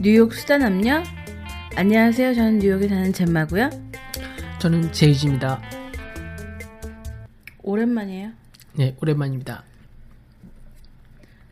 뉴욕 0.00 0.32
수다 0.32 0.58
남녀 0.58 1.02
안녕하세요 1.76 2.34
저는 2.34 2.58
뉴욕에 2.58 2.88
사는 2.88 3.12
젬마고요 3.12 3.70
저는 4.58 4.92
제이지입니다. 4.92 5.60
오랜만이에요 7.62 8.30
네, 8.74 8.94
오랜만입니다. 9.00 9.62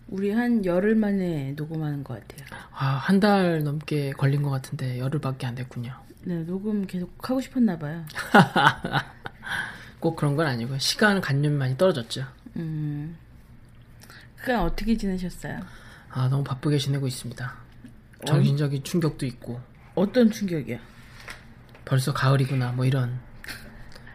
우리 0.09 0.31
한 0.31 0.65
열흘 0.65 0.95
만에 0.95 1.53
녹음하는 1.57 2.05
것 2.05 2.21
같아요 2.21 2.47
아, 2.73 2.87
한 2.87 3.21
달 3.21 3.63
넘게 3.65 4.13
걸린 4.13 4.43
것 4.43 4.51
같은데 4.51 4.99
열흘밖에 4.99 5.47
안 5.47 5.55
됐군요. 5.55 5.93
네 6.25 6.35
녹음 6.45 6.87
계속 6.87 7.11
하고 7.29 7.41
싶었나 7.41 7.79
봐요 7.79 8.05
꼭 10.01 10.17
그런 10.17 10.37
건 10.37 10.47
아니고 10.47 10.79
시간 10.79 11.21
관념이 11.21 11.57
많이 11.57 11.77
떨어졌죠. 11.77 12.25
음 12.57 13.17
그간 14.37 14.61
어떻게 14.61 14.97
지내셨어요? 14.97 15.61
아, 16.11 16.29
너무 16.29 16.45
바쁘게 16.45 16.79
지내고 16.79 17.07
있습니다. 17.07 17.53
정신적인 18.27 18.83
충격도 18.83 19.27
있고. 19.27 19.61
어떤 19.95 20.31
충격이야? 20.31 20.79
벌써 21.85 22.13
가을이구나 22.13 22.73
뭐 22.73 22.85
이런. 22.85 23.19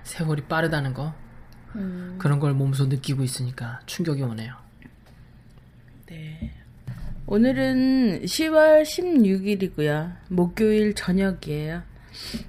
세월이 0.04 0.44
빠르다는 0.44 0.94
거? 0.94 1.14
그런 2.20 2.40
걸 2.40 2.54
몸소 2.54 2.86
느끼고 2.86 3.24
있으니까 3.24 3.80
충격이 3.88 4.22
오네요. 4.22 4.54
네. 6.06 6.54
오늘은 7.26 8.22
10월 8.24 8.84
16일이고요. 8.84 10.16
목요일 10.30 10.94
저녁이에요. 10.94 11.82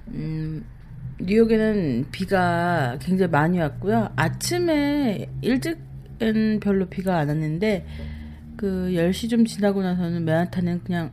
음 0.08 0.64
뉴욕에는 1.20 2.08
비가 2.10 2.98
굉장히 3.00 3.30
많이 3.30 3.58
왔고요. 3.60 4.12
아침에 4.16 5.27
일찍은 5.41 6.60
별로 6.60 6.86
비가 6.86 7.19
안 7.19 7.28
왔는데 7.28 7.86
그 8.56 8.91
10시 8.92 9.30
좀 9.30 9.47
지나고 9.47 9.82
나서는 9.82 10.25
맨하탄은 10.25 10.84
그냥 10.84 11.12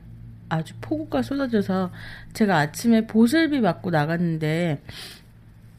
아주 0.52 0.74
폭우가 0.82 1.22
쏟아져서 1.22 1.92
제가 2.34 2.58
아침에 2.58 3.08
보슬비 3.08 3.62
맞고 3.62 3.90
나갔는데 3.90 4.84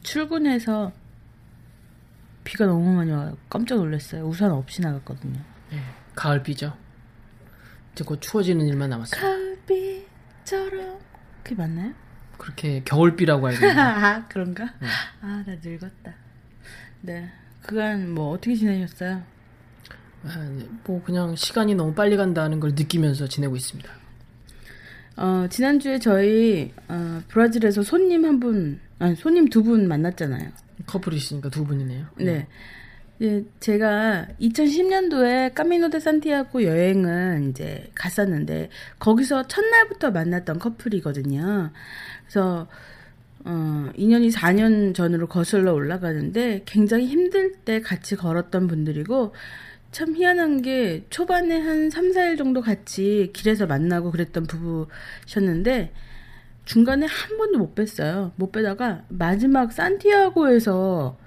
출근해서 0.01 0.91
비가 2.43 2.65
너무 2.65 2.91
많이 2.95 3.11
와요. 3.11 3.37
깜짝 3.49 3.75
놀랐어요. 3.75 4.25
우산 4.25 4.51
없이 4.51 4.81
나갔거든요. 4.81 5.39
네, 5.69 5.77
가을비죠. 6.15 6.75
이제 7.91 8.03
곧 8.03 8.19
추워지는 8.19 8.65
일만 8.65 8.89
남았어요. 8.89 9.21
가을비처럼 9.21 10.99
그게 11.43 11.55
맞나요? 11.55 11.93
그렇게 12.39 12.81
겨울비라고 12.83 13.45
알고 13.47 13.63
있는데 13.65 13.79
아 13.79 14.27
그런가? 14.27 14.73
아나 15.21 15.45
늙었다. 15.63 16.15
네 17.01 17.29
그간 17.61 18.09
뭐 18.09 18.31
어떻게 18.31 18.55
지내셨어요? 18.55 19.21
아, 20.25 20.37
네, 20.57 20.65
뭐 20.83 21.03
그냥 21.03 21.35
시간이 21.35 21.75
너무 21.75 21.93
빨리 21.93 22.17
간다는 22.17 22.59
걸 22.59 22.71
느끼면서 22.71 23.27
지내고 23.27 23.55
있습니다. 23.55 24.02
어 25.15 25.47
지난주에 25.49 25.99
저희 25.99 26.71
어, 26.87 27.21
브라질에서 27.27 27.83
손님 27.83 28.25
한 28.25 28.39
분, 28.39 28.79
아니 28.99 29.15
손님 29.15 29.47
두 29.49 29.63
분 29.63 29.87
만났잖아요. 29.87 30.49
커플이 30.87 31.15
있으니까 31.17 31.49
두 31.49 31.65
분이네요. 31.65 32.05
네. 32.17 32.47
예, 33.21 33.43
제가 33.59 34.27
2010년도에 34.41 35.53
까미노 35.53 35.91
데 35.91 35.99
산티아고 35.99 36.63
여행은 36.63 37.51
이제 37.51 37.89
갔었는데 37.95 38.69
거기서 38.99 39.47
첫날부터 39.47 40.11
만났던 40.11 40.59
커플이거든요. 40.59 41.71
그래서 42.23 42.67
어, 43.45 43.89
인연이 43.95 44.29
4년 44.29 44.95
전으로 44.95 45.27
거슬러 45.27 45.73
올라가는데 45.73 46.63
굉장히 46.65 47.05
힘들 47.07 47.53
때 47.65 47.81
같이 47.81 48.15
걸었던 48.15 48.67
분들이고 48.67 49.33
참 49.93 50.15
희한한 50.15 50.63
게 50.63 51.05
초반에 51.09 51.59
한 51.59 51.89
3, 51.89 52.11
4일 52.11 52.37
정도 52.37 52.61
같이 52.61 53.29
길에서 53.31 53.67
만나고 53.67 54.11
그랬던 54.11 54.47
부부셨는데 54.47 55.93
중간에 56.65 57.05
한 57.05 57.37
번도 57.37 57.59
못 57.59 57.75
뵀어요. 57.75 58.31
못 58.35 58.51
뵈다가 58.51 59.03
마지막 59.07 59.71
산티아고에서 59.71 61.17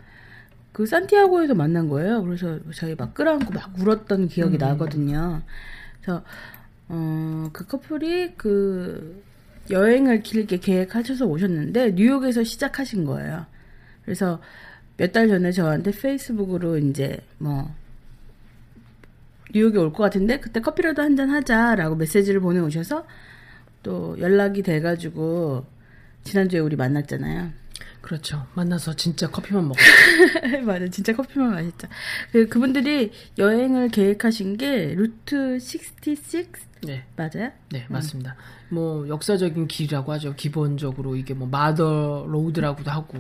그 0.73 0.85
산티아고에서 0.85 1.55
만난 1.55 1.89
거예요. 1.89 2.23
그래서 2.25 2.59
저희 2.75 2.95
막 2.97 3.15
끌어안고 3.15 3.53
막 3.53 3.73
울었던 3.79 4.29
기억이 4.29 4.59
나거든요. 4.59 5.43
그래서 6.03 6.25
어, 6.89 7.49
그 7.53 7.67
커플이 7.67 8.35
그 8.37 9.23
여행을 9.71 10.23
길게 10.23 10.59
계획하셔서 10.59 11.27
오셨는데 11.27 11.93
뉴욕에서 11.93 12.43
시작하신 12.45 13.05
거예요. 13.05 13.47
그래서 14.05 14.41
몇 14.97 15.13
달 15.13 15.29
전에 15.29 15.53
저한테 15.53 15.93
페이스북으로 15.93 16.79
이제 16.79 17.19
뭐 17.39 17.73
뉴욕에 19.57 19.79
올 19.79 19.93
것 19.93 20.03
같은데 20.03 20.39
그때 20.39 20.61
커피라도 20.61 21.03
한 21.03 21.17
잔 21.17 21.31
하자라고 21.31 21.97
메시지를 21.97 22.41
보내오셔서 22.41 23.07
또 23.83 24.17
연락이 24.21 24.63
돼가지고 24.63 25.65
지난주에 26.25 26.61
우리 26.61 26.77
만났잖아요. 26.77 27.51
그렇죠. 28.03 28.47
만나서 28.55 28.95
진짜 28.95 29.29
커피만 29.31 29.67
먹었죠. 29.67 30.61
맞아, 30.67 30.87
진짜 30.89 31.13
커피만 31.15 31.53
마셨죠. 31.53 31.89
그 32.33 32.47
그분들이 32.49 33.11
여행을 33.39 33.89
계획하신 33.89 34.57
게 34.59 34.95
Route 34.95 35.55
66 35.55 36.53
네. 36.87 37.05
맞아요? 37.17 37.51
네, 37.71 37.87
맞습니다. 37.89 38.37
뭐 38.69 39.09
역사적인 39.09 39.67
길이라고 39.69 40.13
하죠. 40.13 40.35
기본적으로 40.37 41.17
이게 41.17 41.33
뭐 41.35 41.49
Mother 41.49 42.27
Road라고도 42.29 42.91
하고 42.91 43.19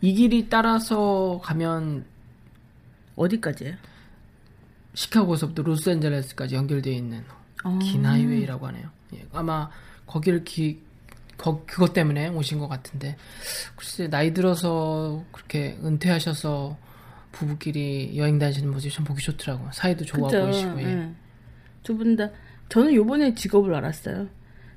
이 0.00 0.14
길이 0.14 0.48
따라서 0.48 1.40
가면 1.44 2.04
어디까지예요? 3.16 3.74
시카고에서부터 4.94 5.62
로스앤젤레스까지 5.62 6.54
연결되어 6.54 6.92
있는 6.92 7.24
어. 7.64 7.78
긴 7.80 8.04
하이웨이라고 8.06 8.66
하네요. 8.68 8.88
예, 9.14 9.26
아마 9.32 9.70
거기를 10.06 10.44
기, 10.44 10.82
거, 11.36 11.62
그것 11.66 11.92
때문에 11.92 12.28
오신 12.28 12.58
것 12.58 12.68
같은데 12.68 13.16
글쎄 13.76 14.08
나이 14.08 14.32
들어서 14.32 15.24
그렇게 15.32 15.78
은퇴하셔서 15.82 16.76
부부끼리 17.32 18.14
여행 18.16 18.38
다니시는 18.38 18.70
모습이 18.72 18.92
참 18.92 19.04
보기 19.04 19.22
좋더라고요. 19.22 19.70
사이도 19.72 20.04
좋아 20.04 20.28
그죠? 20.28 20.42
보이시고 20.42 20.82
예. 20.82 20.86
예. 20.86 21.10
두분 21.82 22.16
다 22.16 22.28
저는 22.68 22.94
요번에 22.94 23.34
직업을 23.34 23.74
알았어요. 23.74 24.28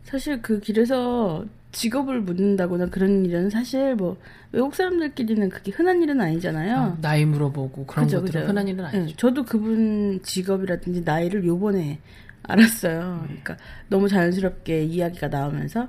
사실 0.03 0.41
그 0.41 0.59
길에서 0.59 1.45
직업을 1.71 2.21
묻는다거나 2.21 2.87
그런 2.87 3.25
일은 3.25 3.49
사실 3.49 3.95
뭐 3.95 4.17
외국 4.51 4.75
사람들끼리는 4.75 5.49
그게 5.49 5.71
흔한 5.71 6.01
일은 6.03 6.21
아니잖아요. 6.21 6.77
어, 6.77 6.97
나이 7.01 7.25
물어보고 7.25 7.85
그런 7.87 8.05
그죠, 8.05 8.19
것들은 8.21 8.41
그죠. 8.41 8.49
흔한 8.49 8.67
일은 8.67 8.83
예, 8.93 8.97
아니죠. 8.97 9.15
저도 9.17 9.43
그분 9.43 10.19
직업이라든지 10.21 11.01
나이를 11.01 11.45
요번에 11.45 11.99
알았어요. 12.43 13.21
그러니까 13.23 13.57
너무 13.89 14.07
자연스럽게 14.07 14.83
이야기가 14.83 15.29
나오면서 15.29 15.87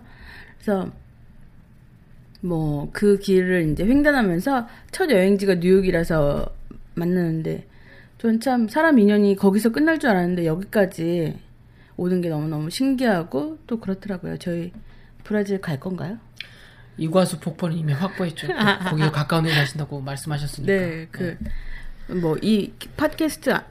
그래서 0.59 0.91
뭐 2.41 2.89
그 2.93 3.19
길을 3.19 3.71
이제 3.73 3.85
횡단하면서 3.85 4.69
첫 4.93 5.11
여행지가 5.11 5.57
뉴욕이라서 5.57 6.47
만나는데 6.95 7.67
전 8.19 8.41
참 8.41 8.69
사람 8.69 8.99
인연이 8.99 9.37
거기서 9.37 9.71
끝날 9.71 9.99
줄 9.99 10.11
알았는데 10.11 10.47
여기까지 10.47 11.37
오는 11.97 12.21
게 12.21 12.29
너무너무 12.29 12.71
신기하고 12.71 13.59
또 13.67 13.81
그렇더라고요. 13.81 14.39
저희 14.39 14.73
브라질 15.23 15.61
갈 15.61 15.79
건가요? 15.81 16.19
이과수 16.97 17.41
폭포는 17.41 17.77
이미 17.77 17.93
확보했죠. 17.93 18.47
또 18.49 18.55
거기에 18.91 19.11
가까운 19.11 19.45
데 19.45 19.51
사신다고 19.53 20.01
말씀하셨으니까. 20.01 20.73
네, 20.73 21.09
그뭐이 22.07 22.73
팟캐스트 22.97 23.53
아- 23.53 23.65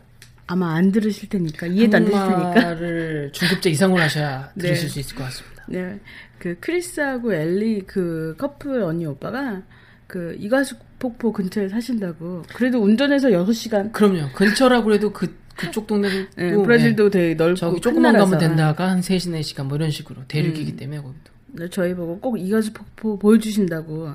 아마 0.48 0.76
안 0.76 0.92
들으실 0.92 1.30
테니까 1.30 1.68
이해도 1.68 1.98
안 1.98 2.06
되실 2.06 2.20
테니까. 2.20 2.38
한국말을 2.48 3.32
중급자 3.34 3.70
이상으로 3.70 4.02
하셔야 4.02 4.52
네. 4.56 4.64
들으실 4.64 4.90
수 4.90 5.00
있을 5.00 5.16
것 5.16 5.24
같습니다. 5.26 5.64
네, 5.70 6.00
그 6.40 6.58
크리스하고 6.60 7.34
엘리 7.34 7.84
그 7.88 8.36
커플 8.38 8.82
언니 8.84 9.06
오빠가 9.06 9.62
그 10.08 10.36
이과수 10.38 10.76
폭포 11.00 11.32
근처에 11.32 11.70
사신다고. 11.70 12.44
그래도 12.56 12.80
운전해서 12.82 13.30
6시간. 13.30 13.92
그럼요. 13.94 14.32
근처라고 14.34 14.94
해도 14.94 15.12
그 15.14 15.36
그쪽 15.56 15.88
동네도 15.88 16.30
네, 16.36 16.52
또, 16.54 16.64
브라질도 16.64 17.10
되게 17.10 17.36
넓고 17.36 17.56
저기 17.56 17.74
큰 17.76 17.82
조금만 17.82 18.18
가면. 18.18 18.38
된다가 18.40 18.90
한 18.90 19.00
3시, 19.02 19.32
4시간 19.40 19.66
뭐 19.66 19.78
이런 19.78 19.90
식으로 19.92 20.24
대륙이기 20.28 20.72
음. 20.72 20.78
때문에 20.78 21.02
거기도. 21.02 21.32
네, 21.48 21.70
저희 21.70 21.94
보고 21.94 22.20
꼭 22.20 22.38
이가수 22.40 22.74
폭포 22.74 23.20
보여주신다고 23.20 24.14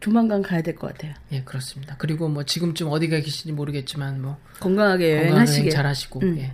조만간 0.00 0.40
가야 0.42 0.62
될 0.62 0.74
것 0.76 0.92
같아요. 0.92 1.12
예, 1.32 1.42
그렇습니다. 1.42 1.96
그리고 1.98 2.28
뭐 2.28 2.44
지금쯤 2.44 2.88
어디가 2.88 3.16
계신지 3.20 3.52
모르겠지만 3.52 4.22
뭐 4.22 4.38
건강하게 4.60 5.08
건강하게 5.16 5.28
여행하시게. 5.30 5.70
잘 5.70 5.86
하시고 5.86 6.20
음. 6.20 6.38
예. 6.38 6.52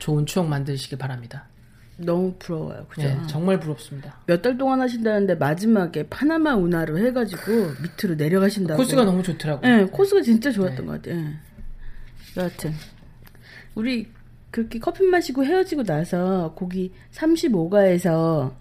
좋은 0.00 0.26
추억 0.26 0.46
만드시길 0.48 0.98
바랍니다. 0.98 1.46
너무 1.96 2.34
부러워요. 2.38 2.86
그죠? 2.88 3.02
예, 3.08 3.16
정말 3.28 3.60
부럽습니다. 3.60 4.16
몇 4.26 4.40
달 4.42 4.56
동안 4.58 4.80
하신다는데 4.80 5.34
마지막에 5.36 6.02
파나마 6.08 6.54
운하로 6.56 6.98
해가지고 6.98 7.72
밑으로 7.82 8.14
내려가신다고. 8.16 8.76
코스가 8.82 9.04
너무 9.04 9.22
좋더라고요. 9.22 9.76
네, 9.76 9.84
코스가 9.84 10.22
진짜 10.22 10.50
좋았던 10.50 10.76
네. 10.76 10.84
것 10.86 10.92
같아요. 11.02 11.16
예. 11.20 11.34
여하튼 12.40 12.72
우리 13.74 14.08
그렇게 14.50 14.78
커피 14.78 15.04
마시고 15.04 15.44
헤어지고 15.44 15.84
나서 15.84 16.54
거기 16.56 16.92
35가에서 17.12 18.52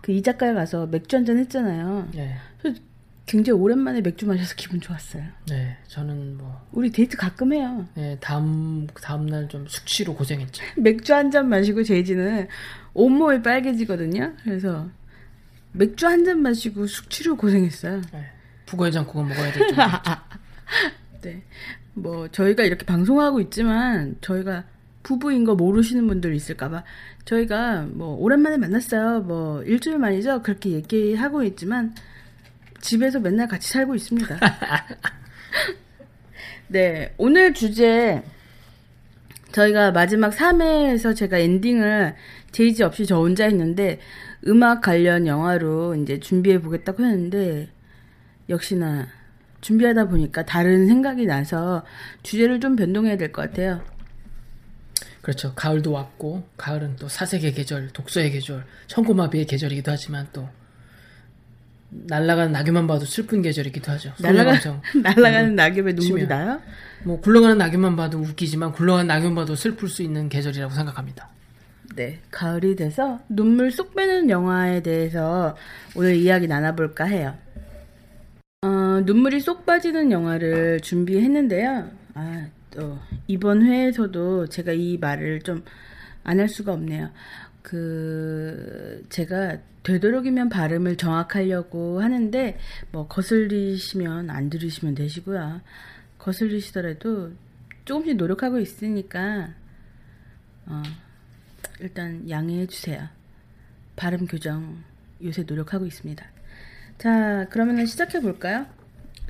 그 0.00 0.12
이자카야 0.12 0.54
가서 0.54 0.86
맥주 0.86 1.16
한잔 1.16 1.38
했잖아요. 1.38 2.08
예. 2.16 2.36
그래서 2.60 2.80
굉장히 3.26 3.58
오랜만에 3.60 4.00
맥주 4.02 4.24
마셔서 4.26 4.54
기분 4.56 4.80
좋았어요. 4.80 5.24
네, 5.48 5.76
저는 5.88 6.38
뭐 6.38 6.64
우리 6.70 6.90
데이트 6.90 7.16
가끔 7.16 7.52
해요. 7.52 7.86
예, 7.98 8.16
다음 8.20 8.86
다음 9.02 9.26
날 9.26 9.48
좀 9.48 9.66
숙취로 9.66 10.14
고생했죠. 10.14 10.62
맥주 10.78 11.12
한 11.12 11.30
잔 11.32 11.48
마시고 11.48 11.82
제이지는 11.82 12.46
온몸이 12.94 13.42
빨개지거든요. 13.42 14.32
그래서 14.44 14.88
맥주 15.72 16.06
한 16.06 16.24
잔 16.24 16.40
마시고 16.40 16.86
숙취로 16.86 17.36
고생했어요. 17.36 18.00
예. 18.14 18.26
북어해장국을 18.66 19.24
먹어야 19.26 19.52
될 19.52 19.68
정도. 19.68 19.82
네. 21.22 21.42
뭐 21.96 22.28
저희가 22.28 22.62
이렇게 22.62 22.84
방송하고 22.84 23.40
있지만 23.40 24.16
저희가 24.20 24.64
부부인 25.02 25.44
거 25.44 25.54
모르시는 25.54 26.06
분들 26.06 26.34
있을까봐 26.34 26.84
저희가 27.24 27.86
뭐 27.90 28.16
오랜만에 28.16 28.58
만났어요. 28.58 29.20
뭐 29.20 29.62
일주일 29.62 29.98
만이죠. 29.98 30.42
그렇게 30.42 30.70
얘기하고 30.70 31.42
있지만 31.44 31.94
집에서 32.80 33.18
맨날 33.18 33.48
같이 33.48 33.70
살고 33.70 33.94
있습니다. 33.94 34.38
네. 36.68 37.14
오늘 37.16 37.54
주제 37.54 38.22
저희가 39.52 39.92
마지막 39.92 40.34
3회에서 40.34 41.16
제가 41.16 41.38
엔딩을 41.38 42.14
제이지 42.52 42.82
없이 42.82 43.06
저 43.06 43.16
혼자 43.16 43.44
했는데 43.44 44.00
음악 44.46 44.82
관련 44.82 45.26
영화로 45.26 45.94
이제 45.94 46.20
준비해 46.20 46.60
보겠다고 46.60 47.04
했는데 47.04 47.68
역시나 48.50 49.08
준비하다 49.70 50.06
보니까 50.06 50.44
다른 50.44 50.86
생각이 50.86 51.26
나서 51.26 51.84
주제를 52.22 52.60
좀 52.60 52.76
변동해야 52.76 53.16
될 53.16 53.32
것 53.32 53.42
같아요. 53.50 53.82
그렇죠. 55.22 55.52
가을도 55.56 55.90
왔고 55.90 56.44
가을은 56.56 56.94
또 57.00 57.08
사색의 57.08 57.52
계절, 57.54 57.88
독서의 57.88 58.30
계절, 58.30 58.64
청고마비의 58.86 59.46
계절이기도 59.46 59.90
하지만 59.90 60.28
또 60.32 60.48
날아가는 61.90 62.52
낙엽만 62.52 62.86
봐도 62.86 63.04
슬픈 63.04 63.42
계절이기도 63.42 63.90
하죠. 63.92 64.12
날아가. 64.20 64.52
날아가는 65.02 65.56
낙엽에 65.56 65.94
눈물이 65.94 66.04
치면. 66.04 66.28
나요? 66.28 66.60
뭐 67.02 67.20
굴러가는 67.20 67.58
낙엽만 67.58 67.96
봐도 67.96 68.18
웃기지만 68.18 68.70
굴러가는 68.70 69.08
낙엽만 69.08 69.34
봐도 69.34 69.56
슬플 69.56 69.88
수 69.88 70.02
있는 70.04 70.28
계절이라고 70.28 70.72
생각합니다. 70.72 71.28
네. 71.96 72.20
가을이 72.30 72.76
돼서 72.76 73.18
눈물 73.28 73.72
쏙 73.72 73.96
빼는 73.96 74.30
영화에 74.30 74.80
대해서 74.82 75.56
오늘 75.96 76.14
이야기 76.14 76.46
나눠볼까 76.46 77.04
해요. 77.06 77.34
어, 78.62 79.00
눈물이 79.04 79.40
쏙 79.40 79.66
빠지는 79.66 80.10
영화를 80.10 80.80
준비했는데요. 80.80 81.90
아, 82.14 82.48
또, 82.70 82.98
이번 83.28 83.62
회에서도 83.62 84.46
제가 84.48 84.72
이 84.72 84.98
말을 84.98 85.40
좀 85.42 85.64
안 86.28 86.40
할 86.40 86.48
수가 86.48 86.72
없네요. 86.72 87.10
그, 87.62 89.04
제가 89.10 89.58
되도록이면 89.84 90.48
발음을 90.48 90.96
정확하려고 90.96 92.00
하는데, 92.02 92.58
뭐, 92.90 93.06
거슬리시면 93.06 94.30
안 94.30 94.50
들으시면 94.50 94.96
되시고요. 94.96 95.60
거슬리시더라도 96.18 97.30
조금씩 97.84 98.16
노력하고 98.16 98.58
있으니까, 98.58 99.50
어, 100.66 100.82
일단 101.78 102.28
양해해 102.28 102.66
주세요. 102.66 103.06
발음 103.94 104.26
교정 104.26 104.82
요새 105.22 105.44
노력하고 105.44 105.86
있습니다. 105.86 106.26
자, 106.98 107.46
그러면 107.50 107.84
시작해 107.86 108.20
볼까요? 108.20 108.66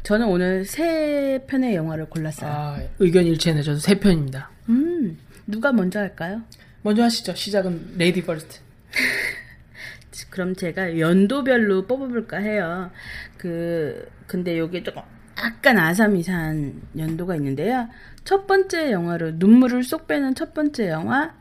저는 0.03 0.29
오늘 0.29 0.65
세 0.65 1.43
편의 1.49 1.75
영화를 1.75 2.09
골랐어요. 2.09 2.51
아, 2.51 2.81
의견 3.01 3.25
일치했네. 3.27 3.63
저도 3.63 3.79
세 3.79 3.99
편입니다. 3.99 4.51
음, 4.69 5.19
누가 5.47 5.73
먼저 5.73 5.99
할까요? 5.99 6.43
먼저 6.83 7.03
하시죠. 7.03 7.35
시작은 7.35 7.95
lady 7.99 8.23
first. 8.23 8.61
그럼 10.31 10.55
제가 10.55 10.99
연도별로 10.99 11.87
뽑아볼까 11.87 12.39
해요. 12.39 12.91
그, 13.37 14.09
근데 14.27 14.59
요게 14.59 14.83
조금 14.85 15.03
약간 15.39 15.77
아사무사한 15.77 16.83
연도가 16.97 17.35
있는데요. 17.37 17.89
첫 18.25 18.47
번째 18.47 18.93
영화로 18.93 19.33
눈물을 19.33 19.83
쏙 19.85 20.07
빼는 20.07 20.35
첫 20.35 20.55
번째 20.55 20.89
영화, 20.89 21.35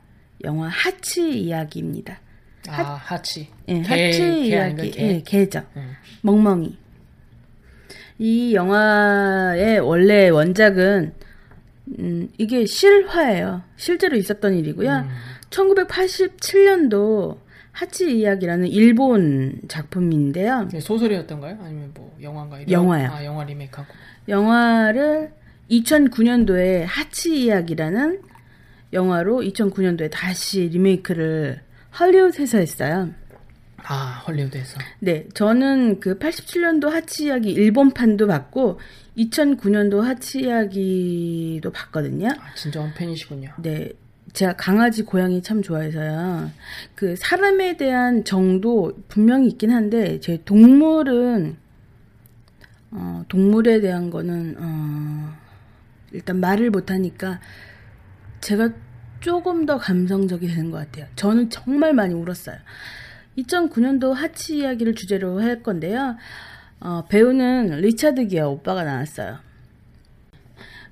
영화 0.44 0.68
하치 0.68 1.40
이야기입니다. 1.40 2.20
아, 2.70 2.94
하치. 3.04 3.48
예, 3.68 3.82
개, 3.82 4.06
하치 4.06 4.20
개 4.20 4.40
이야기, 4.46 4.92
개? 4.92 5.02
예, 5.16 5.22
개죠. 5.22 5.62
음. 5.76 5.94
멍멍이. 6.22 6.78
이 8.18 8.56
영화의 8.56 9.80
원래 9.80 10.30
원작은 10.30 11.14
음, 12.00 12.30
이게 12.38 12.66
실화예요. 12.66 13.62
실제로 13.76 14.16
있었던 14.18 14.56
일이고요. 14.56 14.90
음. 14.90 15.10
1987년도 15.50 17.38
하치 17.72 18.18
이야기라는 18.20 18.68
일본 18.68 19.60
작품인데요. 19.68 20.70
네, 20.72 20.80
소설이었던가요? 20.80 21.58
아니면 21.62 21.92
뭐 21.94 22.16
영화인가? 22.22 22.60
이런? 22.60 22.72
영화요. 22.72 23.10
아, 23.12 23.26
영화 23.26 23.44
리메이크하고. 23.44 23.94
영화를 24.30 25.32
2009년도에 25.70 26.86
하치 26.88 27.44
이야기라는 27.44 28.22
영화로 28.94 29.42
2009년도에 29.42 30.10
다시 30.12 30.70
리메이크를 30.70 31.62
헐리우드 32.00 32.42
에서 32.42 32.58
했어요. 32.58 33.10
아, 33.78 34.24
헐리우드에서. 34.28 34.80
네, 35.00 35.28
저는 35.34 36.00
그 36.00 36.18
87년도 36.18 36.90
하치 36.90 37.26
이야기 37.26 37.52
일본판도 37.52 38.28
봤고 38.28 38.80
2009년도 39.18 40.02
하치 40.02 40.42
이야기도 40.42 41.72
봤거든요. 41.72 42.30
아, 42.30 42.54
진정한 42.56 42.94
팬이시군요. 42.96 43.52
네, 43.62 43.92
제가 44.34 44.54
강아지 44.58 45.04
고양이 45.04 45.42
참 45.42 45.62
좋아해서요. 45.62 46.52
그 46.96 47.16
사람에 47.16 47.78
대한 47.78 48.24
정도 48.26 48.98
분명히 49.08 49.48
있긴 49.48 49.72
한데 49.72 50.20
제 50.20 50.42
동물은 50.44 51.58
어, 52.92 53.24
동물에 53.30 53.82
대한 53.82 54.10
거는 54.10 54.56
어, 54.58 55.34
일단 56.12 56.40
말을 56.40 56.72
못 56.72 56.92
하니까 56.92 57.40
제가 58.42 58.72
조금 59.20 59.66
더 59.66 59.78
감성적이 59.78 60.48
되는 60.48 60.72
것 60.72 60.78
같아요. 60.78 61.08
저는 61.16 61.50
정말 61.50 61.94
많이 61.94 62.14
울었어요. 62.14 62.58
2009년도 63.38 64.14
하치 64.14 64.60
이야기를 64.60 64.96
주제로 64.96 65.42
할 65.42 65.62
건데요. 65.62 66.16
어, 66.80 67.06
배우는 67.10 67.82
리차드 67.82 68.28
기어 68.28 68.50
오빠가 68.50 68.84
나왔어요. 68.84 69.40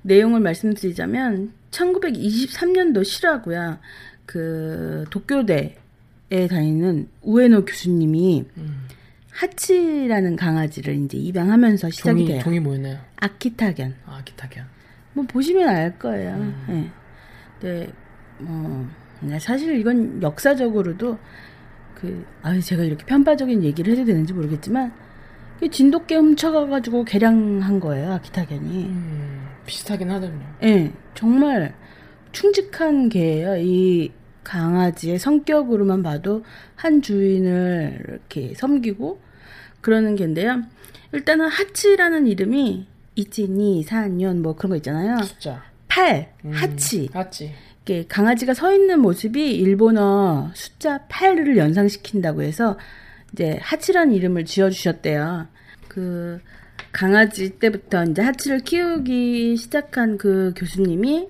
내용을 0.02 0.40
말씀드리자면 0.40 1.52
1923년도 1.70 3.04
실화고요. 3.04 3.78
그 4.26 5.04
도쿄대에 5.10 6.48
다니는 6.48 7.08
우에노 7.22 7.64
교수님이 7.64 8.44
음. 8.56 8.88
하치라는 9.30 10.36
강아지를 10.36 10.94
이제 10.94 11.18
입양하면서 11.18 11.90
시작이 11.90 12.18
종이, 12.20 12.26
돼요. 12.26 12.42
종이 12.42 12.60
뭐였나요? 12.60 12.98
아키타견. 13.16 13.94
아, 14.06 14.22
기타견. 14.24 14.64
뭐 15.14 15.24
보시면 15.26 15.68
알 15.68 15.98
거예요. 15.98 16.34
음. 16.34 16.64
네. 16.68 16.90
네, 17.60 17.92
뭐 18.38 18.86
네, 19.20 19.38
사실 19.38 19.78
이건 19.78 20.22
역사적으로도 20.22 21.18
그 21.94 22.26
아, 22.42 22.58
제가 22.58 22.82
이렇게 22.82 23.04
편파적인 23.06 23.62
얘기를 23.62 23.92
해도 23.92 24.04
되는지 24.04 24.32
모르겠지만 24.32 24.92
그 25.60 25.70
진돗개 25.70 26.16
훔쳐가가지고 26.16 27.04
개량한 27.04 27.80
거예요 27.80 28.12
아키타견이. 28.14 28.84
음, 28.84 29.48
비슷하긴 29.66 30.10
하더군요. 30.10 30.44
예, 30.64 30.92
정말 31.14 31.74
충직한 32.32 33.08
개예요. 33.08 33.56
이 33.56 34.12
강아지의 34.42 35.18
성격으로만 35.18 36.02
봐도 36.02 36.44
한 36.76 37.00
주인을 37.00 38.04
이렇게 38.06 38.52
섬기고 38.54 39.20
그러는 39.80 40.16
개인데요. 40.16 40.62
일단은 41.12 41.48
하치라는 41.48 42.26
이름이 42.26 42.86
이치니 43.14 43.84
사년 43.84 44.42
뭐 44.42 44.54
그런 44.56 44.70
거 44.70 44.76
있잖아요. 44.76 45.22
숫자. 45.22 45.62
8 45.88 46.34
음, 46.44 46.50
하치. 46.52 47.08
하치. 47.12 47.52
강아지가 48.08 48.54
서 48.54 48.72
있는 48.72 49.00
모습이 49.00 49.56
일본어 49.56 50.50
숫자 50.54 51.06
8을 51.08 51.56
연상시킨다고 51.56 52.42
해서 52.42 52.78
이제 53.32 53.58
하치라는 53.60 54.14
이름을 54.14 54.46
지어 54.46 54.70
주셨대요. 54.70 55.48
그 55.88 56.40
강아지 56.92 57.58
때부터 57.58 58.04
이제 58.04 58.22
하치를 58.22 58.60
키우기 58.60 59.56
시작한 59.56 60.16
그 60.16 60.54
교수님이 60.56 61.28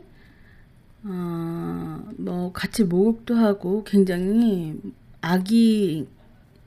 어, 1.04 2.00
뭐 2.18 2.52
같이 2.52 2.84
목욕도 2.84 3.34
하고 3.34 3.82
굉장히 3.84 4.74
아기 5.20 6.06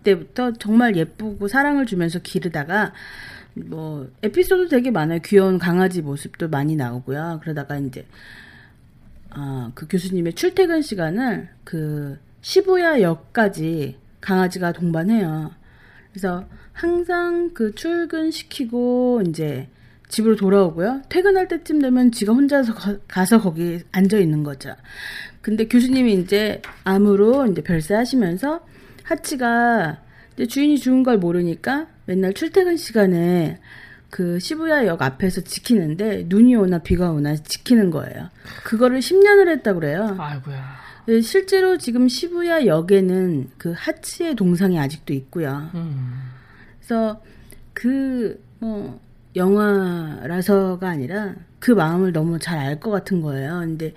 때부터 0.04 0.54
정말 0.54 0.96
예쁘고 0.96 1.48
사랑을 1.48 1.86
주면서 1.86 2.20
기르다가 2.20 2.94
뭐 3.54 4.10
에피소드 4.22 4.70
되게 4.70 4.92
많아요. 4.92 5.20
귀여운 5.24 5.58
강아지 5.58 6.02
모습도 6.02 6.50
많이 6.50 6.76
나오고요. 6.76 7.40
그러다가 7.42 7.78
이제 7.78 8.06
아, 9.32 9.72
그 9.76 9.88
교수님의 9.88 10.34
출퇴근 10.34 10.82
시간을 10.82 11.50
그 11.64 12.20
시부야역까지 12.42 13.98
강아지가 14.22 14.72
동반해요. 14.72 15.52
그래서 16.12 16.46
항상 16.74 17.52
그 17.54 17.74
출근시키고 17.76 19.24
이제 19.28 19.68
집으로 20.10 20.36
돌아오고요. 20.36 21.02
퇴근할 21.10 21.48
때쯤 21.48 21.82
되면 21.82 22.12
지가 22.12 22.34
혼자서 22.34 22.74
가, 22.74 22.98
가서 23.08 23.42
거기 23.42 23.80
앉아 23.92 24.18
있는 24.18 24.44
거죠. 24.44 24.76
근데 25.42 25.68
교수님이 25.68 26.14
이제 26.14 26.62
암으로 26.84 27.48
이제 27.48 27.62
별세하시면서 27.62 28.66
하치가 29.04 30.02
이제 30.34 30.46
주인이 30.46 30.78
죽은 30.78 31.04
걸 31.04 31.18
모르니까 31.18 31.88
맨날 32.06 32.34
출퇴근 32.34 32.78
시간에 32.78 33.60
그 34.10 34.40
시부야역 34.40 35.02
앞에서 35.02 35.42
지키는데 35.42 36.26
눈이 36.28 36.56
오나 36.56 36.80
비가 36.80 37.12
오나 37.12 37.36
지키는 37.36 37.92
거예요. 37.92 38.30
그거를 38.64 39.00
10년을 39.00 39.50
했다 39.50 39.74
그래요. 39.74 40.16
아이고야. 40.18 40.78
네, 41.08 41.22
실제로 41.22 41.78
지금 41.78 42.08
시부야 42.08 42.66
역에는 42.66 43.52
그 43.58 43.74
하치의 43.76 44.36
동상이 44.36 44.80
아직도 44.80 45.14
있고요. 45.14 45.70
음. 45.76 46.32
그래서 46.80 47.22
그 47.74 48.40
뭐 48.60 49.00
영화라서가 49.36 50.90
아니라 50.90 51.36
그 51.60 51.72
마음을 51.72 52.12
너무 52.12 52.40
잘 52.40 52.58
알 52.58 52.80
것 52.80 52.90
같은 52.90 53.22
거예요. 53.22 53.60
근데 53.60 53.94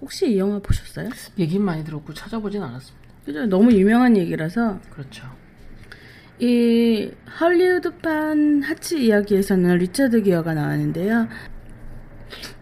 혹시 0.00 0.32
이 0.32 0.38
영화 0.38 0.58
보셨어요? 0.58 1.10
얘기는 1.38 1.64
많이 1.64 1.84
들었고 1.84 2.14
찾아보진 2.14 2.62
않았습니다. 2.62 3.08
그죠? 3.24 3.46
너무 3.46 3.72
유명한 3.72 4.16
얘기라서 4.16 4.80
그렇죠. 4.90 5.24
이 6.44 7.10
헐리우드판 7.40 8.62
하치 8.62 9.06
이야기에서는 9.06 9.78
리차드 9.78 10.22
기어가 10.22 10.54
나왔는데요. 10.54 11.28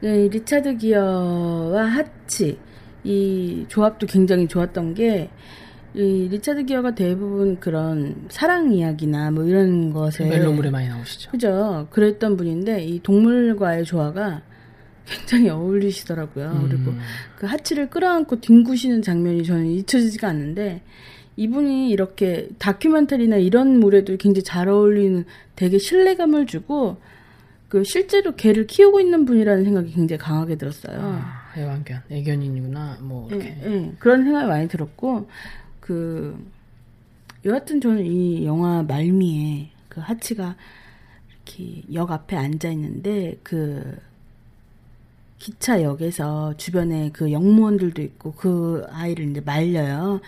네, 0.01 0.29
리차드 0.29 0.77
기어와 0.77 1.85
하치 1.85 2.59
이 3.05 3.65
조합도 3.69 4.07
굉장히 4.07 4.47
좋았던 4.47 4.95
게 4.95 5.31
이 5.95 6.29
리차드 6.31 6.67
기어가 6.67 6.95
대부분 6.95 7.59
그런 7.59 8.27
사랑 8.29 8.73
이야기나 8.73 9.33
뭐 9.33 9.45
이런 9.45 9.93
것에 9.93 10.25
멜로물에 10.25 10.71
많이 10.71 10.89
나오시죠. 10.89 11.33
그죠. 11.33 11.89
그랬던 11.91 12.37
분인데 12.37 12.85
이 12.85 13.03
동물과의 13.03 13.85
조화가 13.85 14.43
굉장히 15.05 15.49
어울리시더라고요. 15.49 16.67
그리고 16.69 16.93
그 17.37 17.47
하치를 17.47 17.91
끌어안고 17.91 18.41
뒹구시는 18.41 19.03
장면이 19.03 19.43
저는 19.43 19.67
잊혀지지가 19.67 20.29
않는데 20.29 20.83
이분이 21.37 21.91
이렇게 21.91 22.49
다큐멘터리나 22.59 23.37
이런 23.37 23.79
물에도 23.81 24.17
굉장히 24.17 24.43
잘 24.43 24.69
어울리는 24.69 25.25
되게 25.57 25.79
신뢰감을 25.79 26.47
주고 26.47 26.99
그 27.69 27.85
실제로 27.85 28.35
개를 28.35 28.67
키우고 28.67 29.01
있는 29.01 29.25
분이라는 29.25 29.65
생각이 29.65 29.93
굉장히 29.93 30.19
강하게 30.19 30.57
들었어요. 30.57 30.99
아, 31.01 31.53
애완견, 31.57 32.03
애견인이구나. 32.11 32.99
뭐 33.01 33.29
예, 33.31 33.37
이렇게. 33.37 33.57
예, 33.65 33.93
그런 33.99 34.25
생각이 34.25 34.47
많이 34.49 34.69
들었고 34.69 35.29
그 35.79 36.37
여하튼 37.45 37.81
저는 37.81 38.05
이 38.05 38.45
영화 38.45 38.83
말미에 38.83 39.71
그 39.89 40.01
하치가 40.01 40.57
이렇게 41.29 41.83
역 41.95 42.11
앞에 42.11 42.37
앉아 42.37 42.71
있는데 42.71 43.39
그 43.43 43.97
기차역에서 45.41 46.55
주변에 46.57 47.11
그 47.13 47.33
영무원들도 47.33 48.01
있고 48.03 48.33
그 48.35 48.87
아이를 48.91 49.31
이제 49.31 49.41
말려요. 49.41 50.21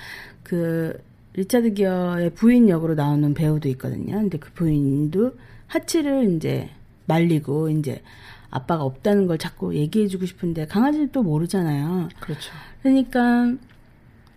그 0.42 1.00
리차드 1.35 1.75
기어의 1.75 2.31
부인 2.31 2.69
역으로 2.69 2.95
나오는 2.95 3.33
배우도 3.33 3.69
있거든요. 3.71 4.16
근데 4.16 4.38
그 4.38 4.50
부인도 4.52 5.37
하치를 5.69 6.35
이제 6.35 6.71
말리고 7.07 7.69
이제 7.71 8.02
아빠가 8.50 8.85
없다는 8.85 9.26
걸 9.26 9.38
자꾸 9.38 9.75
얘기해주고 9.75 10.26
싶은데 10.26 10.66
강아지는 10.66 11.11
또 11.12 11.23
모르잖아요. 11.23 12.09
그렇죠. 12.21 12.52
그러니까 12.83 13.54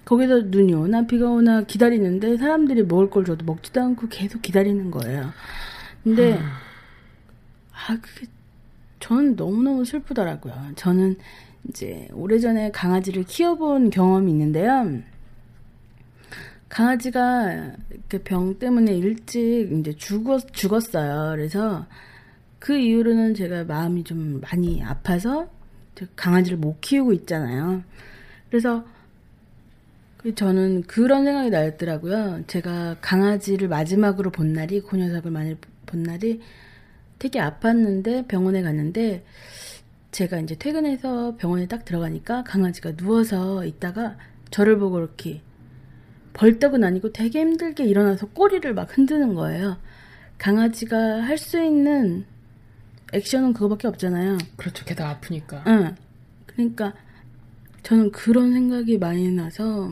거기서 0.06 0.44
눈이 0.46 0.74
오나 0.74 1.06
비가 1.08 1.30
오나 1.30 1.64
기다리는데 1.64 2.38
사람들이 2.38 2.84
먹을 2.84 3.10
걸 3.10 3.26
줘도 3.26 3.44
먹지도 3.44 3.82
않고 3.82 4.08
계속 4.10 4.42
기다리는 4.42 4.92
거예요. 4.92 5.32
근데 6.04 6.40
아 7.72 7.98
그게 8.02 8.28
저는 9.06 9.36
너무너무 9.36 9.86
슬프더라고요. 9.86 10.72
저는 10.76 11.16
이제 11.70 12.08
오래전에 12.12 12.72
강아지를 12.72 13.24
키워본 13.26 13.92
경험이 13.92 14.32
있는데요. 14.32 15.00
강아지가 16.70 17.74
병 18.24 18.58
때문에 18.58 18.98
일찍 18.98 19.70
이제 19.72 19.94
죽었, 19.94 20.52
죽었어요. 20.52 21.36
그래서 21.36 21.86
그 22.58 22.76
이후로는 22.76 23.36
제가 23.36 23.66
마음이 23.66 24.04
좀 24.04 24.42
많이 24.42 24.84
아파서 24.84 25.52
강아지를 26.16 26.58
못 26.58 26.82
키우고 26.82 27.14
있잖아요. 27.14 27.84
그래서 28.50 28.88
그 30.18 30.34
저는 30.34 30.82
그런 30.82 31.26
생각이 31.26 31.52
나더라고요. 31.52 32.46
제가 32.48 32.96
강아지를 33.02 33.68
마지막으로 33.68 34.32
본 34.32 34.54
날이 34.54 34.82
그 34.82 34.98
녀석을 34.98 35.30
많이 35.30 35.56
본 35.86 36.02
날이 36.02 36.42
되게 37.20 37.40
아팠는데 37.40 38.28
병원에 38.28 38.62
갔는데 38.62 39.24
제가 40.12 40.40
이제 40.40 40.56
퇴근해서 40.56 41.36
병원에 41.38 41.68
딱 41.68 41.86
들어가니까 41.86 42.44
강아지가 42.44 42.96
누워서 42.96 43.66
있다가 43.66 44.18
저를 44.52 44.78
보고 44.78 45.00
이렇게 45.00 45.42
벌떡은 46.34 46.84
아니고 46.84 47.12
되게 47.14 47.42
힘들게 47.42 47.86
일어나서 47.86 48.28
꼬리를 48.28 48.74
막 48.74 48.98
흔드는 48.98 49.34
거예요. 49.36 49.78
강아지가 50.38 51.22
할 51.24 51.38
수 51.38 51.62
있는 51.62 52.26
액션은 53.14 53.54
그거밖에 53.54 53.88
없잖아요. 53.88 54.38
그렇죠. 54.58 54.84
게다가 54.86 55.12
아프니까. 55.12 55.64
응. 55.68 55.96
그러니까 56.46 56.94
저는 57.84 58.12
그런 58.12 58.52
생각이 58.52 58.98
많이 58.98 59.32
나서 59.32 59.90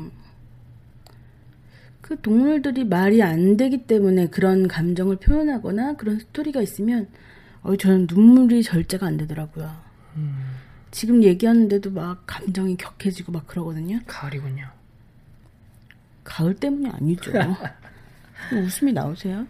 그 2.03 2.19
동물들이 2.19 2.83
말이 2.83 3.23
안 3.23 3.55
되기 3.55 3.87
때문에 3.87 4.27
그런 4.27 4.67
감정을 4.67 5.15
표현하거나 5.15 5.93
그런 5.95 6.19
스토리가 6.19 6.61
있으면 6.61 7.07
어 7.61 7.77
저는 7.77 8.07
눈물이 8.11 8.61
절제가 8.61 9.07
안 9.07 9.15
되더라고요. 9.15 9.73
지금 10.91 11.23
얘기하는데도 11.23 11.91
막 11.91 12.23
감정이 12.27 12.75
격해지고 12.75 13.31
막 13.31 13.47
그러거든요. 13.47 13.99
가을이군요. 14.05 14.65
가을 16.25 16.53
때문이 16.55 16.89
아니죠. 16.89 17.31
웃음이 18.53 18.91
나오세요? 18.91 19.47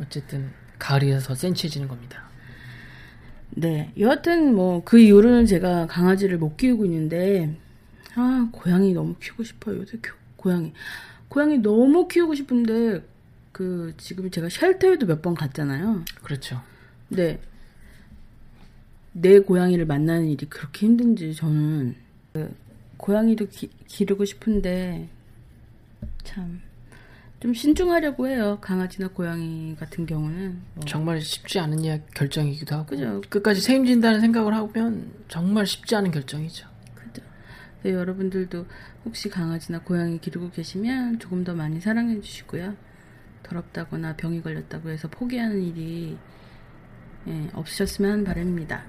어쨌든 0.00 0.50
가을이라서 0.78 1.34
센치해지는 1.34 1.86
겁니다. 1.86 2.24
네. 3.50 3.92
여하튼 3.98 4.54
뭐 4.54 4.82
그 4.84 4.98
이후로는 4.98 5.44
제가 5.44 5.86
강아지를 5.86 6.38
못 6.38 6.56
키우고 6.56 6.86
있는데 6.86 7.54
아 8.14 8.48
고양이 8.52 8.94
너무 8.94 9.16
키우고 9.20 9.44
싶어요. 9.44 9.80
요새 9.80 9.98
교- 9.98 10.14
고양이 10.36 10.72
고양이 11.30 11.56
너무 11.58 12.06
키우고 12.08 12.34
싶은데 12.34 13.02
그 13.52 13.94
지금 13.96 14.30
제가 14.30 14.48
쉘터에도 14.50 15.06
몇 15.06 15.22
번 15.22 15.34
갔잖아요. 15.34 16.04
그렇죠. 16.22 16.60
근데 17.08 17.40
내 19.12 19.38
고양이를 19.40 19.86
만나는 19.86 20.26
일이 20.28 20.46
그렇게 20.46 20.86
힘든지 20.86 21.34
저는 21.34 21.94
그 22.32 22.54
고양이도 22.98 23.48
기, 23.48 23.70
기르고 23.86 24.24
싶은데 24.26 25.08
참 26.24 26.60
좀 27.40 27.54
신중하려고 27.54 28.28
해요. 28.28 28.58
강아지나 28.60 29.08
고양이 29.08 29.74
같은 29.80 30.04
경우는 30.04 30.60
뭐. 30.74 30.84
정말 30.84 31.22
쉽지 31.22 31.58
않은 31.58 31.82
결정이기도 32.14 32.74
하고 32.74 32.84
그죠. 32.90 33.22
끝까지 33.30 33.62
책임진다는 33.62 34.20
생각을 34.20 34.52
하면 34.54 35.10
정말 35.28 35.66
쉽지 35.66 35.96
않은 35.96 36.10
결정이죠. 36.10 36.68
네, 37.82 37.92
여러분들도 37.92 38.66
혹시 39.04 39.30
강아지나 39.30 39.80
고양이 39.80 40.18
기르고 40.20 40.50
계시면 40.50 41.18
조금 41.18 41.44
더 41.44 41.54
많이 41.54 41.80
사랑해 41.80 42.20
주시고요. 42.20 42.76
더럽다거나 43.42 44.16
병이 44.16 44.42
걸렸다고 44.42 44.90
해서 44.90 45.08
포기하는 45.08 45.62
일이 45.62 46.18
예, 47.26 47.50
없으셨으면 47.54 48.24
바랍니다. 48.24 48.84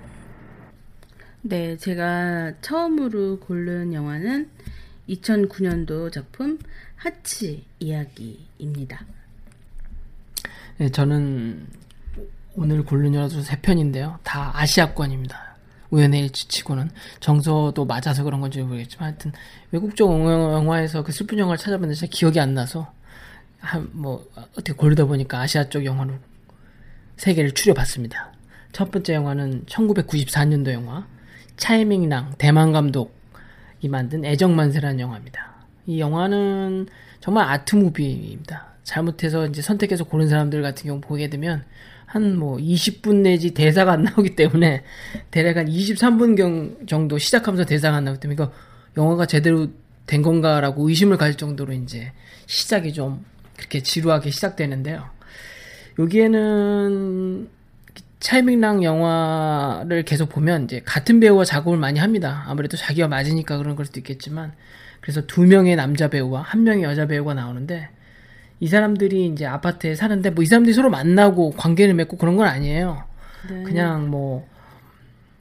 네, 1.42 1.78
제가 1.78 2.54
처음으로 2.62 3.40
고른 3.40 3.94
영화는 3.94 4.50
2009년도 5.10 6.12
작품 6.12 6.60
하치 6.96 7.66
이야기입니다. 7.80 9.06
네, 10.78 10.90
저는 10.90 11.68
오늘 12.56 12.84
고른 12.84 13.14
영화도 13.14 13.42
세 13.42 13.60
편인데요. 13.60 14.20
다 14.24 14.52
아시아권입니다. 14.54 15.51
우연의 15.92 16.22
일치치고는 16.22 16.90
정서도 17.20 17.86
맞아서 17.86 18.24
그런 18.24 18.42
건지 18.42 18.62
모르겠지만 18.62 19.10
하여튼 19.10 19.32
외국적 19.72 20.10
영화에서 20.10 21.04
그 21.04 21.12
슬픈 21.12 21.38
영화를 21.38 21.58
찾아봤는데 21.58 21.96
제 21.96 22.08
기억이 22.08 22.40
안 22.40 22.54
나서 22.54 22.92
한 23.60 23.90
뭐 23.94 24.26
어떻게 24.54 24.74
고르다 24.74 25.06
보니까 25.06 25.40
아시아 25.40 25.70
쪽 25.70 25.86
영화로 25.86 26.16
세 27.18 27.34
개를 27.34 27.52
추려봤습니다. 27.52 28.32
첫 28.72 28.90
번째 28.90 29.14
영화는 29.14 29.66
1994년도 29.66 30.74
영화 30.74 31.08
차이밍랑 31.58 32.36
대만 32.38 32.72
감독이 32.72 33.88
만든 33.90 34.26
애정만세라는 34.26 35.00
영화입니다. 35.00 35.54
이 35.86 36.00
영화는 36.00 36.88
정말 37.20 37.50
아트 37.50 37.76
무비입니다. 37.76 38.68
잘못해서 38.84 39.46
이제 39.46 39.62
선택해서 39.62 40.04
고른 40.06 40.28
사람들 40.28 40.62
같은 40.62 40.88
경우 40.88 41.02
보게 41.02 41.30
되면 41.30 41.64
한 42.12 42.36
뭐 42.38 42.58
20분 42.58 43.22
내지 43.22 43.52
대사가 43.52 43.94
안 43.94 44.04
나오기 44.04 44.36
때문에 44.36 44.84
대략 45.32 45.56
한 45.56 45.68
23분 45.68 46.88
정도 46.88 47.18
시작하면서 47.18 47.66
대사가 47.66 47.98
안 47.98 48.04
나오기 48.04 48.20
때문에 48.20 48.34
이거 48.34 48.52
영화가 48.98 49.26
제대로 49.26 49.68
된 50.08 50.22
건가라고 50.22 50.90
의심을 50.90 51.18
가질 51.18 51.38
정도로 51.38 51.72
이제 51.72 52.12
시작이 52.48 52.92
좀 52.92 53.24
그렇게 53.56 53.82
지루하게 53.82 54.30
시작되는데요. 54.30 55.06
여기에는 56.00 57.48
차이밍랑 58.20 58.84
영화를 58.84 60.04
계속 60.04 60.28
보면 60.28 60.66
이제 60.66 60.82
같은 60.84 61.22
배우와 61.22 61.46
작업을 61.46 61.78
많이 61.78 62.00
합니다. 62.00 62.44
아무래도 62.48 62.76
자기와 62.76 63.08
맞으니까 63.08 63.58
그런 63.58 63.78
걸 63.78 63.86
수도 63.86 64.02
있겠지만 64.02 64.52
그래서 65.00 65.26
두 65.28 65.44
명의 65.44 65.78
남자 65.78 66.10
배우와 66.10 66.42
한 66.42 66.64
명의 66.66 66.84
여자 66.84 67.08
배우가 67.08 67.34
나오는데 67.34 67.90
이 68.62 68.68
사람들이 68.68 69.26
이제 69.26 69.46
아파트에 69.46 69.96
사는데 69.96 70.30
뭐 70.30 70.44
이 70.44 70.46
사람들이 70.46 70.74
서로 70.74 70.90
만나고 70.90 71.52
관계를 71.52 71.94
맺고 71.96 72.16
그런 72.18 72.38
건 72.38 72.48
아니에요. 72.48 73.04
네. 73.50 73.64
그냥 73.64 74.10
뭐 74.10 74.48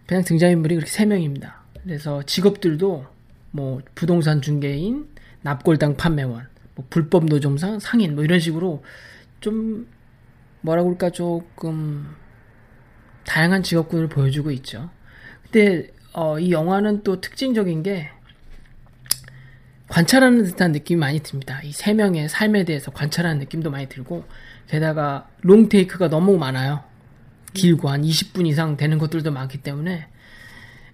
그냥 0.06 0.24
등장인물이 0.24 0.74
그렇게 0.74 0.90
세 0.90 1.04
명입니다. 1.04 1.60
그래서 1.84 2.22
직업들도 2.24 3.06
뭐 3.52 3.80
부동산 3.94 4.40
중개인, 4.40 5.06
납골당 5.42 5.96
판매원, 5.96 6.48
뭐 6.74 6.86
불법 6.90 7.26
노점상 7.26 7.78
상인 7.78 8.14
뭐 8.14 8.24
이런 8.24 8.40
식으로 8.40 8.82
좀 9.40 9.86
뭐라 10.62 10.82
그럴까 10.82 11.10
조금 11.10 12.06
다양한 13.26 13.62
직업군을 13.62 14.08
보여주고 14.08 14.50
있죠. 14.52 14.90
근데 15.44 15.88
어, 16.12 16.38
이 16.38 16.50
영화는 16.52 17.02
또 17.02 17.20
특징적인 17.20 17.82
게 17.82 18.08
관찰하는 19.90 20.44
듯한 20.44 20.72
느낌이 20.72 20.98
많이 20.98 21.20
듭니다. 21.20 21.60
이 21.64 21.72
세 21.72 21.92
명의 21.94 22.28
삶에 22.28 22.64
대해서 22.64 22.90
관찰하는 22.90 23.38
느낌도 23.40 23.70
많이 23.70 23.88
들고 23.88 24.24
게다가 24.68 25.28
롱 25.42 25.68
테이크가 25.68 26.08
너무 26.08 26.38
많아요. 26.38 26.82
길고 27.54 27.88
한 27.88 28.02
20분 28.02 28.46
이상 28.46 28.76
되는 28.76 28.98
것들도 28.98 29.32
많기 29.32 29.58
때문에 29.58 30.06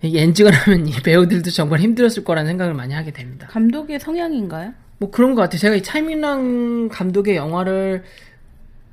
이 0.03 0.19
엔직을 0.19 0.53
하면 0.53 0.87
이 0.88 0.93
배우들도 0.93 1.50
정말 1.50 1.81
힘들었을 1.81 2.25
거라는 2.25 2.49
생각을 2.49 2.75
많이 2.75 2.95
하게 2.95 3.12
됩니다. 3.12 3.47
감독의 3.49 4.00
성향인가요? 4.00 4.73
뭐 4.99 5.11
그런 5.11 5.35
것 5.35 5.43
같아요. 5.43 5.59
제가 5.59 5.75
이 5.75 5.83
차이민랑 5.83 6.88
감독의 6.88 7.37
영화를 7.37 8.05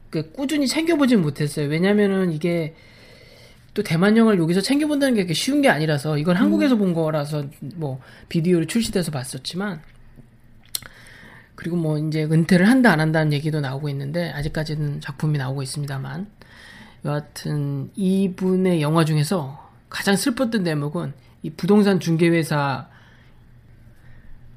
그 0.10 0.32
꾸준히 0.32 0.68
챙겨보진 0.68 1.22
못했어요. 1.22 1.68
왜냐면은 1.70 2.32
이게 2.34 2.76
또 3.74 3.82
대만 3.84 4.18
영화를 4.18 4.40
여기서 4.40 4.62
챙겨본다는 4.62 5.26
게 5.26 5.34
쉬운 5.34 5.62
게 5.62 5.70
아니라서 5.70 6.18
이건 6.18 6.36
한국에서 6.36 6.76
본 6.76 6.94
거라서 6.94 7.46
뭐 7.76 8.00
비디오로 8.30 8.66
출시돼서 8.66 9.12
봤었지만 9.12 9.82
그리고 11.63 11.77
뭐 11.77 11.98
이제 11.98 12.25
은퇴를 12.25 12.67
한다 12.67 12.91
안 12.91 13.00
한다는 13.00 13.32
얘기도 13.32 13.62
나오고 13.62 13.88
있는데 13.88 14.32
아직까지는 14.32 15.00
작품이 15.00 15.38
나오고 15.38 15.63
있습니다만 15.63 16.27
여하튼 17.05 17.89
이분의 17.96 18.82
영화 18.82 19.05
중에서 19.05 19.72
가장 19.88 20.17
슬펐던 20.17 20.65
대목은 20.65 21.13
이 21.41 21.51
부동산 21.51 22.01
중개회사 22.01 22.88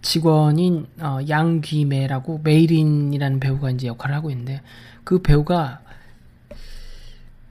직원인 0.03 0.89
어, 0.99 1.21
양귀매라고 1.29 2.41
메이린이라는 2.43 3.39
배우가 3.39 3.71
이제 3.71 3.87
역할을 3.87 4.17
하고 4.17 4.31
있는데 4.33 4.63
그 5.05 5.23
배우가 5.23 5.83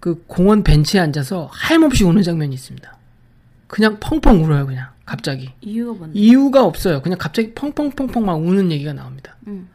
그 0.01 0.25
공원 0.27 0.63
벤치에 0.63 1.00
앉아서 1.00 1.50
하염없이 1.50 2.03
우는 2.03 2.24
장면이 2.24 2.53
있습니다. 2.53 2.97
그냥 3.67 4.01
펑펑 4.01 4.43
울어요, 4.43 4.65
그냥 4.65 4.89
갑자기. 5.05 5.51
이유가 5.62 5.93
뭔데? 5.93 6.19
이유가 6.19 6.63
없어요. 6.65 7.01
그냥 7.01 7.17
갑자기 7.19 7.53
펑펑펑펑 7.53 8.25
막 8.25 8.33
우는 8.35 8.72
얘기가 8.72 8.94
나옵니다. 8.94 9.37
음. 9.48 9.70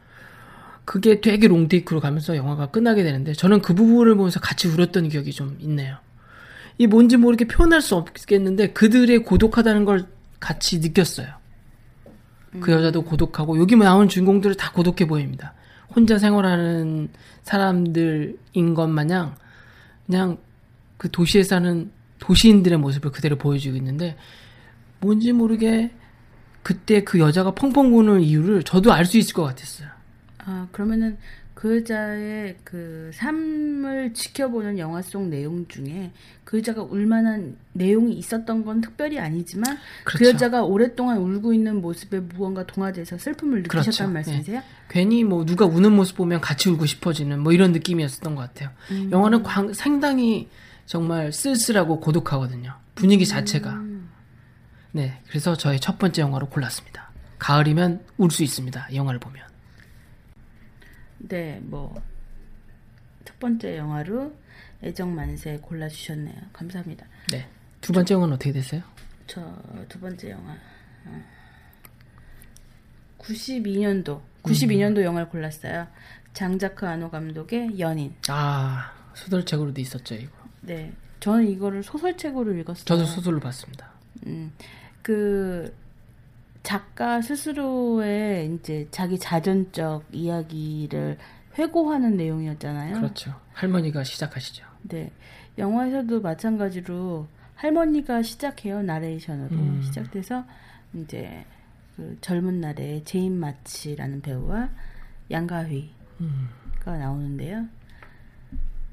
그게 0.83 1.21
되게 1.21 1.47
롱테이크로 1.47 2.01
가면서 2.01 2.35
영화가 2.35 2.67
끝나게 2.67 3.03
되는데 3.03 3.33
저는 3.33 3.61
그 3.61 3.73
부분을 3.73 4.15
보면서 4.15 4.39
같이 4.39 4.67
울었던 4.67 5.09
기억이 5.09 5.31
좀 5.31 5.57
있네요. 5.61 5.97
이 6.77 6.87
뭔지 6.87 7.17
모르게 7.17 7.45
표현할 7.45 7.81
수 7.81 7.95
없겠는데 7.95 8.73
그들의 8.73 9.23
고독하다는 9.23 9.85
걸 9.85 10.07
같이 10.39 10.79
느꼈어요. 10.79 11.27
그 12.59 12.71
여자도 12.71 13.03
고독하고 13.03 13.59
여기 13.59 13.77
나오는 13.77 14.09
주인공들은 14.09 14.57
다 14.57 14.71
고독해 14.73 15.07
보입니다. 15.07 15.53
혼자 15.95 16.17
생활하는 16.17 17.09
사람들인 17.43 18.73
것 18.73 18.87
마냥 18.87 19.35
그냥 20.05 20.37
그 20.97 21.09
도시에 21.09 21.43
사는 21.43 21.89
도시인들의 22.19 22.77
모습을 22.79 23.11
그대로 23.11 23.37
보여주고 23.37 23.77
있는데 23.77 24.17
뭔지 25.01 25.31
모르게 25.33 25.91
그때 26.63 27.03
그 27.03 27.19
여자가 27.19 27.51
펑펑 27.51 27.97
우는 27.97 28.21
이유를 28.21 28.63
저도 28.63 28.93
알 28.93 29.05
수 29.05 29.17
있을 29.17 29.33
것 29.33 29.43
같았어요. 29.43 29.89
아 30.45 30.67
그러면은 30.71 31.17
그 31.53 31.77
여자의 31.77 32.55
그 32.63 33.11
삶을 33.13 34.13
지켜보는 34.15 34.79
영화 34.79 35.01
속 35.03 35.27
내용 35.27 35.67
중에 35.67 36.11
그 36.43 36.57
여자가 36.57 36.81
울만한 36.83 37.55
내용이 37.73 38.13
있었던 38.13 38.65
건 38.65 38.81
특별히 38.81 39.19
아니지만 39.19 39.77
그 40.03 40.17
그렇죠. 40.17 40.33
여자가 40.35 40.63
오랫동안 40.63 41.17
울고 41.17 41.53
있는 41.53 41.81
모습에 41.81 42.19
무언가 42.19 42.65
동화돼서 42.65 43.17
슬픔을 43.17 43.63
느끼셨다는 43.63 44.13
그렇죠. 44.13 44.31
말씀이세요? 44.31 44.61
괜히 44.89 45.23
뭐 45.23 45.45
누가 45.45 45.65
우는 45.65 45.91
모습 45.95 46.17
보면 46.17 46.41
같이 46.41 46.69
울고 46.69 46.85
싶어지는 46.87 47.39
뭐 47.39 47.53
이런 47.53 47.71
느낌이었었던 47.73 48.33
것 48.35 48.41
같아요. 48.41 48.69
음. 48.91 49.09
영화는 49.11 49.43
광- 49.43 49.73
상당히 49.73 50.47
정말 50.87 51.31
쓸쓸하고 51.31 51.99
고독하거든요. 51.99 52.73
분위기 52.95 53.25
자체가. 53.27 53.71
음. 53.73 53.90
네, 54.93 55.21
그래서 55.27 55.55
저의 55.55 55.79
첫 55.79 55.97
번째 55.99 56.21
영화로 56.21 56.49
골랐습니다. 56.49 57.09
가을이면 57.39 58.05
울 58.17 58.29
수 58.29 58.43
있습니다. 58.43 58.87
이 58.89 58.95
영화를 58.97 59.19
보면. 59.19 59.45
네, 61.19 61.59
뭐 61.63 61.95
첫 63.23 63.37
번째 63.39 63.77
영화로 63.77 64.35
애정 64.83 65.13
만세 65.15 65.57
골라 65.61 65.87
주셨네요. 65.87 66.35
감사합니다. 66.53 67.05
네. 67.31 67.47
두 67.81 67.93
번째 67.93 68.15
영화는 68.15 68.33
어떻게 68.35 68.51
됐어요? 68.51 68.81
저 69.27 69.41
두 69.87 69.99
번째 69.99 70.31
영화 70.31 70.53
어. 71.05 71.23
92년도 73.19 74.21
92년도 74.43 75.03
영화를 75.03 75.29
골랐어요. 75.29 75.87
장자크 76.33 76.87
아노 76.87 77.11
감독의 77.11 77.79
연인. 77.79 78.15
아, 78.29 78.91
소설책으로도 79.13 79.79
있었죠, 79.81 80.15
이거. 80.15 80.31
네, 80.61 80.91
저는 81.19 81.47
이거를 81.49 81.83
소설책으로 81.83 82.53
읽었어요. 82.57 82.85
저도 82.85 83.05
소설로 83.05 83.39
봤습니다. 83.39 83.91
음, 84.25 84.51
그 85.01 85.73
작가 86.63 87.21
스스로의 87.21 88.53
이제 88.53 88.87
자기 88.91 89.17
자전적 89.17 90.05
이야기를 90.11 91.17
회고하는 91.57 92.17
내용이었잖아요. 92.17 92.95
그렇죠. 92.95 93.33
할머니가 93.53 94.03
시작하시죠. 94.03 94.65
네. 94.83 95.11
영화에서도 95.57 96.21
마찬가지로 96.21 97.27
할머니가 97.55 98.23
시작해요. 98.23 98.81
나레이션으로 98.81 99.55
음. 99.55 99.81
시작돼서 99.83 100.45
이제 100.93 101.45
그 101.95 102.17
젊은 102.21 102.61
날에 102.61 103.03
제인 103.03 103.39
마치라는 103.39 104.21
배우와 104.21 104.69
양가휘가 105.29 105.91
음. 106.21 106.49
나오는데요. 106.85 107.67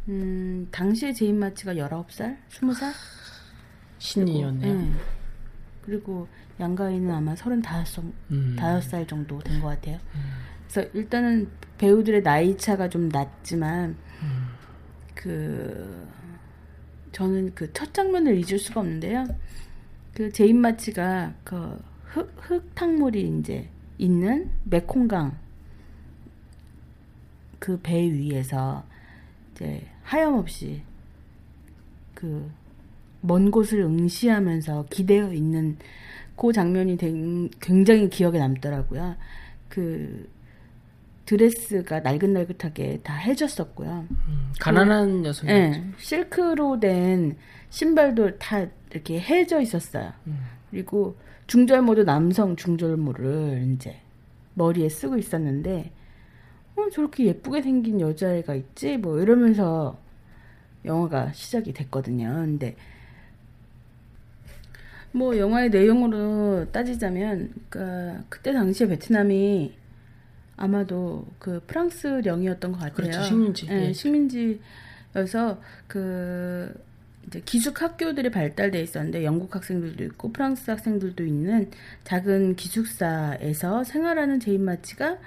음, 0.09 0.68
당시에 0.71 1.12
제인 1.12 1.38
마치가 1.38 1.75
19살? 1.75 2.37
20살? 2.51 2.92
신인이었네요. 3.99 4.75
네. 4.75 4.92
그리고 5.83 6.29
양가휘는 6.61 7.11
아마 7.14 7.35
35살, 7.35 8.12
음. 8.31 8.57
다섯 8.59 8.81
살 8.88 9.07
정도 9.07 9.38
된 9.41 9.61
것 9.61 9.69
같아요. 9.69 9.99
그래서 10.69 10.88
일단은 10.95 11.49
배우들의 11.79 12.23
나이 12.23 12.57
차가 12.59 12.88
좀 12.88 13.09
났지만 13.09 13.97
음. 14.23 14.47
그 15.14 16.07
저는 17.12 17.55
그 17.55 17.73
첫 17.73 17.95
장면을 17.95 18.37
잊을 18.37 18.59
수가 18.59 18.81
없는데요. 18.81 19.25
그 20.14 20.31
제인 20.33 20.59
마치가 20.61 21.33
그 21.45 21.81
흙, 22.05 22.35
흙탕물이 22.41 23.38
이제 23.38 23.71
있는 23.99 24.51
메콩강 24.64 25.37
그 27.59 27.81
배 27.83 28.11
위에서 28.11 28.85
이제 29.53 29.87
하염없이 30.03 30.83
그 32.14 32.51
먼 33.20 33.50
곳을 33.50 33.81
응시하면서 33.81 34.87
기대어 34.90 35.33
있는 35.33 35.76
그 36.37 36.52
장면이 36.52 36.96
된- 36.96 37.50
굉장히 37.61 38.09
기억에 38.09 38.38
남더라고요. 38.38 39.16
그 39.68 40.28
드레스가 41.26 42.00
날긋날긋하게 42.00 43.00
다 43.02 43.14
해졌었고요. 43.14 44.07
음, 44.11 44.52
가난한 44.61 45.24
여성이었죠. 45.26 45.61
예, 45.78 45.85
실크로 45.98 46.81
된 46.81 47.37
신발도 47.70 48.38
다 48.38 48.64
이렇게 48.90 49.20
해져 49.20 49.61
있었어요. 49.61 50.12
음. 50.26 50.38
그리고 50.70 51.16
중절모도 51.48 52.04
남성 52.04 52.57
중절모를 52.57 53.72
이제 53.74 53.96
머리에 54.54 54.88
쓰고 54.88 55.18
있었는데, 55.18 55.92
어, 56.76 56.88
저렇게 56.90 57.26
예쁘게 57.26 57.61
생긴 57.62 58.00
여자애가 58.00 58.54
있지? 58.54 58.96
뭐 58.96 59.20
이러면서 59.20 59.98
영화가 60.85 61.33
시작이 61.33 61.72
됐거든요. 61.74 62.28
근데 62.28 62.74
뭐 65.12 65.37
영화의 65.37 65.71
내용으로 65.71 66.71
따지자면 66.71 67.53
그러니까 67.68 68.25
그때 68.29 68.53
당시에 68.53 68.87
베트남이 68.88 69.77
아마도 70.57 71.27
그 71.38 71.62
프랑스령이었던 71.66 72.73
것 72.73 72.79
같아요. 72.79 72.94
그렇죠. 72.94 73.23
식민지. 73.23 73.66
예, 73.71 73.87
예. 73.88 73.92
식민지여서 73.92 75.62
그 75.87 76.75
이제 77.27 77.40
기숙 77.44 77.83
학교들이 77.83 78.31
발달돼 78.31 78.81
있었는데 78.81 79.25
영국 79.25 79.55
학생들도 79.55 80.03
있고 80.05 80.33
프랑스 80.33 80.71
학생들도 80.71 81.25
있는 81.25 81.71
작은 82.05 82.57
기숙사에서 82.57 83.85
생활하는 83.85 84.40
제인 84.40 84.64
마치가 84.64 85.18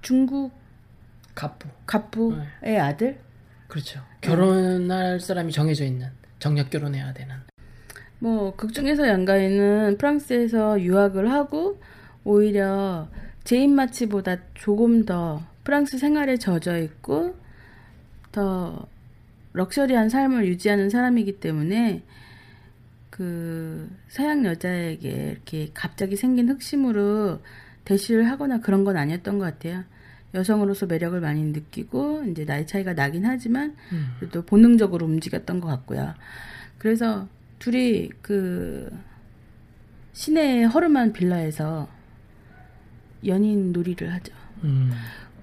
중국 0.00 0.52
갑부. 1.34 1.68
갑부의 1.86 2.46
네. 2.62 2.78
아들 2.78 3.18
그렇죠. 3.68 4.00
결혼할 4.20 5.20
사람이 5.20 5.52
정해져 5.52 5.84
있는 5.84 6.08
정략 6.38 6.70
결혼해야 6.70 7.12
되는. 7.12 7.49
뭐 8.20 8.54
극중에서 8.54 9.08
양가휘는 9.08 9.96
프랑스에서 9.98 10.80
유학을 10.80 11.30
하고 11.32 11.80
오히려 12.22 13.08
제인 13.44 13.74
마치보다 13.74 14.36
조금 14.54 15.04
더 15.04 15.42
프랑스 15.64 15.98
생활에 15.98 16.36
젖어 16.36 16.78
있고 16.78 17.34
더 18.30 18.86
럭셔리한 19.54 20.10
삶을 20.10 20.46
유지하는 20.46 20.90
사람이기 20.90 21.40
때문에 21.40 22.02
그 23.08 23.90
서양 24.08 24.44
여자에게 24.44 25.32
이렇게 25.32 25.70
갑자기 25.74 26.16
생긴 26.16 26.48
흑심으로 26.50 27.40
대시를 27.84 28.30
하거나 28.30 28.60
그런 28.60 28.84
건 28.84 28.96
아니었던 28.96 29.38
것 29.38 29.44
같아요. 29.44 29.82
여성으로서 30.34 30.86
매력을 30.86 31.18
많이 31.20 31.42
느끼고 31.42 32.24
이제 32.30 32.44
나이 32.44 32.66
차이가 32.66 32.92
나긴 32.92 33.26
하지만 33.26 33.74
음. 33.92 34.28
또 34.30 34.42
본능적으로 34.42 35.06
움직였던 35.06 35.60
것 35.60 35.66
같고요. 35.68 36.14
그래서 36.78 37.26
둘이 37.60 38.08
그 38.22 38.90
시내의 40.12 40.66
허름한 40.66 41.12
빌라에서 41.12 41.88
연인 43.26 43.72
놀이를 43.72 44.12
하죠. 44.14 44.32
음. 44.64 44.90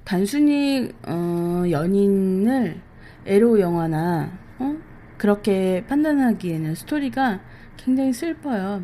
단순히 0.04 0.92
어, 1.08 1.64
연인을 1.70 2.82
에로 3.26 3.60
영화나 3.60 4.32
어? 4.58 4.76
그렇게 5.18 5.86
판단하기에는 5.88 6.76
스토리가 6.76 7.40
굉장히 7.78 8.14
슬퍼요. 8.14 8.84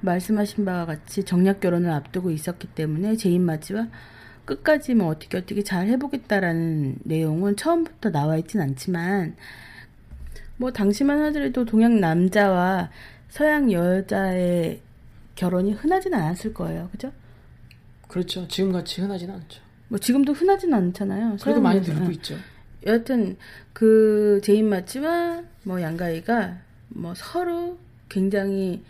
말씀하신 0.00 0.64
바와 0.64 0.86
같이 0.86 1.24
정략 1.24 1.60
결혼을 1.60 1.90
앞두고 1.90 2.30
있었기 2.30 2.68
때문에 2.68 3.16
제인 3.16 3.42
마치와 3.42 3.88
끝까지 4.44 4.94
뭐 4.94 5.08
어떻게 5.08 5.38
어떻게 5.38 5.62
잘 5.62 5.86
해보겠다라는 5.86 6.96
내용은 7.04 7.56
처음부터 7.56 8.10
나와 8.10 8.36
있진 8.36 8.60
않지만 8.60 9.36
뭐 10.56 10.72
당시만 10.72 11.20
하더라도 11.26 11.64
동양 11.64 12.00
남자와 12.00 12.90
서양 13.28 13.72
여자의 13.72 14.80
결혼이 15.34 15.72
흔하진 15.72 16.14
않았을 16.14 16.52
거예요, 16.54 16.88
그죠? 16.92 17.12
그렇죠. 18.08 18.46
지금같이 18.46 19.00
흔하진 19.00 19.30
않죠. 19.30 19.62
뭐 19.88 19.98
지금도 19.98 20.32
흔하진 20.32 20.72
않잖아요. 20.74 21.36
그래도 21.42 21.60
많이. 21.60 21.80
늘고 21.80 22.06
응. 22.06 22.12
있죠. 22.12 22.36
여하튼 22.86 23.36
그 23.72 24.40
제인 24.42 24.68
마치와 24.68 25.42
뭐 25.64 25.80
양가휘가 25.80 26.58
뭐 26.88 27.14
서로 27.14 27.78
굉장히 28.08 28.82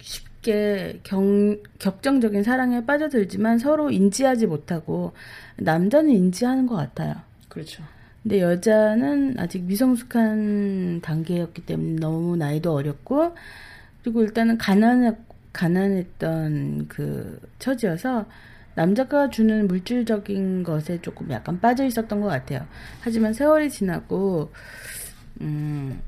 쉽게 0.00 1.00
경, 1.02 1.60
격정적인 1.78 2.42
사랑에 2.42 2.86
빠져들지만 2.86 3.58
서로 3.58 3.90
인지하지 3.90 4.46
못하고 4.46 5.12
남자는 5.56 6.10
인지하는 6.10 6.66
것 6.66 6.76
같아요. 6.76 7.16
그렇죠. 7.48 7.82
근데 8.28 8.42
여자는 8.42 9.38
아직 9.38 9.62
미성숙한 9.64 11.00
단계였기 11.00 11.64
때문에 11.64 11.96
너무 11.98 12.36
나이도 12.36 12.74
어렸고 12.74 13.34
그리고 14.02 14.22
일단은 14.22 14.58
가난해 14.58 15.16
가난했던 15.54 16.88
그 16.88 17.40
처지여서 17.58 18.26
남자가 18.74 19.30
주는 19.30 19.66
물질적인 19.66 20.62
것에 20.62 21.00
조금 21.00 21.30
약간 21.30 21.58
빠져 21.58 21.86
있었던 21.86 22.20
것 22.20 22.28
같아요. 22.28 22.66
하지만 23.00 23.32
세월이 23.32 23.70
지나고 23.70 24.52
음 25.40 26.00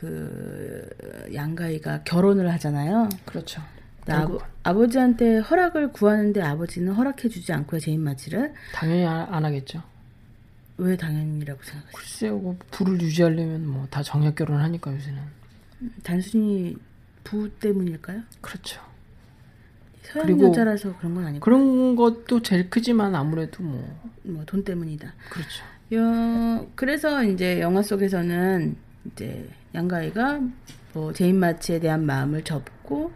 그 0.00 0.88
양가이가 1.34 2.04
결혼을 2.04 2.52
하잖아요. 2.52 3.08
그렇죠. 3.24 3.60
아버, 4.06 4.38
아버지한테 4.62 5.38
허락을 5.38 5.92
구하는데 5.92 6.40
아버지는 6.40 6.92
허락해주지 6.92 7.52
않고요. 7.52 7.80
마치를 7.98 8.54
당연히 8.72 9.04
안, 9.04 9.26
안 9.34 9.44
하겠죠. 9.44 9.82
왜 10.78 10.96
당연이라고 10.96 11.60
생각하세요? 11.62 11.92
글쎄요, 11.94 12.38
뭐 12.38 12.56
부를 12.70 13.00
유지하려면 13.00 13.66
뭐 13.66 13.86
다 13.90 14.02
정략 14.02 14.34
결혼을 14.36 14.62
하니까 14.62 14.92
요새는. 14.94 15.20
단순히 16.02 16.76
부 17.24 17.48
때문일까요? 17.60 18.22
그렇죠. 18.40 18.80
서양 20.02 20.40
여자라서 20.40 20.96
그런 20.98 21.14
건 21.14 21.26
아니고 21.26 21.44
그런 21.44 21.94
것도 21.96 22.40
제일 22.42 22.70
크지만 22.70 23.14
아무래도 23.14 23.62
뭐 23.62 23.82
뭐 24.24 24.44
돈 24.44 24.62
때문이다. 24.64 25.12
그렇죠. 25.30 25.64
여, 25.94 26.66
그래서 26.74 27.22
이제 27.24 27.60
영화 27.60 27.82
속에서는 27.82 28.76
이제 29.06 29.48
양가휘가 29.74 30.40
뭐 30.94 31.12
제인 31.12 31.36
마치에 31.38 31.78
대한 31.80 32.04
마음을 32.04 32.42
접고 32.44 33.10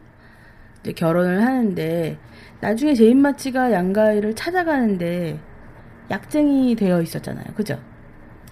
이제 0.80 0.92
결혼을 0.92 1.42
하는데 1.42 2.18
나중에 2.60 2.94
제인 2.94 3.18
마치가 3.20 3.72
양가휘를 3.72 4.34
찾아가는데 4.34 5.38
약쟁이 6.12 6.76
되어 6.76 7.00
있었잖아요. 7.00 7.46
그죠? 7.54 7.80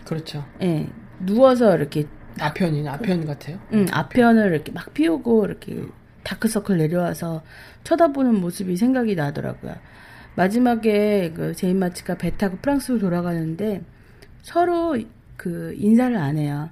그렇죠. 0.04 0.44
예. 0.62 0.88
누워서 1.20 1.76
이렇게 1.76 2.06
아편이 2.40 2.88
아편 2.88 3.26
같아요. 3.26 3.58
응, 3.74 3.86
아편을 3.90 4.52
이렇게 4.52 4.72
막 4.72 4.92
피우고 4.94 5.44
이렇게 5.44 5.84
다크서클 6.24 6.78
내려와서 6.78 7.42
쳐다보는 7.84 8.40
모습이 8.40 8.76
생각이 8.76 9.14
나더라고요. 9.14 9.74
마지막에 10.36 11.32
그 11.34 11.54
제인 11.54 11.78
마치가 11.78 12.16
배 12.16 12.36
타고 12.36 12.56
프랑스로 12.56 12.98
돌아가는데 12.98 13.82
서로 14.42 14.96
그 15.36 15.74
인사를 15.76 16.16
안 16.16 16.38
해요. 16.38 16.70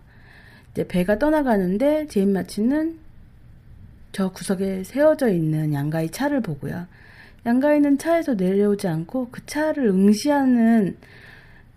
이제 0.72 0.86
배가 0.88 1.18
떠나가는데 1.18 2.06
제인 2.06 2.32
마치는 2.32 2.98
저 4.12 4.30
구석에 4.30 4.84
세워져 4.84 5.28
있는 5.28 5.74
양가휘 5.74 6.10
차를 6.10 6.40
보고요. 6.40 6.86
양가휘는 7.46 7.98
차에서 7.98 8.34
내려오지 8.34 8.88
않고 8.88 9.28
그 9.30 9.44
차를 9.46 9.86
응시하는 9.86 10.96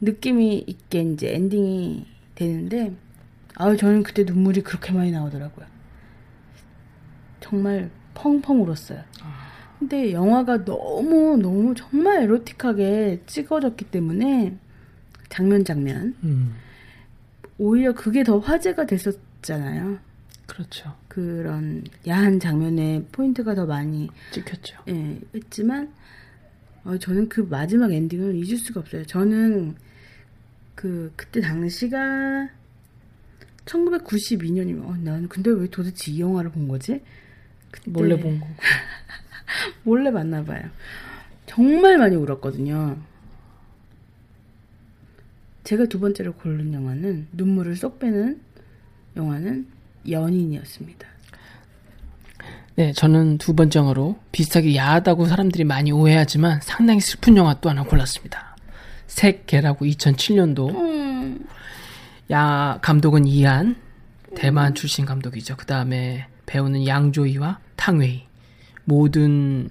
느낌이 0.02 0.63
있게 0.67 1.02
이제 1.02 1.34
엔딩이 1.34 2.06
되는데 2.36 2.93
아유 3.56 3.78
저는 3.78 4.04
그때 4.04 4.24
눈물이 4.24 4.62
그렇게 4.63 4.91
많이 4.91 5.12
나오더라고요. 5.12 5.65
정말 7.39 7.89
펑펑 8.13 8.62
울었어요. 8.62 9.04
근데 9.80 10.13
영화가 10.13 10.63
너무 10.65 11.38
너무 11.38 11.74
정말 11.76 12.24
에로틱하게 12.24 13.24
찍어졌기 13.26 13.86
때문에 13.86 14.56
장면 15.30 15.65
장면 15.65 16.15
음, 16.24 16.56
오히려 17.58 17.93
그게 17.93 18.24
더 18.24 18.38
화제가 18.38 18.86
됐었잖아요. 18.86 19.97
그렇죠. 20.52 20.94
그런 21.08 21.86
야한 22.06 22.42
장면에 22.42 23.06
포인트가 23.14 23.56
더 23.56 23.66
많이 23.66 24.10
찍혔죠. 24.32 24.84
예, 24.90 25.18
했지만 25.34 25.94
어, 26.84 26.98
저는 26.98 27.30
그 27.30 27.40
마지막 27.40 27.94
엔딩을 27.94 28.36
잊을 28.36 28.58
수가 28.58 28.82
없어요. 28.82 29.06
저는 29.06 29.76
그 30.76 31.14
그때 31.16 31.40
당시가 31.40 32.50
1992년이면 33.64 34.86
어, 34.88 34.98
난 34.98 35.30
근데 35.30 35.52
왜 35.52 35.68
도대체 35.68 36.12
이 36.12 36.20
영화를 36.20 36.52
본 36.52 36.68
거지? 36.68 37.02
그때 37.72 37.90
몰래 37.90 38.20
본 38.20 38.42
거고. 38.42 38.52
몰래 39.84 40.12
봤나 40.12 40.44
봐요. 40.44 40.70
정말 41.46 41.98
많이 41.98 42.18
울었거든요. 42.18 42.98
제가 45.64 45.86
두 45.86 46.02
번째로 46.02 46.34
고른 46.34 46.74
영화는 46.74 47.30
눈물을 47.32 47.74
쏙 47.78 48.00
빼는 48.00 48.42
영화는 49.16 49.80
연인이었습니다. 50.10 51.08
네, 52.76 52.94
저는 52.94 53.38
두 53.38 53.54
번째로 53.54 54.18
비슷하게 54.32 54.76
야하다고 54.76 55.26
사람들이 55.26 55.64
많이 55.64 55.92
오해하지만 55.92 56.62
상당히 56.62 57.00
슬픈 57.00 57.36
영화 57.38 57.54
또 57.60 57.70
하나 57.70 57.84
골랐습니다. 57.84 58.56
색개라고 59.08 59.86
2007년도 59.86 60.76
음, 60.76 61.46
야 62.32 62.80
감독은 62.82 63.28
이한 63.28 63.76
대만 64.36 64.74
출신 64.74 65.06
감독이죠. 65.06 65.58
그 65.58 65.66
다음에 65.66 66.28
배우는 66.46 66.88
양조이와 66.88 67.60
탕웨이 67.76 68.24
모든 68.86 69.70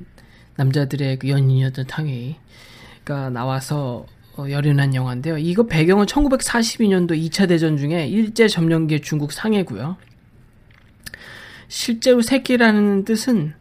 남자들의 0.57 1.19
그 1.19 1.29
연인이었던 1.31 1.87
탕웨이가 1.87 3.31
나와서 3.33 4.07
어, 4.37 4.49
열연한 4.49 4.95
영화인데요. 4.95 5.39
이거 5.39 5.67
배경은 5.67 6.07
1942년도 6.07 7.13
2차 7.13 7.49
대전 7.49 7.77
중에 7.77 8.07
일제 8.07 8.47
점령기의 8.47 9.01
중국 9.01 9.33
상해고요. 9.33 9.97
실제로 11.71 12.21
새끼라는 12.21 13.05
뜻은 13.05 13.55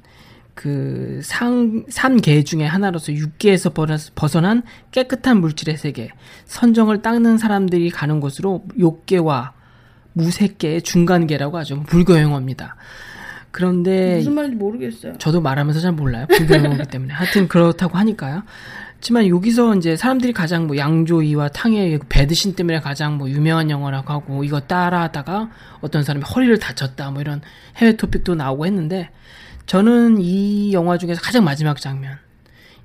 그 0.56 1.22
상, 1.24 1.86
3개 1.86 2.44
중에 2.44 2.66
하나로서 2.66 3.14
6개에서 3.14 3.72
벗어난 4.16 4.64
깨끗한 4.92 5.40
물질의 5.40 5.78
세계, 5.78 6.10
선정을 6.46 7.04
닦는 7.04 7.38
사람들이 7.38 7.92
가는 7.92 8.20
곳으로 8.20 8.66
욕계와 8.78 9.54
무색계의 10.14 10.82
중간계라고 10.82 11.58
하죠. 11.60 11.84
불교 11.84 12.20
용어입니다. 12.20 12.76
그런데 13.52 14.18
무슨 14.18 14.34
말인지 14.34 14.58
모르겠어요. 14.58 15.14
저도 15.20 15.40
말하면서 15.42 15.80
잘 15.80 15.92
몰라요. 15.92 16.26
불교 16.28 16.56
용어이기 16.56 16.88
때문에. 16.88 17.14
하여튼 17.14 17.48
그렇다고 17.48 17.98
하니까요. 17.98 18.44
하지만 19.00 19.28
여기서 19.28 19.76
이제 19.76 19.96
사람들이 19.96 20.34
가장 20.34 20.68
뭐 20.68 20.76
양조위와 20.76 21.50
탕의 21.50 22.00
배드신 22.10 22.56
때문에 22.56 22.82
가장 22.82 23.18
뭐 23.18 23.30
유명한 23.30 23.70
영화라고 23.70 24.12
하고 24.12 24.44
이거 24.44 24.60
따라하다가 24.60 25.50
어떤 25.80 26.04
사람이 26.04 26.26
허리를 26.26 26.60
다쳤다 26.60 27.10
뭐 27.12 27.22
이런 27.22 27.42
해외 27.78 27.96
토픽도 27.96 28.36
나오고 28.36 28.66
했는데 28.66 29.10
저는 29.68 30.18
이 30.20 30.74
영화 30.74 30.98
중에서 30.98 31.22
가장 31.22 31.46
마지막 31.46 31.80
장면 31.80 32.18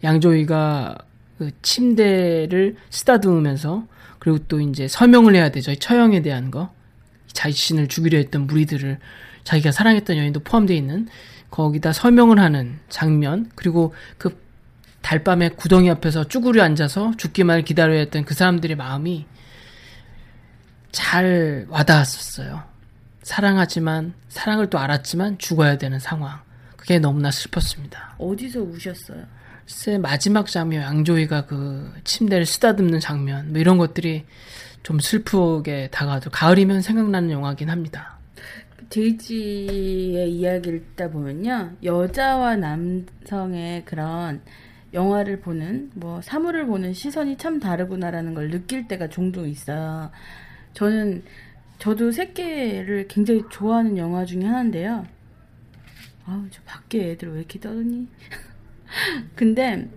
양조위가 0.05 0.99
그 1.39 1.51
침대를 1.63 2.77
쓰다듬으면서 2.91 3.89
그리고 4.21 4.39
또 4.47 4.61
이제 4.61 4.87
서명을 4.87 5.35
해야 5.35 5.51
되죠 5.51 5.75
처형에 5.75 6.23
대한 6.23 6.51
거. 6.51 6.73
자신을 7.33 7.89
죽이려 7.89 8.19
했던 8.19 8.47
무리들을 8.47 9.01
자기가 9.43 9.73
사랑했던 9.73 10.17
여인도 10.17 10.41
포함되어 10.41 10.77
있는 10.77 11.09
거기다 11.51 11.93
서명을 11.93 12.39
하는 12.39 12.79
장면 12.89 13.51
그리고 13.57 13.93
그 14.17 14.44
달밤에 15.05 15.51
구덩이 15.51 15.91
앞에서 15.91 16.25
쭈그려 16.25 16.65
앉아서 16.65 17.13
죽기만을 17.19 17.63
기다려야 17.63 17.99
했던 17.99 18.25
그 18.25 18.33
사람들의 18.33 18.75
마음이 18.75 19.27
잘 20.93 21.67
와닿았었어요. 21.69 22.63
사랑하지만 23.23 24.15
사랑을 24.29 24.71
또 24.71 24.79
알았지만 24.79 25.37
죽어야 25.37 25.77
되는 25.77 25.99
상황. 25.99 26.41
그게 26.77 26.99
너무나 26.99 27.31
슬펐습니다. 27.31 28.15
어디서 28.17 28.61
우셨어요? 28.61 29.27
글쎄 29.67 29.99
마지막 29.99 30.47
장면 30.47 30.83
양조위가 30.83 31.47
그 31.47 31.93
침대를 32.05 32.47
쓰다듬는 32.47 33.01
장면 33.01 33.53
뭐 33.53 33.61
이런 33.61 33.77
것들이 33.77 34.25
좀 34.83 35.01
슬프게 35.01 35.89
다가도 35.91 36.31
가을이면 36.31 36.81
생각나는 36.81 37.31
영화긴 37.31 37.69
합니다. 37.69 38.17
데이지의 38.89 40.33
이야기를 40.33 40.81
듣다 40.81 41.11
보면요 41.11 41.73
여자와 41.83 42.57
남성의 42.57 43.85
그런 43.85 44.41
영화를 44.95 45.41
보는 45.41 45.91
뭐 45.95 46.23
사물을 46.23 46.67
보는 46.67 46.95
시선이 46.95 47.37
참 47.37 47.59
다르구나라는 47.61 48.35
걸 48.35 48.51
느낄 48.51 48.89
때가 48.89 49.09
종종 49.09 49.49
있어요. 49.49 50.11
저는 50.73 51.23
저도 51.79 52.13
새끼를 52.13 53.09
굉장히 53.09 53.43
좋아하는 53.51 53.99
영화 53.99 54.25
중에 54.25 54.45
하나인데요. 54.45 55.05
아우 56.25 56.47
저 56.51 56.63
밖에 56.65 57.11
애들 57.11 57.33
왜 57.33 57.39
이렇게 57.41 57.59
떠드니? 57.59 58.09
근데 59.35 59.89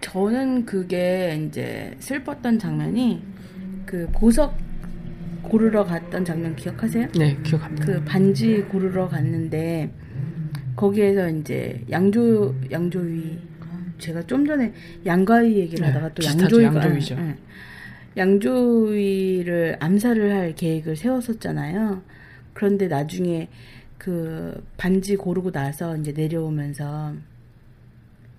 저는 0.00 0.64
그게 0.66 1.44
이제 1.46 1.94
슬펐던 2.00 2.58
장면이 2.58 3.22
그 3.86 4.08
보석 4.12 4.56
고르러 5.42 5.84
갔던 5.84 6.24
장면 6.24 6.56
기억하세요? 6.56 7.08
네, 7.18 7.36
기억합니다. 7.42 7.84
그 7.84 8.04
반지 8.04 8.62
고르러 8.62 9.06
갔는데 9.08 9.92
거기에서 10.74 11.28
이제 11.28 11.84
양조 11.90 12.54
양조위 12.70 13.53
제가 13.98 14.22
좀 14.26 14.46
전에 14.46 14.72
양가위 15.06 15.56
얘기를 15.56 15.86
네, 15.86 15.92
하다가 15.92 16.14
또 16.14 16.24
양조위가 16.24 16.74
양조위죠. 16.74 17.16
예. 17.16 17.36
양조위를 18.16 19.76
암살을 19.80 20.34
할 20.34 20.54
계획을 20.54 20.96
세웠었잖아요. 20.96 22.02
그런데 22.52 22.88
나중에 22.88 23.48
그 23.98 24.64
반지 24.76 25.16
고르고 25.16 25.50
나서 25.50 25.96
이제 25.96 26.12
내려오면서 26.12 27.14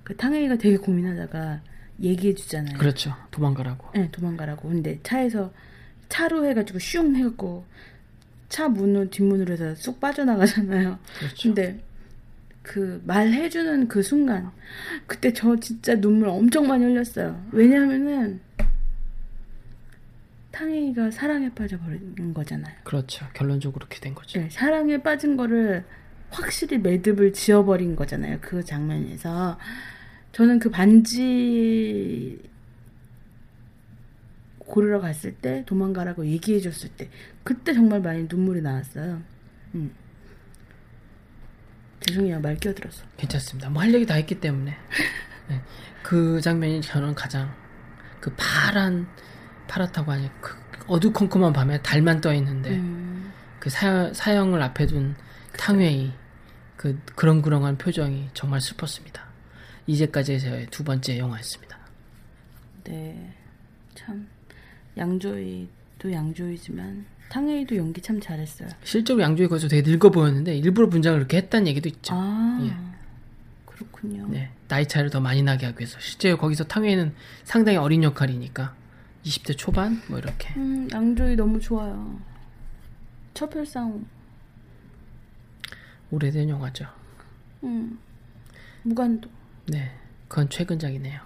그 0.03 0.15
탕웨이가 0.15 0.57
되게 0.57 0.77
고민하다가 0.77 1.61
얘기해 2.01 2.35
주잖아요. 2.35 2.77
그렇죠. 2.77 3.13
도망가라고. 3.31 3.87
네, 3.93 4.09
도망가라고. 4.11 4.69
근데 4.69 4.99
차에서 5.03 5.51
차로 6.09 6.45
해가지고 6.45 6.79
슝 6.79 7.15
해갖고 7.15 7.65
차 8.49 8.69
문을 8.69 9.09
뒷문으로 9.09 9.53
해서 9.53 9.75
쑥 9.75 9.99
빠져나가잖아요. 9.99 10.99
그렇죠. 11.19 11.35
근데 11.41 11.79
그 12.65 12.99
말해주는 13.05 13.87
그 13.87 14.01
순간 14.01 14.51
그때 15.05 15.31
저 15.31 15.55
진짜 15.57 15.95
눈물 15.95 16.29
엄청 16.29 16.67
많이 16.67 16.83
흘렸어요. 16.83 17.45
왜냐하면은 17.51 18.41
탕웨이가 20.51 21.11
사랑에 21.11 21.53
빠져버린 21.53 22.33
거잖아요. 22.33 22.75
그렇죠. 22.83 23.27
결론적으로 23.33 23.85
그렇게 23.85 23.99
된 23.99 24.15
거죠. 24.15 24.39
네, 24.39 24.49
사랑에 24.49 24.97
빠진 25.03 25.37
거를 25.37 25.85
확실히 26.31 26.79
매듭을 26.79 27.33
지어버린 27.33 27.95
거잖아요. 27.95 28.39
그 28.41 28.63
장면에서 28.63 29.59
저는 30.31 30.57
그 30.57 30.71
반지 30.71 32.41
고르러 34.57 34.99
갔을 34.99 35.35
때 35.35 35.63
도망가라고 35.67 36.25
얘기해줬을 36.25 36.89
때 36.97 37.09
그때 37.43 37.73
정말 37.73 38.01
많이 38.01 38.23
눈물이 38.23 38.61
나왔어요. 38.61 39.21
음. 39.75 39.91
죄송해요 42.07 42.39
말 42.39 42.55
끼어들어서. 42.57 43.03
괜찮습니다. 43.17 43.69
뭐 43.69 43.81
할 43.83 43.93
얘기 43.93 44.05
다 44.05 44.13
했기 44.15 44.39
때문에 44.39 44.75
네. 45.49 45.61
그 46.03 46.39
장면이 46.41 46.81
저는 46.81 47.15
가장 47.15 47.53
그 48.19 48.33
파란 48.37 49.07
파랗다고 49.67 50.11
하니 50.11 50.29
그 50.41 50.55
어두컴컴한 50.87 51.53
밤에 51.53 51.81
달만 51.81 52.21
떠 52.21 52.33
있는데 52.35 52.71
음. 52.71 53.33
그 53.59 53.69
사, 53.69 54.13
사형을 54.13 54.61
앞에 54.61 54.85
둔 54.85 55.15
탕웨이 55.57 56.11
그 56.77 56.99
그렁그렁한 57.15 57.77
표정이 57.77 58.29
정말 58.33 58.61
슬펐습니다. 58.61 59.25
이제까지의 59.87 60.39
저의 60.39 60.67
두 60.67 60.83
번째 60.83 61.17
영화였습니다. 61.17 61.77
네, 62.83 63.33
참 63.95 64.27
양조위도 64.97 66.11
양조위지만 66.11 67.05
탕웨이도 67.29 67.75
연기 67.75 68.01
참 68.01 68.19
잘했어요. 68.19 68.69
실제로 68.83 69.21
양조위 69.21 69.47
거기서 69.49 69.67
되게 69.67 69.89
늙어 69.89 70.09
보였는데 70.09 70.55
일부러 70.57 70.87
분장을 70.89 71.17
그렇게 71.19 71.37
했다는 71.37 71.67
얘기도 71.67 71.89
있죠. 71.89 72.13
아, 72.15 72.59
예. 72.63 72.95
그렇군요. 73.65 74.27
네, 74.29 74.51
나이 74.67 74.87
차이를 74.87 75.09
더 75.09 75.19
많이 75.19 75.43
나게 75.43 75.65
하기 75.65 75.79
위해서 75.79 75.99
실제 75.99 76.33
거기서 76.35 76.65
탕웨이는 76.65 77.13
상당히 77.43 77.77
어린 77.77 78.03
역할이니까 78.03 78.73
20대 79.25 79.57
초반 79.57 80.01
뭐 80.07 80.17
이렇게 80.19 80.53
음, 80.55 80.87
양조위 80.91 81.35
너무 81.35 81.59
좋아요. 81.59 82.19
첫별상, 83.33 84.05
오래된 86.11 86.47
영화죠. 86.49 86.85
음, 87.63 87.99
무간도. 88.83 89.29
네, 89.67 89.91
그건 90.27 90.49
최근작이네요. 90.49 91.19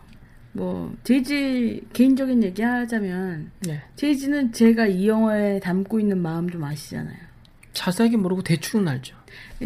뭐 0.59 0.93
제이지 1.05 1.87
개인적인 1.93 2.43
얘기 2.43 2.61
하자면 2.61 3.49
네, 3.65 3.81
제이지는 3.95 4.51
제가 4.51 4.87
이 4.87 5.07
영화에 5.07 5.61
담고 5.61 6.01
있는 6.01 6.21
마음 6.21 6.49
좀 6.49 6.65
아시잖아요. 6.65 7.15
자세하게 7.71 8.17
모르고 8.17 8.43
대충은 8.43 8.85
알죠. 8.89 9.15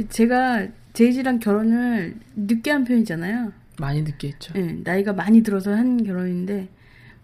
제가 0.09 0.67
제이지랑 0.93 1.39
결혼을 1.39 2.15
늦게 2.35 2.69
한 2.69 2.83
편이잖아요. 2.83 3.51
많이 3.79 4.03
늦게 4.03 4.27
했죠. 4.27 4.53
예, 4.55 4.77
나이가 4.83 5.13
많이 5.13 5.41
들어서 5.41 5.73
한 5.73 6.03
결혼인데 6.03 6.69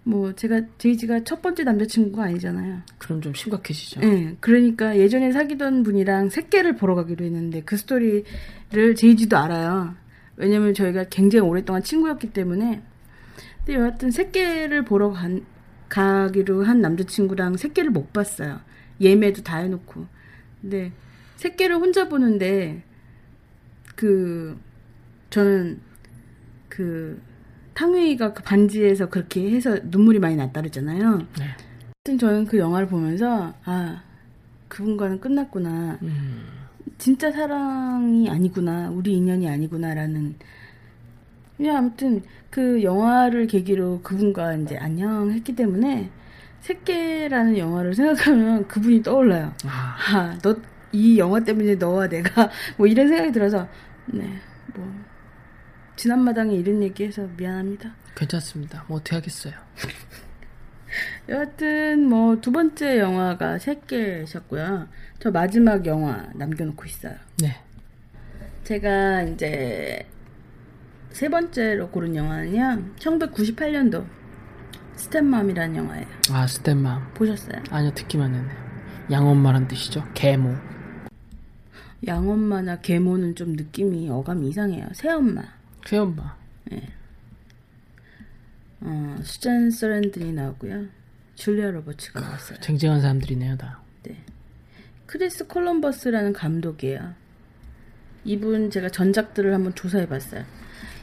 뭐 0.03 0.33
제가 0.33 0.61
제이지가 0.79 1.23
첫 1.23 1.43
번째 1.43 1.63
남자친구가 1.63 2.23
아니잖아요. 2.23 2.81
그럼 2.97 3.21
좀 3.21 3.35
심각해지죠. 3.35 4.01
예, 4.01 4.35
그러니까 4.39 4.97
예전에 4.97 5.31
사귀던 5.31 5.83
분이랑 5.83 6.29
새끼를 6.29 6.75
보러 6.75 6.95
가기로 6.95 7.23
했는데 7.23 7.61
그 7.61 7.77
스토리를 7.77 8.25
제이지도 8.97 9.37
알아요. 9.37 9.93
왜냐면 10.37 10.73
저희가 10.73 11.03
굉장히 11.11 11.47
오랫동안 11.47 11.83
친구였기 11.83 12.33
때문에. 12.33 12.81
근데 13.69 13.81
여하튼 13.81 14.09
새끼를 14.09 14.83
보러 14.83 15.11
간, 15.11 15.45
가기로 15.89 16.63
한 16.63 16.81
남자친구랑 16.81 17.55
새끼를 17.57 17.91
못 17.91 18.11
봤어요. 18.11 18.61
예매도 18.99 19.43
다 19.43 19.57
해놓고. 19.57 20.07
근데 20.59 20.91
새끼를 21.35 21.75
혼자 21.75 22.09
보는데 22.09 22.81
그 23.95 24.59
저는 25.29 25.81
그 26.67 27.21
탕웨이가 27.75 28.33
그 28.33 28.41
반지에서 28.41 29.07
그렇게 29.09 29.51
해서 29.51 29.77
눈물이 29.83 30.17
많이 30.17 30.35
났다 30.35 30.61
그랬잖아요. 30.61 31.17
네. 31.37 31.45
하여튼 31.45 32.17
저는 32.17 32.45
그 32.45 32.57
영화를 32.57 32.87
보면서 32.87 33.53
아 33.65 34.01
그분과는 34.67 35.19
끝났구나. 35.19 35.99
음, 36.01 36.43
진짜 36.97 37.31
사랑이 37.31 38.31
아니구나. 38.31 38.89
우리 38.89 39.13
인연이 39.13 39.47
아니구나라는. 39.47 40.37
그냥 41.59 41.75
아무튼 41.77 42.23
그 42.49 42.81
영화를 42.81 43.45
계기로 43.45 44.01
그분과 44.01 44.55
이제 44.55 44.77
안녕 44.77 45.29
했기 45.31 45.55
때문에 45.55 46.09
새끼라는 46.61 47.57
영화를 47.57 47.93
생각하면 47.93 48.67
그분이 48.67 49.03
떠올라요. 49.03 49.53
아, 49.65 49.95
아, 50.15 50.37
너 50.41 50.55
이 50.91 51.19
영화 51.19 51.39
때문에 51.39 51.75
너와 51.75 52.07
내가 52.07 52.49
뭐 52.77 52.87
이런 52.87 53.07
생각이 53.07 53.31
들어서 53.31 53.67
네, 54.07 54.39
뭐 54.73 54.91
지난 55.95 56.23
마당에 56.23 56.55
이런 56.55 56.81
얘기해서 56.81 57.27
미안합니다. 57.37 57.93
괜찮습니다. 58.15 58.85
뭐 58.87 58.97
어떻게 58.97 59.15
하겠어요. 59.15 59.53
여하튼 61.29 62.07
뭐 62.09 62.41
두 62.41 62.51
번째 62.51 62.99
영화가 62.99 63.59
새끼셨고요. 63.59 64.87
저 65.19 65.29
마지막 65.29 65.85
영화 65.85 66.27
남겨놓고 66.33 66.85
있어요. 66.85 67.13
네, 67.41 67.55
제가 68.63 69.21
이제 69.23 70.07
세 71.11 71.29
번째로 71.29 71.89
고른 71.89 72.15
영화는요. 72.15 72.93
1998년도 72.99 74.05
스탠맘이라는 74.95 75.75
영화예요. 75.75 76.07
아 76.31 76.45
스탠맘 76.45 77.13
보셨어요? 77.13 77.61
아니요 77.69 77.93
듣기만 77.93 78.33
했네요 78.33 78.69
양엄마란 79.11 79.67
뜻이죠 79.67 80.05
계모 80.13 80.55
양엄마나 82.05 82.79
계모는 82.79 83.35
좀 83.35 83.53
느낌이 83.53 84.09
어감이 84.09 84.47
이상해요. 84.49 84.87
새엄마. 84.93 85.43
새엄마 85.85 86.37
어, 88.81 89.17
수잔 89.23 89.71
서랜든이 89.71 90.33
나오고요. 90.33 90.85
줄리아 91.35 91.71
로버츠가 91.71 92.19
나왔어요. 92.19 92.59
쟁쟁한 92.59 93.01
사람들이네요 93.01 93.57
다 93.57 93.81
크리스 95.05 95.47
콜럼버스라는 95.47 96.33
감독이에요. 96.33 97.13
이분 98.25 98.69
제가 98.69 98.89
전작들을 98.89 99.53
한번 99.53 99.73
조사해봤어요. 99.73 100.45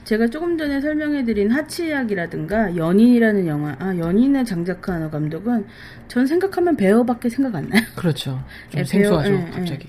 제가 0.06 0.28
조금 0.28 0.56
전에 0.56 0.80
설명해드린 0.80 1.50
하치약이라든가 1.50 2.76
연인이라는 2.76 3.46
영화, 3.48 3.76
아 3.80 3.96
연인의 3.98 4.44
장자크하노 4.44 5.10
감독은 5.10 5.66
전 6.06 6.26
생각하면 6.26 6.76
배어밖에 6.76 7.28
생각 7.28 7.56
안 7.56 7.68
나요. 7.68 7.82
그렇죠 7.96 8.40
좀 8.70 8.80
예, 8.80 8.84
생소하죠 8.84 9.30
배우, 9.30 9.40
예, 9.40 9.50
갑자기 9.50 9.88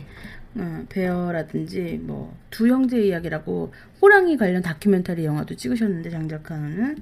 어, 0.56 0.86
베어라든지 0.90 2.02
뭐 2.04 2.36
두 2.50 2.68
형제 2.68 3.00
이야기라고 3.00 3.72
호랑이 4.02 4.36
관련 4.36 4.64
다큐멘터리 4.64 5.24
영화도 5.26 5.56
찍으셨는데 5.56 6.10
장자크 6.10 6.76
아노 6.76 6.98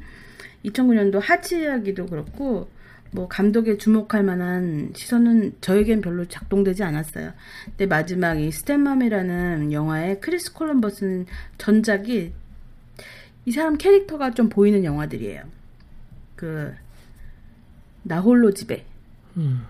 2009년도 0.65 1.21
하치 1.21 1.61
이야기도 1.61 2.07
그렇고 2.07 2.69
뭐 3.11 3.29
감독의 3.29 3.77
주목할 3.77 4.23
만한 4.23 4.91
시선은 4.93 5.53
저에겐 5.61 6.01
별로 6.01 6.25
작동되지 6.25 6.83
않았어요. 6.83 7.31
근데 7.67 7.85
마지막 7.85 8.37
이 8.41 8.51
스텝맘이라는 8.51 9.71
영화의 9.71 10.19
크리스 10.19 10.51
콜럼버스는 10.51 11.27
전작이 11.57 12.33
이 13.45 13.51
사람 13.51 13.77
캐릭터가 13.77 14.31
좀 14.31 14.49
보이는 14.49 14.83
영화들이에요. 14.83 15.43
그 16.35 16.73
나홀로 18.03 18.51
집에 18.53 18.85
음. 19.37 19.63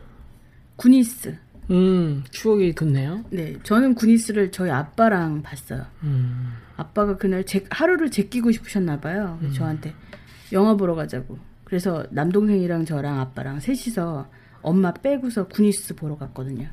구니스 0.76 1.38
음 1.72 2.24
추억이 2.32 2.74
돋네요 2.76 3.24
네, 3.30 3.58
저는 3.64 3.96
구니스를 3.96 4.52
저희 4.52 4.70
아빠랑 4.70 5.42
봤어요. 5.42 5.86
음. 6.04 6.54
아빠가 6.78 7.18
그날 7.18 7.46
제, 7.46 7.64
하루를 7.70 8.12
제끼고 8.12 8.52
싶으셨나 8.52 9.00
봐요. 9.00 9.38
그래서 9.40 9.56
저한테 9.56 9.94
영화 10.52 10.76
보러 10.76 10.96
가자고. 10.96 11.38
그래서 11.64 12.06
남동생이랑 12.12 12.86
저랑 12.86 13.20
아빠랑 13.20 13.60
셋이서 13.60 14.30
엄마 14.62 14.94
빼고서 14.94 15.48
구니스 15.48 15.96
보러 15.96 16.18
갔거든요. 16.18 16.68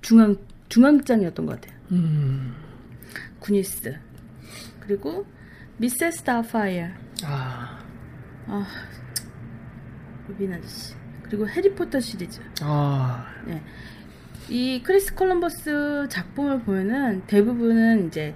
중앙 0.00 0.36
중앙장이었던 0.68 1.46
것 1.46 1.60
같아요. 1.60 1.78
음. 1.92 2.54
구니스. 3.40 3.98
그리고 4.80 5.26
미세스 5.86 6.22
다파이어. 6.22 6.86
아, 7.24 7.76
아, 8.46 8.66
루빈 10.28 10.52
아저씨. 10.52 10.94
그리고 11.24 11.48
해리포터 11.48 11.98
시리즈. 11.98 12.40
아, 12.60 13.26
이 14.48 14.80
크리스 14.84 15.12
콜럼버스 15.16 16.06
작품을 16.08 16.60
보면은 16.60 17.22
대부분은 17.26 18.06
이제 18.06 18.32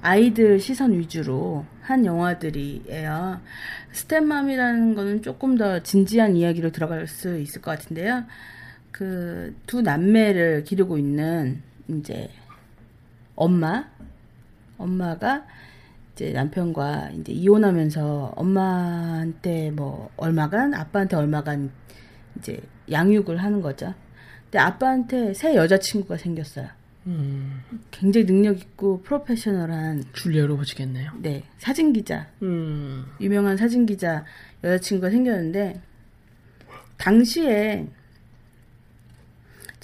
아이들 0.00 0.58
시선 0.58 0.98
위주로 0.98 1.66
한 1.82 2.06
영화들이에요. 2.06 3.42
스텝맘이라는 3.92 4.94
거는 4.94 5.20
조금 5.20 5.58
더 5.58 5.82
진지한 5.82 6.34
이야기로 6.34 6.72
들어갈 6.72 7.06
수 7.06 7.38
있을 7.38 7.60
것 7.60 7.72
같은데요. 7.72 8.24
그 8.90 9.54
두 9.66 9.82
남매를 9.82 10.64
기르고 10.64 10.96
있는 10.96 11.62
이제 11.88 12.30
엄마, 13.34 13.84
엄마가 14.78 15.44
이제 16.16 16.32
남편과 16.32 17.10
이제 17.10 17.30
이혼하면서 17.30 18.32
엄마한테 18.36 19.70
뭐 19.70 20.10
얼마간 20.16 20.72
아빠한테 20.72 21.14
얼마간 21.14 21.70
이제 22.38 22.58
양육을 22.90 23.36
하는 23.36 23.60
거죠. 23.60 23.92
근데 24.44 24.58
아빠한테 24.58 25.34
새 25.34 25.54
여자친구가 25.54 26.16
생겼어요. 26.16 26.68
음, 27.06 27.62
굉장히 27.90 28.26
능력 28.26 28.58
있고 28.58 29.02
프로페셔널한 29.02 30.04
줄리아 30.14 30.46
로버츠겠네요. 30.46 31.12
네 31.20 31.44
사진 31.58 31.92
기자 31.92 32.28
음, 32.40 33.04
유명한 33.20 33.58
사진 33.58 33.84
기자 33.84 34.24
여자친구가 34.64 35.10
생겼는데 35.10 35.82
당시에 36.96 37.88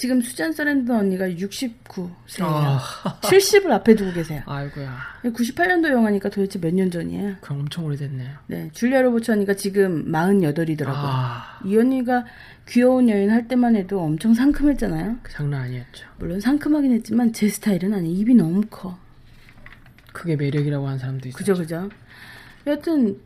지금 0.02 0.20
수잔 0.20 0.50
서랜드 0.52 0.90
언니가 0.90 1.28
69세예요. 1.28 2.40
아, 2.42 2.80
70을 3.22 3.70
앞에 3.70 3.94
두고 3.94 4.12
계세요. 4.12 4.42
아이고야, 4.46 4.98
98년도 5.22 5.92
영화니까 5.92 6.28
도대체 6.28 6.58
몇 6.58 6.74
년 6.74 6.90
전이에요? 6.90 7.36
그럼 7.40 7.60
엄청 7.60 7.84
오래됐네요. 7.84 8.28
네, 8.48 8.68
줄리아 8.72 9.00
로버츠 9.02 9.30
언니가 9.30 9.54
지금 9.54 10.04
48이더라고요. 10.10 10.92
아, 10.92 11.60
이 11.64 11.76
언니가 11.76 12.24
귀여운 12.68 13.08
여인 13.08 13.30
할 13.30 13.46
때만 13.46 13.76
해도 13.76 14.00
엄청 14.02 14.34
상큼했잖아요. 14.34 15.18
그 15.22 15.30
장난 15.30 15.60
아니었죠. 15.62 16.08
물론 16.18 16.40
상큼하긴 16.40 16.92
했지만 16.94 17.32
제 17.32 17.48
스타일은 17.48 17.94
아니에요. 17.94 18.18
입이 18.18 18.34
너무 18.34 18.62
커. 18.68 18.98
그게 20.12 20.34
매력이라고 20.34 20.84
하는 20.84 20.98
사람도 20.98 21.28
있어요. 21.28 21.38
그죠, 21.38 21.54
그죠. 21.54 21.88
여튼 22.66 23.20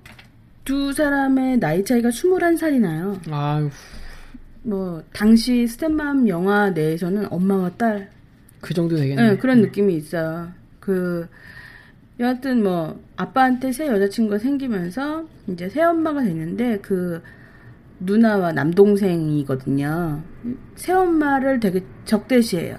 두 0.64 0.92
사람의 0.92 1.58
나이 1.58 1.82
차이가 1.86 2.10
21살이 2.10 2.80
나요. 2.80 3.18
아유, 3.30 3.70
뭐 4.66 5.02
당시 5.12 5.66
스탠맘 5.66 6.28
영화 6.28 6.70
내에서는 6.70 7.32
엄마와 7.32 7.70
딸 7.70 8.16
그 8.66 8.74
정도 8.74 8.96
되겠네. 8.96 9.22
네, 9.22 9.36
그런 9.36 9.60
느낌이 9.60 9.94
있어요. 9.94 10.48
그 10.80 11.28
여하튼 12.18 12.64
뭐 12.64 12.98
아빠한테 13.16 13.70
새 13.70 13.86
여자친구가 13.86 14.38
생기면서 14.38 15.24
이제 15.46 15.68
새 15.68 15.82
엄마가 15.82 16.22
됐는데 16.22 16.78
그 16.78 17.22
누나와 18.00 18.52
남동생이거든요. 18.52 20.22
새 20.74 20.92
엄마를 20.92 21.60
되게 21.60 21.84
적대시해요. 22.04 22.76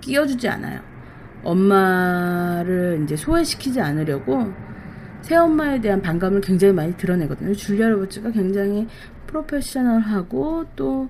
끼워주지 0.00 0.48
않아요. 0.48 0.80
엄마를 1.44 3.00
이제 3.04 3.14
소외시키지 3.14 3.80
않으려고 3.80 4.52
새 5.22 5.36
엄마에 5.36 5.80
대한 5.80 6.02
반감을 6.02 6.40
굉장히 6.40 6.74
많이 6.74 6.96
드러내거든요. 6.96 7.54
줄리아 7.54 7.88
로버츠가 7.88 8.32
굉장히 8.32 8.88
프로페셔널하고 9.28 10.64
또 10.74 11.08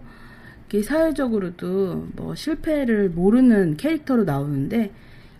사회적으로도 0.83 2.09
뭐 2.15 2.35
실패를 2.35 3.09
모르는 3.11 3.77
캐릭터로 3.77 4.25
나오는데 4.25 4.93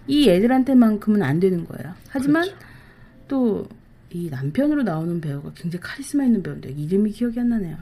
이 0.07 0.29
애들한테만큼은 0.29 1.23
안 1.23 1.39
되는 1.39 1.67
거예요. 1.67 1.95
하지만 2.09 2.45
그렇죠. 2.45 2.59
또이 3.29 4.31
남편으로 4.31 4.83
나오는 4.83 5.21
배우가 5.21 5.53
굉장히 5.55 5.83
카리스마 5.83 6.25
있는 6.25 6.43
배우인데 6.43 6.71
이름이 6.71 7.11
기억이 7.11 7.39
안 7.39 7.51
나네요. 7.51 7.77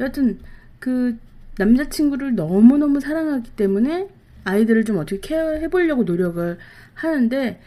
여하튼 0.00 0.40
그 0.78 1.16
남자친구를 1.58 2.34
너무너무 2.34 2.98
사랑하기 2.98 3.52
때문에 3.52 4.08
아이들을 4.44 4.84
좀 4.84 4.96
어떻게 4.96 5.20
케어해 5.20 5.68
보려고 5.68 6.02
노력을 6.02 6.58
하는데 6.94 7.60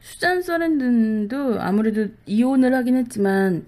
수잔 0.00 0.42
서랜든도 0.42 1.60
아무래도 1.60 2.08
이혼을 2.26 2.74
하긴 2.74 2.96
했지만 2.96 3.66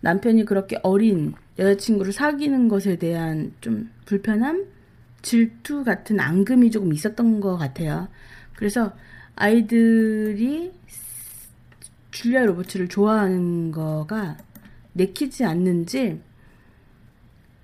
남편이 0.00 0.46
그렇게 0.46 0.78
어린 0.82 1.34
여자친구를 1.58 2.12
사귀는 2.12 2.68
것에 2.68 2.96
대한 2.96 3.52
좀 3.60 3.90
불편함, 4.06 4.66
질투 5.22 5.84
같은 5.84 6.18
앙금이 6.18 6.70
조금 6.70 6.92
있었던 6.92 7.40
것 7.40 7.56
같아요. 7.56 8.08
그래서 8.56 8.92
아이들이 9.36 10.72
줄리아 12.10 12.44
로버츠를 12.44 12.88
좋아하는 12.88 13.70
거가 13.70 14.36
내키지 14.92 15.44
않는지 15.44 16.20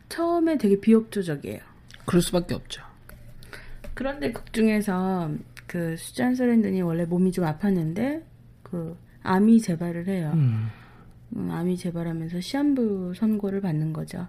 처음에 0.09 0.57
되게 0.57 0.81
비협조적이에요. 0.81 1.61
그럴 2.07 2.23
수밖에 2.23 2.55
없죠. 2.55 2.83
그런데 3.95 4.33
극 4.33 4.53
중에서 4.53 5.31
그 5.67 5.97
수잔 5.99 6.35
서랜든이 6.35 6.81
원래 6.81 7.05
몸이 7.05 7.33
좀 7.33 7.45
아팠는데 7.45 8.23
그 8.63 8.97
암이 9.23 9.61
재발을 9.61 10.07
해요. 10.09 10.31
음, 10.35 10.39
음, 10.41 10.69
암이 11.37 11.77
재발하면서 11.77 12.41
시한부 12.41 13.15
선고를 13.15 13.61
받는 13.61 13.93
거죠. 13.93 14.27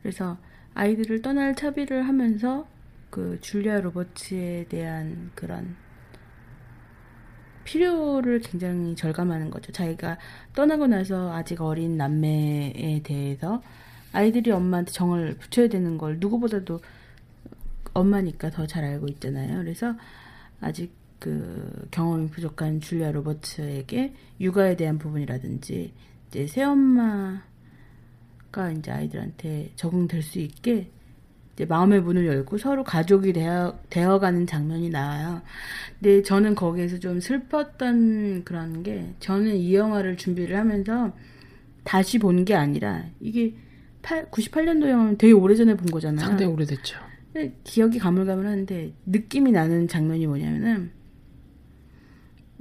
그래서 0.00 0.38
아이들을 0.74 1.22
떠날 1.22 1.54
차비를 1.54 2.08
하면서 2.08 2.66
그 3.10 3.38
줄리아 3.40 3.80
로버츠에 3.80 4.66
대한 4.68 5.30
그런 5.34 5.76
필요를 7.64 8.40
굉장히 8.40 8.96
절감하는 8.96 9.50
거죠. 9.50 9.70
자기가 9.72 10.18
떠나고 10.54 10.86
나서 10.86 11.32
아직 11.32 11.60
어린 11.60 11.96
남매에 11.96 13.02
대해서 13.04 13.62
아이들이 14.12 14.50
엄마한테 14.50 14.92
정을 14.92 15.36
붙여야 15.38 15.68
되는 15.68 15.96
걸 15.98 16.18
누구보다도 16.18 16.80
엄마니까 17.94 18.50
더 18.50 18.66
잘 18.66 18.84
알고 18.84 19.06
있잖아요. 19.08 19.58
그래서 19.58 19.94
아직 20.60 20.92
그 21.18 21.86
경험이 21.90 22.28
부족한 22.30 22.80
줄리아 22.80 23.12
로버츠에게 23.12 24.14
육아에 24.40 24.76
대한 24.76 24.98
부분이라든지 24.98 25.92
이제 26.32 26.46
새엄마가 26.46 27.42
이제 28.78 28.90
아이들한테 28.90 29.72
적응될 29.76 30.22
수 30.22 30.38
있게 30.38 30.90
이제 31.52 31.66
마음의 31.66 32.00
문을 32.00 32.26
열고 32.26 32.56
서로 32.56 32.84
가족이 32.84 33.34
되어, 33.34 33.78
되어가는 33.90 34.46
장면이 34.46 34.88
나와요. 34.88 35.42
근데 36.00 36.22
저는 36.22 36.54
거기에서 36.54 36.98
좀 36.98 37.20
슬펐던 37.20 38.44
그런 38.44 38.82
게 38.82 39.12
저는 39.20 39.56
이 39.56 39.74
영화를 39.74 40.16
준비를 40.16 40.56
하면서 40.56 41.14
다시 41.84 42.18
본 42.18 42.44
게 42.46 42.54
아니라 42.54 43.04
이게 43.20 43.54
8, 44.00 44.30
98년도 44.30 44.88
영화는 44.88 45.18
되게 45.18 45.34
오래전에 45.34 45.76
본 45.76 45.86
거잖아요. 45.90 46.26
상당히 46.26 46.50
오래됐죠. 46.50 46.98
근데 47.32 47.54
기억이 47.64 47.98
가물가물한데 47.98 48.94
느낌이 49.04 49.52
나는 49.52 49.86
장면이 49.86 50.26
뭐냐면은 50.26 50.92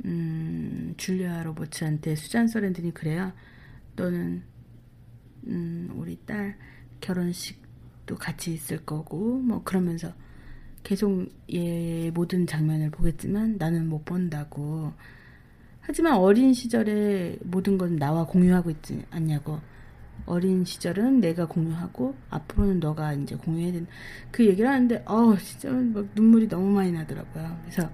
음, 0.04 0.94
줄리아 0.98 1.44
로버츠한테 1.44 2.16
수잔 2.16 2.48
서렌틴이 2.48 2.94
그래요. 2.94 3.32
너는 3.96 4.44
음, 5.48 5.92
우리 5.96 6.18
딸 6.26 6.58
결혼식도 7.00 8.16
같이 8.16 8.54
있을 8.54 8.86
거고 8.86 9.40
뭐 9.40 9.64
그러면서 9.64 10.14
계속 10.84 11.28
얘 11.54 12.12
모든 12.12 12.48
장면을 12.48 12.90
보겠지만 12.90 13.58
나는 13.58 13.88
못 13.88 14.06
본다고. 14.06 14.94
하지만 15.80 16.16
어린 16.16 16.54
시절에 16.54 17.38
모든 17.44 17.78
건 17.78 17.98
나와 17.98 18.26
공유하고 18.26 18.70
있지 18.70 19.04
않냐고. 19.10 19.60
어린 20.26 20.64
시절은 20.64 21.20
내가 21.20 21.48
공유하고 21.48 22.16
앞으로는 22.30 22.80
너가 22.80 23.14
이제 23.14 23.36
공유해야 23.36 23.72
된다. 23.74 23.92
그 24.32 24.46
얘기를 24.46 24.70
하는데 24.70 25.04
어 25.06 25.36
진짜 25.38 25.72
막 25.72 26.06
눈물이 26.16 26.48
너무 26.48 26.72
많이 26.72 26.92
나더라고요. 26.92 27.58
그래서 27.64 27.90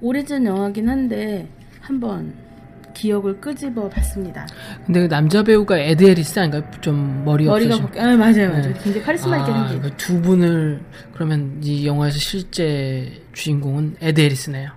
오래전 0.00 0.44
영화긴 0.44 0.88
한데 0.88 1.48
한번 1.80 2.34
기억을 2.94 3.40
끄집어 3.40 3.88
봤습니다. 3.88 4.46
근데 4.86 5.00
그 5.02 5.08
남자 5.08 5.42
배우가 5.42 5.78
에드 5.78 6.04
해리스 6.04 6.38
아닌가요? 6.38 6.62
좀 6.80 7.24
머리 7.24 7.44
머리가. 7.44 7.76
걷- 7.78 7.98
아 7.98 8.16
맞아요, 8.16 8.48
맞아요. 8.50 8.62
네. 8.62 8.72
굉장히 8.82 9.02
카리스마 9.02 9.38
있게 9.38 9.50
아, 9.52 9.68
생긴. 9.68 9.82
그두 9.90 10.22
분을 10.22 10.80
그러면 11.12 11.60
이 11.62 11.86
영화에서 11.86 12.18
실제 12.18 13.22
주인공은 13.32 13.96
에드 14.00 14.20
해리스네요. 14.20 14.70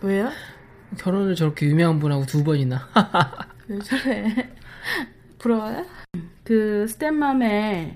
뭐예요? 0.00 0.30
결혼을 0.98 1.34
저렇게 1.36 1.66
유명한 1.66 2.00
분하고 2.00 2.26
두 2.26 2.42
번이나. 2.42 2.88
왜 3.68 3.78
저래? 3.78 4.50
부러워요? 5.38 5.86
그 6.42 6.86
스탠맘에서 6.88 7.92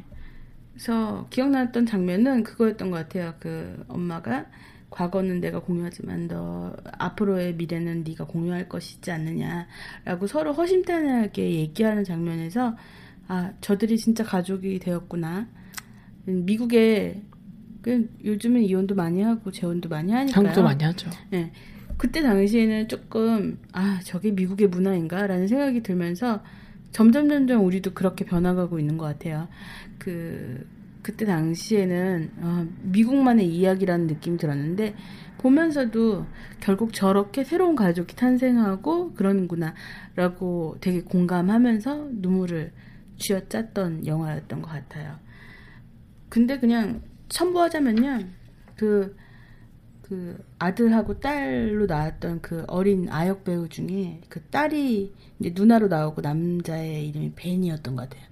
기억났던 1.30 1.86
장면은 1.86 2.44
그거였던 2.44 2.90
것 2.90 2.96
같아요. 2.98 3.34
그 3.40 3.84
엄마가 3.88 4.46
과거는 4.94 5.40
내가 5.40 5.58
공유하지만 5.58 6.28
너 6.28 6.72
앞으로의 6.98 7.56
미래는 7.56 8.04
네가 8.04 8.26
공유할 8.26 8.68
것이지 8.68 9.10
않느냐라고 9.10 10.28
서로 10.28 10.52
허심탄회하게 10.52 11.50
얘기하는 11.50 12.04
장면에서 12.04 12.76
아 13.26 13.50
저들이 13.60 13.98
진짜 13.98 14.22
가족이 14.22 14.78
되었구나. 14.78 15.48
미국에 16.26 17.22
그 17.82 18.08
요즘은 18.24 18.62
이혼도 18.62 18.94
많이 18.94 19.20
하고 19.20 19.50
재혼도 19.50 19.88
많이 19.88 20.12
하니까요. 20.12 20.36
한국도 20.36 20.62
많이 20.62 20.84
하죠. 20.84 21.10
네. 21.30 21.50
그때 21.96 22.22
당시에는 22.22 22.86
조금 22.86 23.58
아 23.72 23.98
저게 24.04 24.30
미국의 24.30 24.68
문화인가라는 24.68 25.48
생각이 25.48 25.82
들면서 25.82 26.40
점점 26.92 27.28
점점 27.28 27.64
우리도 27.64 27.94
그렇게 27.94 28.24
변화가고 28.24 28.78
있는 28.78 28.96
것 28.96 29.06
같아요. 29.06 29.48
그 29.98 30.64
그때 31.04 31.26
당시에는 31.26 32.30
어, 32.38 32.66
미국만의 32.82 33.46
이야기라는 33.46 34.06
느낌이 34.06 34.38
들었는데 34.38 34.96
보면서도 35.36 36.24
결국 36.60 36.94
저렇게 36.94 37.44
새로운 37.44 37.76
가족이 37.76 38.16
탄생하고 38.16 39.12
그러는구나라고 39.12 40.78
되게 40.80 41.02
공감하면서 41.02 42.08
눈물을 42.12 42.72
쥐어짰던 43.18 44.06
영화였던 44.06 44.62
것 44.62 44.70
같아요. 44.70 45.18
근데 46.30 46.58
그냥 46.58 47.02
첨부하자면요, 47.28 48.20
그, 48.76 49.14
그 50.00 50.42
아들하고 50.58 51.20
딸로 51.20 51.84
나왔던 51.84 52.40
그 52.40 52.64
어린 52.66 53.10
아역 53.10 53.44
배우 53.44 53.68
중에 53.68 54.22
그 54.30 54.40
딸이 54.44 55.12
이제 55.38 55.52
누나로 55.54 55.88
나오고 55.88 56.22
남자의 56.22 57.08
이름이 57.10 57.32
벤이었던 57.34 57.94
것 57.94 58.08
같아요. 58.08 58.26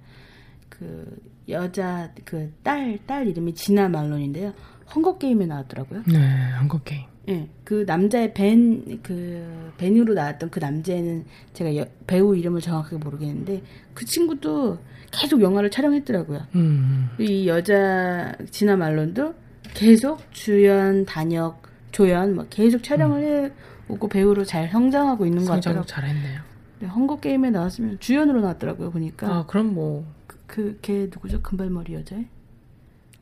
그 0.69 1.32
여자 1.49 2.09
그 2.25 2.51
딸 2.63 2.99
딸 3.05 3.27
이름이 3.27 3.53
지나 3.55 3.89
말론인데요. 3.89 4.53
헝거 4.95 5.17
게임에 5.17 5.45
나왔더라고요. 5.45 6.03
네, 6.07 6.17
한국 6.19 6.83
게임. 6.85 7.03
예, 7.29 7.47
그 7.63 7.85
남자의 7.87 8.33
벤, 8.33 9.01
그, 9.01 9.71
벤으로 9.77 10.13
나왔던 10.13 10.49
그 10.49 10.59
남자애는 10.59 11.23
제가 11.53 11.75
여- 11.77 11.85
배우 12.05 12.35
이름을 12.35 12.59
정확하게 12.59 12.97
모르겠는데, 12.97 13.61
그 13.93 14.03
친구도 14.05 14.77
계속 15.11 15.41
영화를 15.41 15.71
촬영했더라고요. 15.71 16.41
음, 16.55 17.09
이 17.19 17.47
여자, 17.47 18.33
지나 18.51 18.75
말론도 18.75 19.35
계속 19.73 20.21
주연, 20.33 21.05
단역, 21.05 21.63
조연, 21.93 22.35
막 22.35 22.47
계속 22.49 22.83
촬영을 22.83 23.53
해오고 23.87 24.09
배우로 24.09 24.43
잘 24.43 24.69
성장하고 24.69 25.25
있는 25.25 25.39
것 25.45 25.53
성장 25.53 25.75
같더라고요. 25.75 25.85
잘했네요. 25.87 26.41
네, 26.79 26.87
헝거게임에 26.87 27.51
나왔으면 27.51 27.99
주연으로 28.01 28.41
나왔더라고요, 28.41 28.91
보니까. 28.91 29.27
아, 29.33 29.45
그럼 29.47 29.73
뭐 29.73 30.05
그, 30.53 30.63
그, 30.73 30.77
걔 30.81 30.93
누구죠? 31.11 31.41
금발머리 31.41 31.93
여자애? 31.95 32.25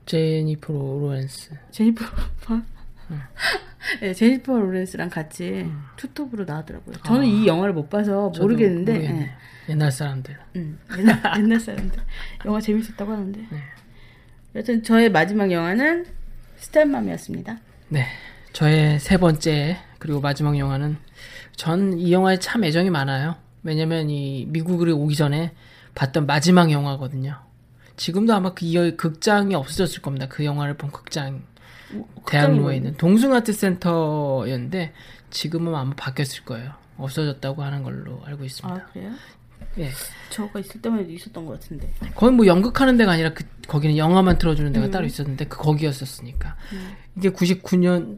제니퍼 0.05 0.73
로렌스. 0.73 1.51
제니퍼 1.71 2.03
로렌스. 2.49 2.67
네, 4.01 4.13
제니퍼 4.13 4.57
로렌스랑 4.59 5.09
같이 5.09 5.65
투톱으로 5.95 6.43
나왔더라고요. 6.45 6.95
저는 7.05 7.21
아. 7.21 7.25
이 7.25 7.47
영화를 7.47 7.73
못 7.73 7.89
봐서 7.89 8.29
모르겠는데. 8.37 9.03
예. 9.05 9.31
옛날 9.69 9.91
사람들. 9.91 10.37
음, 10.57 10.77
옛날, 10.97 11.21
옛날 11.39 11.59
사람들. 11.59 12.01
영화 12.45 12.59
재밌었다고 12.59 13.11
하는데. 13.11 13.39
네. 13.49 13.57
여튼 14.55 14.83
저의 14.83 15.09
마지막 15.09 15.49
영화는 15.51 16.05
스탠맘이었습니다. 16.57 17.59
네. 17.89 18.05
저의 18.51 18.99
세 18.99 19.15
번째 19.17 19.77
그리고 19.99 20.19
마지막 20.19 20.57
영화는 20.57 20.97
전 21.55 21.93
이 21.97 22.11
영화에 22.11 22.37
참 22.39 22.63
애정이 22.65 22.89
많아요. 22.89 23.35
왜냐면 23.63 24.09
이 24.09 24.45
미국으로 24.49 24.97
오기 24.97 25.15
전에 25.15 25.53
봤던 25.95 26.25
마지막 26.25 26.71
영화거든요. 26.71 27.37
지금도 27.97 28.33
아마 28.33 28.53
그 28.53 28.65
이- 28.65 28.95
극장이 28.97 29.53
없어졌을 29.55 30.01
겁니다. 30.01 30.27
그 30.27 30.45
영화를 30.45 30.75
본 30.75 30.91
극장 30.91 31.43
대학로에 32.25 32.77
있는 32.77 32.95
동숭아트 32.97 33.51
센터였는데 33.53 34.93
지금은 35.29 35.75
아마 35.75 35.93
바뀌었을 35.95 36.45
거예요. 36.45 36.71
없어졌다고 36.97 37.63
하는 37.63 37.83
걸로 37.83 38.21
알고 38.25 38.43
있습니다. 38.45 38.81
아, 38.81 38.85
그래요? 38.91 39.11
예. 39.77 39.89
저거 40.29 40.59
있을 40.59 40.81
때만 40.81 40.99
해도 40.99 41.11
있었던 41.11 41.45
것 41.45 41.53
같은데. 41.59 41.93
거기 42.15 42.35
뭐 42.35 42.45
연극하는 42.45 42.97
데가 42.97 43.11
아니라 43.13 43.33
그 43.33 43.43
거기는 43.67 43.95
영화만 43.97 44.37
틀어주는 44.37 44.71
데가 44.73 44.87
음. 44.87 44.91
따로 44.91 45.05
있었는데 45.05 45.45
그 45.45 45.57
거기였었으니까 45.57 46.55
이게 47.17 47.29
99년 47.29 48.17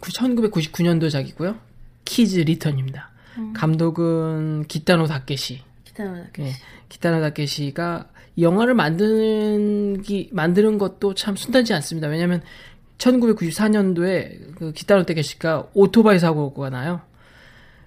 1999년도작이고요. 0.00 1.58
키즈 2.04 2.40
리턴입니다. 2.40 3.10
음. 3.38 3.52
감독은 3.52 4.64
기타노 4.68 5.06
다케시. 5.06 5.62
기타노 5.84 6.24
다케시. 6.24 6.48
예, 6.48 6.52
기타노 6.90 7.20
다케시가 7.22 8.08
이 8.36 8.42
영화를 8.42 8.74
만드는 8.74 10.02
기, 10.02 10.28
만드는 10.32 10.76
것도 10.76 11.14
참 11.14 11.34
순탄치 11.36 11.72
않습니다. 11.72 12.08
왜냐하면 12.08 12.42
1994년도에 12.98 14.54
그 14.56 14.72
기타노 14.72 15.04
다케시가 15.04 15.68
오토바이 15.72 16.18
사고가 16.18 16.68
나요. 16.70 17.00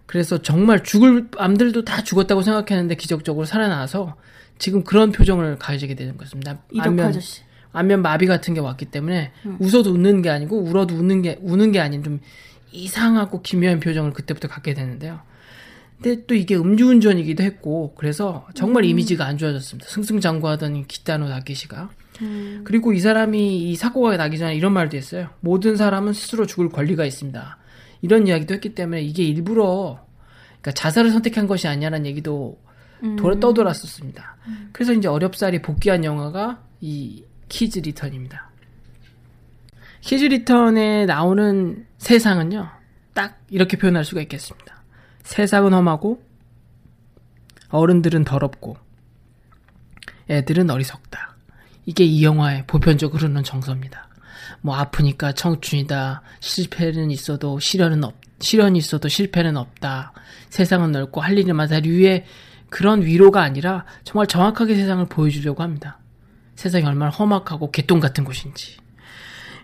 그래서 0.06 0.42
정말 0.42 0.84
죽을 0.84 1.28
암들도 1.38 1.86
다 1.86 2.04
죽었다고 2.04 2.42
생각했는데 2.42 2.96
기적적으로 2.96 3.46
살아나서 3.46 4.16
지금 4.58 4.84
그런 4.84 5.12
표정을 5.12 5.58
가지게 5.58 5.96
되는 5.96 6.18
것입니다. 6.18 6.60
안면- 6.88 7.06
아저씨. 7.10 7.42
안면 7.72 8.02
마비 8.04 8.28
같은 8.28 8.54
게 8.54 8.60
왔기 8.60 8.86
때문에 8.86 9.32
웃어도 9.60 9.92
웃는 9.92 10.22
게 10.22 10.30
아니고 10.30 10.60
울어도 10.62 10.94
웃는 10.96 11.22
게 11.24 11.40
우는 11.42 11.72
게 11.72 11.80
아닌 11.80 12.04
좀 12.04 12.20
이상하고 12.72 13.42
기묘한 13.42 13.80
표정을 13.80 14.14
그때부터 14.14 14.48
갖게 14.48 14.74
되는데요. 14.74 15.22
근데 16.04 16.26
또 16.28 16.36
이게 16.36 16.58
음주운전이기도 16.58 17.44
했고 17.44 17.96
그래서 17.96 18.46
정말 18.54 18.84
이미지가 18.84 19.26
안 19.26 19.38
좋아졌습니다. 19.38 19.90
승승장구하던 19.90 20.76
이 20.76 20.86
기타노 20.86 21.30
다케시가 21.30 21.90
그리고 22.66 22.92
이 22.92 23.00
사람이 23.00 23.72
이 23.72 23.76
사고가 23.78 24.18
나기 24.18 24.38
전에 24.38 24.54
이런 24.54 24.74
말도 24.74 24.98
했어요. 24.98 25.30
모든 25.40 25.78
사람은 25.78 26.12
스스로 26.12 26.46
죽을 26.46 26.68
권리가 26.68 27.06
있습니다. 27.06 27.58
이런 28.02 28.28
이야기도 28.28 28.54
했기 28.54 28.76
때문에 28.76 29.02
이게 29.02 29.24
일부러 29.24 30.06
그러니까 30.62 30.72
자살을 30.74 31.10
선택한 31.12 31.48
것이 31.48 31.70
아니냐는 31.70 32.06
얘기도 32.06 32.62
돌아 33.18 33.40
떠돌았었습니다. 33.40 34.38
그래서 34.74 34.92
이제 34.92 35.08
어렵사리 35.08 35.62
복귀한 35.62 36.04
영화가 36.04 36.64
이 36.82 37.24
키즈 37.48 37.80
리턴입니다. 37.80 38.52
키즈 40.02 40.26
리턴에 40.26 41.06
나오는 41.06 41.86
세상은요, 41.98 42.70
딱 43.14 43.40
이렇게 43.50 43.78
표현할 43.78 44.04
수가 44.04 44.22
있겠습니다. 44.22 44.83
세상은 45.24 45.74
험하고, 45.74 46.22
어른들은 47.70 48.24
더럽고, 48.24 48.78
애들은 50.30 50.70
어리석다. 50.70 51.36
이게 51.86 52.04
이 52.04 52.24
영화의 52.24 52.66
보편적으로 52.68 53.20
흐르는 53.20 53.44
정서입니다. 53.44 54.08
뭐 54.62 54.76
아프니까 54.76 55.34
청춘이다. 55.34 56.22
실패는 56.40 57.12
있어도 57.12 57.60
시련은 57.60 58.04
없, 58.04 58.16
시련이 58.40 58.78
있어도 58.80 59.08
실패는 59.08 59.58
없다. 59.58 60.14
세상은 60.50 60.92
넓고 60.92 61.22
할 61.22 61.38
일이 61.38 61.52
많다. 61.52 61.80
류의 61.80 62.26
그런 62.70 63.04
위로가 63.04 63.42
아니라 63.42 63.86
정말 64.04 64.28
정확하게 64.28 64.76
세상을 64.76 65.06
보여주려고 65.08 65.64
합니다. 65.64 66.00
세상이 66.56 66.86
얼마나 66.86 67.12
험악하고 67.12 67.72
개똥 67.72 68.00
같은 68.00 68.24
곳인지. 68.24 68.78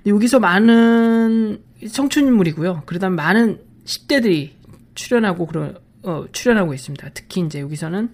여기서 0.05 0.39
많은 0.39 1.63
청춘인물이고요. 1.91 2.83
그러다 2.85 3.09
많은 3.09 3.61
10대들이 3.85 4.58
출연하고 5.03 5.45
그런 5.45 5.77
어, 6.03 6.25
출연하고 6.31 6.73
있습니다. 6.73 7.09
특히 7.13 7.41
이제 7.41 7.59
여기서는 7.61 8.09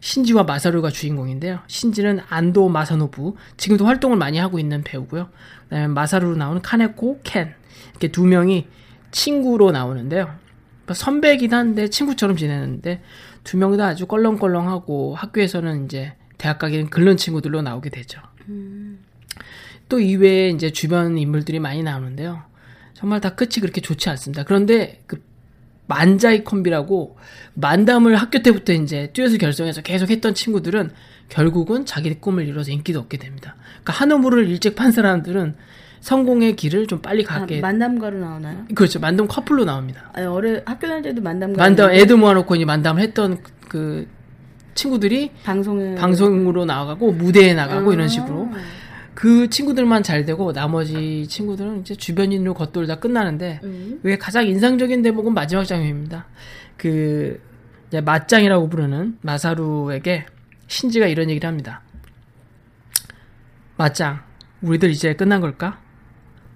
신지와 0.00 0.42
마사루가 0.44 0.90
주인공인데요. 0.90 1.60
신지는 1.68 2.20
안도 2.28 2.68
마사노부 2.68 3.36
지금도 3.56 3.86
활동을 3.86 4.16
많이 4.16 4.38
하고 4.38 4.58
있는 4.58 4.82
배우고요. 4.82 5.28
그다음에 5.64 5.86
마사루로 5.88 6.36
나오는 6.36 6.60
카네코 6.62 7.20
켄 7.24 7.54
이렇게 7.92 8.08
두 8.12 8.24
명이 8.26 8.66
친구로 9.12 9.70
나오는데요. 9.70 10.34
뭐 10.86 10.94
선배이긴 10.94 11.54
한데 11.54 11.88
친구처럼 11.88 12.36
지내는데 12.36 13.02
두 13.44 13.56
명 13.58 13.76
다 13.76 13.86
아주 13.86 14.06
껄렁껄렁하고 14.06 15.14
학교에서는 15.14 15.84
이제 15.84 16.14
대학 16.38 16.58
가기는 16.58 16.90
글른 16.90 17.16
친구들로 17.16 17.62
나오게 17.62 17.90
되죠. 17.90 18.20
또 19.88 20.00
이외에 20.00 20.48
이제 20.50 20.70
주변 20.70 21.16
인물들이 21.16 21.60
많이 21.60 21.82
나오는데요. 21.82 22.42
정말 22.94 23.20
다 23.20 23.34
끝이 23.34 23.60
그렇게 23.60 23.80
좋지 23.80 24.08
않습니다. 24.10 24.42
그런데 24.44 25.02
그 25.06 25.22
만자이 25.86 26.44
콤비라고 26.44 27.16
만담을 27.54 28.16
학교 28.16 28.42
때부터 28.42 28.72
이제 28.72 29.10
듀엣을 29.12 29.38
결성해서 29.38 29.82
계속 29.82 30.10
했던 30.10 30.34
친구들은 30.34 30.90
결국은 31.28 31.86
자기 31.86 32.14
꿈을 32.14 32.46
이뤄서 32.46 32.70
인기도 32.70 33.00
얻게 33.00 33.16
됩니다. 33.16 33.56
그러니까 33.82 33.92
한우물을 33.92 34.48
일찍 34.48 34.76
판 34.76 34.92
사람들은 34.92 35.54
성공의 36.00 36.54
길을 36.56 36.86
좀 36.86 37.00
빨리 37.00 37.24
아, 37.28 37.40
가게 37.40 37.60
만담가로 37.60 38.18
나오나요? 38.18 38.64
그렇죠. 38.74 39.00
만담 39.00 39.26
커플로 39.26 39.64
나옵니다. 39.64 40.10
아니, 40.12 40.26
어려 40.26 40.60
학교 40.64 40.86
다닐 40.86 41.02
때도 41.02 41.22
만담가. 41.22 41.62
만담 41.62 41.90
애드 41.90 42.12
모아놓고 42.12 42.54
이제 42.54 42.64
만담을 42.64 43.02
했던 43.02 43.38
그 43.68 44.06
친구들이 44.74 45.30
방송에 45.42 45.94
방송으로 45.96 46.64
나가고 46.64 47.12
무대에 47.12 47.54
나가고 47.54 47.90
아. 47.90 47.94
이런 47.94 48.08
식으로 48.08 48.50
그 49.16 49.48
친구들만 49.48 50.02
잘 50.02 50.26
되고 50.26 50.52
나머지 50.52 51.26
친구들은 51.26 51.80
이제 51.80 51.94
주변인으로 51.94 52.52
겉돌다 52.52 52.96
끝나는데 52.96 53.60
음. 53.64 53.98
왜 54.02 54.18
가장 54.18 54.46
인상적인 54.46 55.00
대목은 55.00 55.32
마지막 55.32 55.64
장면입니다. 55.64 56.26
그 56.76 57.40
이제 57.88 58.02
맞짱이라고 58.02 58.68
부르는 58.68 59.16
마사루에게 59.22 60.26
신지가 60.68 61.06
이런 61.06 61.30
얘기를 61.30 61.48
합니다. 61.48 61.80
맞짱, 63.78 64.20
우리들 64.60 64.90
이제 64.90 65.14
끝난 65.14 65.40
걸까? 65.40 65.80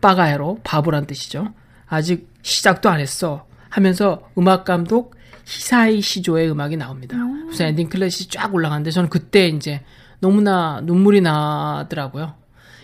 빠가야로 0.03 0.61
바보란 0.63 1.07
뜻이죠. 1.07 1.55
아직 1.87 2.29
시작도 2.43 2.91
안 2.91 3.01
했어. 3.01 3.47
하면서 3.71 4.29
음악 4.37 4.67
감독 4.67 5.15
히사이시 5.47 6.03
조의 6.03 6.51
음악이 6.51 6.77
나옵니다. 6.77 7.17
그래서 7.47 7.65
엔딩 7.65 7.89
크레딧이 7.89 8.29
쫙 8.37 8.55
올라가는데 8.55 8.91
저는 8.91 9.09
그때 9.09 9.49
이제 9.49 9.81
너무나 10.21 10.83
눈물이 10.85 11.23
나더라고요. 11.23 12.40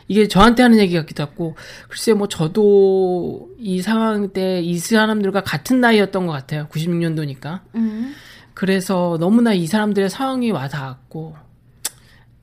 이게 0.08 0.28
저한테 0.28 0.62
하는 0.62 0.78
얘기 0.78 0.94
같기도 0.94 1.24
하고 1.24 1.56
글쎄 1.88 2.12
뭐 2.12 2.28
저도 2.28 3.50
이 3.58 3.82
상황 3.82 4.32
때 4.32 4.60
이 4.62 4.78
사람들과 4.78 5.42
같은 5.42 5.80
나이였던 5.80 6.26
것 6.26 6.32
같아요. 6.32 6.68
96년도니까. 6.68 7.60
음. 7.74 8.14
그래서 8.54 9.16
너무나 9.20 9.52
이 9.52 9.66
사람들의 9.66 10.08
상황이 10.08 10.50
와닿았고 10.50 11.36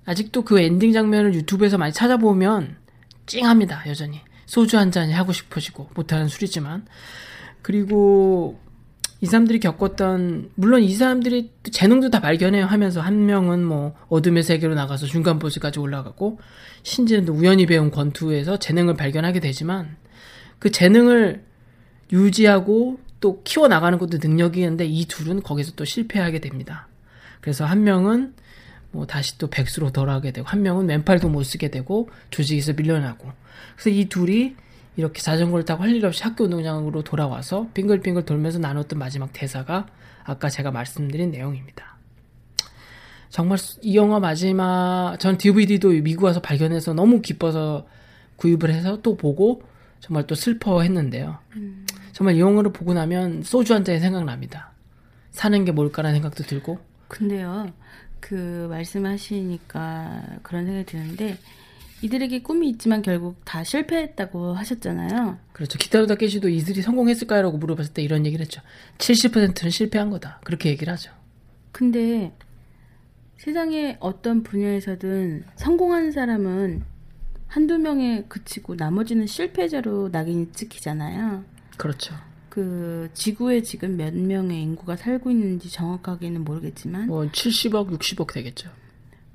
아직도 0.06 0.44
그 0.44 0.60
엔딩 0.60 0.92
장면을 0.92 1.34
유튜브에서 1.34 1.78
많이 1.78 1.92
찾아보면 1.94 2.76
찡합니다 3.26 3.84
여전히 3.88 4.22
소주 4.46 4.78
한 4.78 4.92
잔이 4.92 5.14
하고 5.14 5.32
싶어지고 5.32 5.90
못하는 5.96 6.28
술이지만 6.28 6.86
그리고 7.62 8.60
이 9.24 9.26
사람들이 9.26 9.62
겪었던 9.62 10.52
물론 10.56 10.84
이 10.84 10.94
사람들이 10.94 11.50
또 11.64 11.72
재능도 11.72 12.10
다 12.10 12.20
발견해요 12.20 12.66
하면서 12.66 13.00
한 13.00 13.26
명은 13.26 13.64
뭐 13.64 13.96
어둠의 14.10 14.44
세계로 14.44 14.76
나가서 14.76 15.06
중간 15.06 15.40
보스까지 15.40 15.80
올라가고 15.80 16.42
신지는 16.84 17.24
또 17.24 17.32
우연히 17.32 17.66
배운 17.66 17.90
권투에서 17.90 18.60
재능을 18.60 18.96
발견하게 18.96 19.40
되지만 19.40 19.96
그 20.60 20.72
재능을 20.72 21.42
유지하고 22.12 23.00
또 23.22 23.42
키워 23.44 23.70
나가는 23.70 23.98
것도 23.98 24.18
능력이었는데 24.22 24.88
이 24.88 25.06
둘은 25.06 25.42
거기서 25.42 25.72
또 25.78 25.86
실패하게 25.86 26.42
됩니다. 26.42 26.90
그래서 27.40 27.64
한 27.64 27.86
명은 27.86 28.34
뭐 28.92 29.08
다시 29.08 29.38
또 29.38 29.50
백수로 29.50 29.94
돌아가게 29.94 30.34
되고 30.34 30.46
한 30.46 30.64
명은 30.64 30.90
왼팔도 30.90 31.30
못 31.30 31.44
쓰게 31.44 31.72
되고 31.72 32.10
조직에서 32.30 32.74
밀려나고 32.74 33.32
그래서 33.78 33.90
이 33.90 34.10
둘이 34.10 34.56
이렇게 34.96 35.22
자전거를 35.22 35.66
타고 35.66 35.84
할 35.84 35.92
일 35.92 36.06
없이 36.06 36.24
학교 36.24 36.44
운동장으로 36.46 37.04
돌아와서 37.04 37.68
빙글빙글 37.74 38.26
돌면서 38.26 38.60
나눴던 38.60 39.00
마지막 39.00 39.32
대사가 39.34 39.88
아까 40.24 40.50
제가 40.50 40.72
말씀드린 40.72 41.32
내용입니다. 41.32 41.98
정말 43.30 43.58
이 43.82 43.96
영화 43.96 44.20
마지막 44.20 45.18
전 45.20 45.38
DVD도 45.38 45.90
미국 46.04 46.26
와서 46.26 46.40
발견해서 46.40 46.94
너무 46.94 47.22
기뻐서 47.22 47.88
구입을 48.36 48.72
해서 48.72 49.02
또 49.02 49.18
보고 49.18 49.64
정말 50.00 50.28
또 50.28 50.36
슬퍼했는데요. 50.36 51.40
정말 52.12 52.36
이 52.36 52.40
영화를 52.40 52.72
보고 52.72 52.94
나면 52.94 53.42
소주 53.42 53.74
한 53.74 53.84
잔이 53.84 54.00
생각납니다. 54.00 54.72
사는 55.32 55.66
게 55.66 55.72
뭘까라는 55.72 56.16
생각도 56.18 56.44
들고 56.44 56.78
근데요, 57.08 57.72
그 58.20 58.68
말씀하시니까 58.70 60.22
그런 60.44 60.66
생각이 60.66 60.86
드는데 60.86 61.38
이들에게 62.04 62.42
꿈이 62.42 62.70
있지만 62.70 63.02
결국 63.02 63.38
다 63.46 63.64
실패했다고 63.64 64.54
하셨잖아요. 64.54 65.38
그렇죠. 65.54 65.78
기타로 65.78 66.06
다케 66.06 66.28
시도 66.28 66.50
이들이 66.50 66.82
성공했을까요라고 66.82 67.58
물어봤을 67.58 67.94
때 67.94 68.02
이런 68.02 68.26
얘기를 68.26 68.44
했죠. 68.44 68.62
70%는 68.98 69.72
실패한 69.72 70.10
거다. 70.10 70.42
그렇게 70.44 70.70
얘기를 70.70 70.92
하죠. 70.92 71.14
근데 71.72 72.34
세상에 73.38 73.98
어떤 74.02 74.44
분야에서든 74.44 75.46
성공한 75.56 76.12
사람은 76.12 76.84
한두 77.48 77.78
명에 77.78 78.26
그치고 78.28 78.76
나머지는 78.76 79.26
실패자로 79.26 80.10
낙인이 80.12 80.52
찍히잖아요. 80.52 81.46
그렇죠. 81.78 82.16
그 82.50 83.10
지구에 83.14 83.64
지금 83.64 83.96
몇 83.96 84.14
명의 84.14 84.62
인구가 84.62 84.98
살고 84.98 85.32
있는지 85.32 85.72
정확하게는 85.72 86.44
모르겠지만 86.44 87.08
뭐 87.08 87.24
70억, 87.24 87.98
60억 87.98 88.34
되겠죠. 88.34 88.70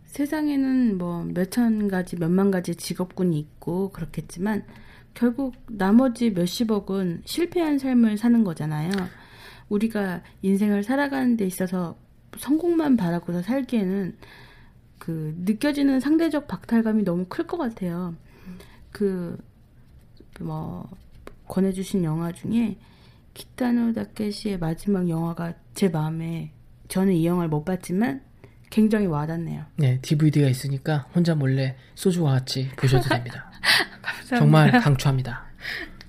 세상에는 0.09 0.99
뭐 0.99 1.25
몇천 1.25 1.89
가지, 1.89 2.17
몇만 2.17 2.51
가지 2.51 2.75
직업군이 2.75 3.39
있고 3.39 3.91
그렇겠지만 3.93 4.65
결국 5.15 5.55
나머지 5.69 6.31
몇십억은 6.31 7.23
실패한 7.25 7.79
삶을 7.79 8.19
사는 8.19 8.45
거잖아요. 8.45 8.91
우리가 9.69 10.23
인생을 10.43 10.83
살아가는 10.83 11.37
데 11.37 11.47
있어서 11.47 11.97
성공만 12.37 12.97
바라고서 12.97 13.43
살기에는 13.43 14.17
그 14.99 15.35
느껴지는 15.39 16.01
상대적 16.01 16.49
박탈감이 16.49 17.05
너무 17.05 17.27
클 17.29 17.47
것 17.47 17.57
같아요. 17.59 18.17
그 18.93 19.39
뭐 20.41 20.89
권해주신 21.49 22.05
영화 22.05 22.33
중에 22.33 22.77
키타노 23.35 23.93
다케시의 23.93 24.59
마지막 24.59 25.09
영화가 25.09 25.55
제 25.75 25.89
마음에 25.89 26.53
저는 26.89 27.15
이 27.15 27.27
영화를 27.27 27.49
못 27.49 27.65
봤지만 27.65 28.23
굉장히 28.71 29.07
와닿네요. 29.07 29.65
네, 29.77 29.99
DVD가 30.03 30.49
있으니까 30.49 31.07
혼자 31.15 31.35
몰래 31.35 31.77
소주와 31.95 32.33
같이 32.33 32.69
보셔도 32.77 33.09
됩니다. 33.09 33.51
정말 34.29 34.71
강추합니다. 34.73 35.45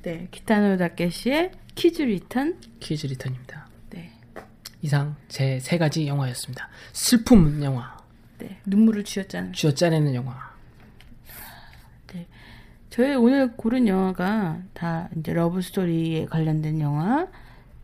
네, 0.02 0.28
키타노 0.32 0.78
다케시의 0.78 1.52
키즈 1.76 2.02
리턴. 2.02 2.60
키즈 2.80 3.08
리턴입니다. 3.08 3.68
네, 3.92 4.12
이상 4.82 5.16
제 5.28 5.60
세 5.62 5.78
가지 5.78 6.08
영화였습니다. 6.08 6.68
슬픔 6.94 7.64
영화, 7.64 7.98
네, 8.40 8.60
눈물을 8.66 9.04
쥐었잖아요. 9.04 9.54
쥐어 9.54 9.74
짜내는 9.74 10.14
영화. 10.16 10.50
저희 12.90 13.14
오늘 13.16 13.56
고른 13.56 13.88
영화가 13.88 14.62
다 14.74 15.10
이제 15.16 15.32
러브 15.32 15.62
스토리에 15.62 16.26
관련된 16.26 16.82
영화, 16.82 17.28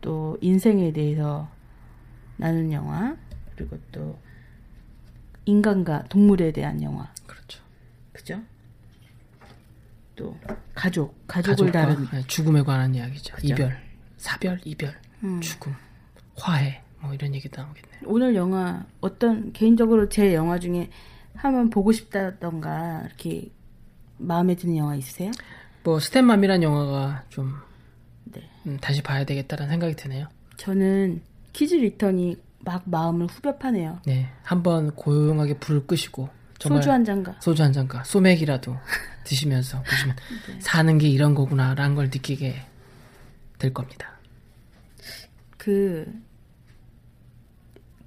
또 0.00 0.36
인생에 0.40 0.92
대해서 0.92 1.48
나눈 2.36 2.72
영화, 2.72 3.16
그리고 3.54 3.78
또 3.92 4.18
인간과 5.46 6.04
동물에 6.04 6.52
대한 6.52 6.82
영화, 6.82 7.10
그렇죠. 7.26 7.62
그죠? 8.12 8.40
또 10.14 10.36
가족, 10.74 11.26
가족을 11.26 11.72
다룬 11.72 12.06
네, 12.10 12.22
죽음에 12.26 12.62
관한 12.62 12.94
이야기죠. 12.94 13.34
그죠. 13.36 13.46
이별, 13.54 13.78
사별, 14.18 14.60
이별, 14.64 14.94
음. 15.24 15.40
죽음, 15.40 15.74
화해, 16.36 16.82
뭐 17.00 17.14
이런 17.14 17.34
얘기도 17.34 17.62
나오겠네요. 17.62 18.00
오늘 18.04 18.34
영화 18.34 18.84
어떤 19.00 19.52
개인적으로 19.52 20.08
제 20.08 20.34
영화 20.34 20.58
중에 20.58 20.90
한번 21.34 21.70
보고 21.70 21.92
싶다던가 21.92 23.02
이렇게 23.06 23.50
마음에 24.18 24.54
드는 24.54 24.76
영화 24.76 24.96
있으세요? 24.96 25.30
뭐 25.84 26.00
스텝맘이란 26.00 26.62
영화가 26.62 27.24
좀 27.28 27.54
네. 28.24 28.42
음, 28.66 28.78
다시 28.80 29.02
봐야 29.02 29.24
되겠다는 29.24 29.68
생각이 29.68 29.94
드네요. 29.94 30.26
저는 30.56 31.22
키즈 31.52 31.74
리턴이 31.74 32.36
막 32.66 32.82
마음을 32.84 33.28
후벼 33.28 33.58
파네요. 33.58 34.00
네, 34.04 34.28
한번 34.42 34.90
고요하게 34.90 35.58
불을 35.58 35.86
끄시고 35.86 36.28
소주 36.58 36.90
한 36.90 37.04
잔과 37.04 37.36
소주 37.40 37.62
한 37.62 37.72
잔과 37.72 38.02
소맥이라도 38.02 38.76
드시면서 39.22 39.82
보시면 39.82 40.16
네. 40.50 40.60
사는 40.60 40.98
게 40.98 41.08
이런 41.08 41.34
거구나라는 41.36 41.94
걸 41.94 42.06
느끼게 42.06 42.56
될 43.58 43.72
겁니다. 43.72 44.18
그 45.56 46.12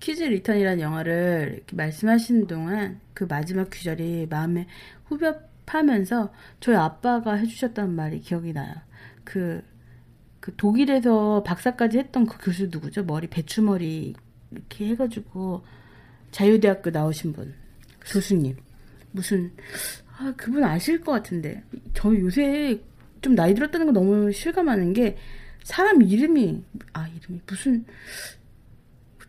키즈 0.01 0.23
리턴이라는 0.23 0.81
영화를 0.81 1.63
말씀하시는 1.71 2.47
동안 2.47 2.99
그 3.13 3.23
마지막 3.23 3.69
귀절이 3.69 4.27
마음에 4.29 4.67
후벼 5.05 5.39
파면서 5.65 6.33
저희 6.59 6.75
아빠가 6.75 7.35
해주셨던 7.35 7.95
말이 7.95 8.19
기억이 8.19 8.51
나요. 8.51 8.73
그, 9.23 9.63
그 10.41 10.53
독일에서 10.57 11.43
박사까지 11.43 11.97
했던 11.99 12.25
그 12.25 12.37
교수 12.43 12.67
누구죠? 12.71 13.03
머리 13.03 13.27
배추머리 13.27 14.15
이렇게 14.51 14.87
해가지고 14.87 15.63
자유대학교 16.31 16.89
나오신 16.89 17.33
분 17.33 17.53
교수님. 18.11 18.55
무슨 19.11 19.51
아 20.17 20.33
그분 20.37 20.63
아실 20.63 21.01
것 21.01 21.11
같은데. 21.11 21.63
저 21.93 22.13
요새 22.15 22.79
좀 23.21 23.35
나이 23.35 23.53
들었다는 23.53 23.87
거 23.87 23.91
너무 23.91 24.31
실감하는 24.31 24.93
게 24.93 25.17
사람 25.63 26.01
이름이 26.01 26.63
아 26.93 27.07
이름이 27.07 27.41
무슨 27.45 27.85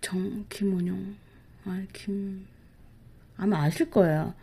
정 0.01 0.45
김원용 0.49 1.17
아김 1.65 2.47
아마 3.37 3.63
아실 3.63 3.91
거예요. 3.91 4.35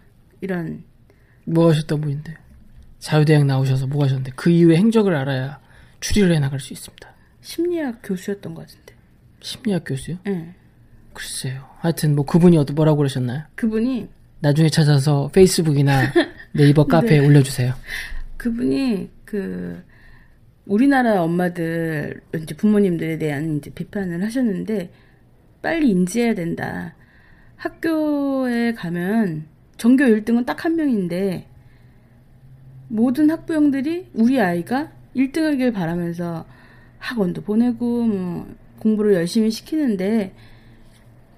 이런. 0.41 0.83
뭐 1.45 1.69
하셨던 1.69 2.01
분인데. 2.01 2.35
자유대학 2.99 3.45
나오셔서 3.45 3.87
뭐 3.87 4.03
하셨는데. 4.03 4.31
그 4.35 4.49
이후의 4.49 4.77
행적을 4.77 5.15
알아야 5.15 5.59
추리를 5.99 6.33
해나갈 6.33 6.59
수 6.59 6.73
있습니다. 6.73 7.07
심리학 7.41 7.99
교수였던 8.03 8.53
것 8.53 8.67
같은데. 8.67 8.95
심리학 9.41 9.83
교수요? 9.85 10.17
예 10.27 10.53
글쎄요. 11.17 11.63
하여튼 11.79 12.15
뭐 12.15 12.25
그분이 12.25 12.57
어떤 12.59 12.75
뭐라고 12.75 12.97
그러셨나요? 12.97 13.41
그분이 13.55 14.07
나중에 14.39 14.69
찾아서 14.69 15.29
페이스북이나 15.33 16.13
네이버 16.53 16.85
카페에 16.85 17.25
올려주세요. 17.25 17.73
그분이 18.37 19.09
그 19.25 19.83
우리나라 20.67 21.23
엄마들 21.23 22.21
이제 22.39 22.55
부모님들에 22.55 23.17
대한 23.17 23.57
이제 23.57 23.71
비판을 23.71 24.23
하셨는데 24.23 24.91
빨리 25.63 25.89
인지해야 25.89 26.35
된다. 26.35 26.93
학교에 27.55 28.73
가면 28.73 29.47
전교 29.77 30.03
1등은 30.03 30.45
딱 30.45 30.65
한 30.65 30.75
명인데 30.75 31.47
모든 32.89 33.31
학부형들이 33.31 34.09
우리 34.13 34.39
아이가 34.39 34.91
1등하길 35.15 35.73
바라면서 35.73 36.45
학원도 36.99 37.41
보내고 37.41 38.05
뭐 38.05 38.55
공부를 38.79 39.15
열심히 39.15 39.49
시키는데 39.49 40.33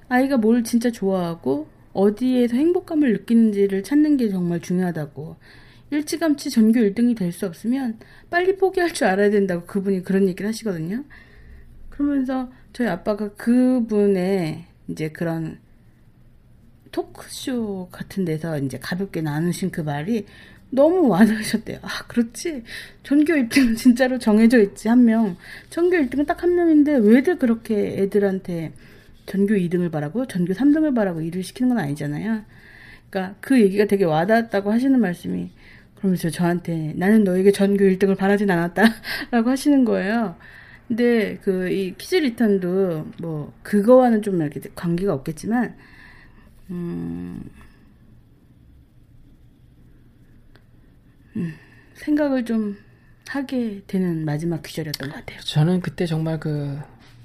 아이가 0.10 0.38
뭘 0.38 0.64
진짜 0.64 0.92
좋아하고 0.92 1.68
어디에서 1.94 2.56
행복감을 2.56 3.14
느끼는지를 3.14 3.84
찾는 3.84 4.18
게 4.18 4.30
정말 4.30 4.60
중요하다고. 4.62 5.38
일찌감치 5.92 6.52
전교 6.52 6.80
1등이 6.82 7.18
될 7.18 7.32
수 7.32 7.46
없으면 7.48 8.00
빨리 8.30 8.58
포기할 8.58 8.94
줄 8.94 9.08
알아야 9.08 9.30
된다고 9.32 9.66
그분이 9.66 10.04
그런 10.04 10.28
얘기를 10.28 10.48
하시거든요. 10.48 11.04
그러면서 11.90 12.52
저희 12.74 12.88
아빠가 12.88 13.30
그분의 13.34 14.66
이제 14.90 15.10
그런 15.10 15.60
토크쇼 16.92 17.90
같은 17.92 18.26
데서 18.26 18.58
이제 18.60 18.80
가볍게 18.80 19.22
나누신 19.22 19.72
그 19.72 19.82
말이 19.82 20.26
너무 20.72 21.08
와닿으셨대요. 21.08 21.80
아, 21.82 22.06
그렇지. 22.08 22.64
전교 23.04 23.34
1등은 23.34 23.76
진짜로 23.78 24.20
정해져 24.20 24.60
있지, 24.62 24.88
한 24.88 25.06
명. 25.06 25.36
전교 25.72 25.98
1등은 25.98 26.28
딱 26.28 26.44
한 26.44 26.56
명인데, 26.56 26.98
왜들 26.98 27.40
그렇게 27.40 27.98
애들한테 28.02 28.74
전교 29.30 29.54
2등을 29.54 29.92
바라고, 29.92 30.26
전교 30.26 30.54
3등을 30.54 30.96
바라고 30.96 31.22
일을 31.22 31.44
시키는 31.44 31.70
건 31.70 31.78
아니잖아요. 31.78 32.44
그러니까 33.10 33.36
그 33.40 33.62
얘기가 33.62 33.86
되게 33.86 34.04
와닿았다고 34.04 34.72
하시는 34.72 35.00
말씀이, 35.00 35.52
그러면서 35.96 36.32
저한테, 36.32 36.94
나는 36.96 37.24
너에게 37.24 37.52
전교 37.52 37.86
1등을 37.86 38.18
바라진 38.18 38.50
않았다. 38.50 38.84
라고 39.30 39.50
하시는 39.52 39.86
거예요. 39.86 40.36
근데 40.88 41.38
그, 41.44 41.70
이 41.70 41.94
키즈 41.96 42.16
리턴도, 42.16 43.12
뭐, 43.22 43.54
그거와는 43.62 44.24
좀 44.24 44.42
이렇게 44.42 44.62
관계가 44.74 45.14
없겠지만, 45.14 45.76
음, 46.72 47.44
음, 51.36 51.54
생각을 51.94 52.46
좀 52.46 52.78
하게 53.28 53.84
되는 53.86 54.26
마지막 54.26 54.64
귀절이었던 54.64 55.08
것 55.08 55.16
같아요. 55.16 55.40
저는 55.42 55.82
그때 55.82 56.08
정말 56.08 56.40
그 56.40 56.80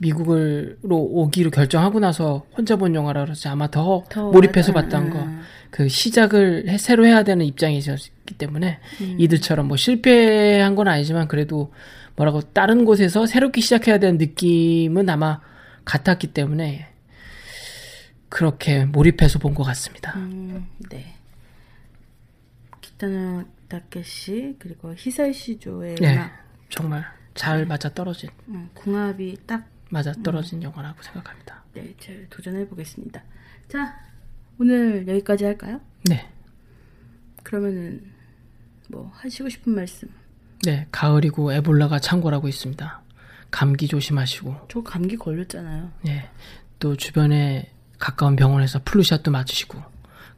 미국으로 0.08 0.76
오기로 0.90 1.50
결정하고 1.50 1.98
나서 1.98 2.44
혼자 2.56 2.76
본 2.76 2.94
영화라 2.94 3.24
그러지 3.24 3.48
아마 3.48 3.70
더, 3.70 4.04
더 4.10 4.30
몰입해서 4.30 4.72
맞- 4.72 4.82
봤던 4.82 5.06
음, 5.06 5.10
거. 5.10 5.18
음. 5.22 5.40
그 5.70 5.88
시작을 5.88 6.68
해- 6.68 6.78
새로 6.78 7.06
해야 7.06 7.22
되는 7.24 7.44
입장이셨기 7.46 8.34
때문에 8.36 8.78
음. 9.00 9.16
이들처럼 9.18 9.66
뭐 9.66 9.76
실패한 9.76 10.74
건 10.76 10.88
아니지만 10.88 11.26
그래도 11.26 11.72
뭐라고 12.16 12.42
다른 12.42 12.84
곳에서 12.84 13.26
새롭게 13.26 13.60
시작해야 13.60 13.98
되는 13.98 14.18
느낌은 14.18 15.08
아마 15.08 15.40
같았기 15.84 16.28
때문에 16.28 16.86
그렇게 18.28 18.84
몰입해서 18.84 19.38
본 19.38 19.54
것 19.54 19.64
같습니다. 19.64 20.12
음, 20.16 20.66
네. 20.90 21.14
기타노 22.80 23.44
다케시 23.68 24.56
그리고 24.58 24.94
히사이 24.96 25.32
시조의 25.32 25.96
네, 25.96 26.20
정말 26.68 27.04
잘 27.34 27.64
맞아 27.66 27.88
떨어진 27.92 28.28
음, 28.48 28.68
궁합이 28.74 29.36
딱 29.46 29.66
맞아 29.90 30.12
떨어진 30.22 30.62
영화라고 30.62 31.02
생각합니다. 31.02 31.62
네, 31.74 31.94
잘 32.00 32.26
도전해 32.30 32.66
보겠습니다. 32.66 33.22
자, 33.68 33.98
오늘 34.58 35.06
여기까지 35.08 35.44
할까요? 35.44 35.80
네, 36.08 36.28
그러면은 37.42 38.04
뭐 38.88 39.10
하시고 39.14 39.48
싶은 39.48 39.74
말씀. 39.74 40.08
네 40.62 40.86
가을이고 40.90 41.52
에볼라가 41.52 41.98
창궐하고 41.98 42.48
있습니다. 42.48 43.02
감기 43.50 43.86
조심하시고 43.86 44.66
저 44.68 44.82
감기 44.82 45.16
걸렸잖아요. 45.16 45.92
예, 46.08 46.28
또 46.78 46.96
주변에 46.96 47.70
가까운 47.98 48.34
병원에서 48.36 48.80
플루샷도 48.84 49.30
맞으시고 49.30 49.80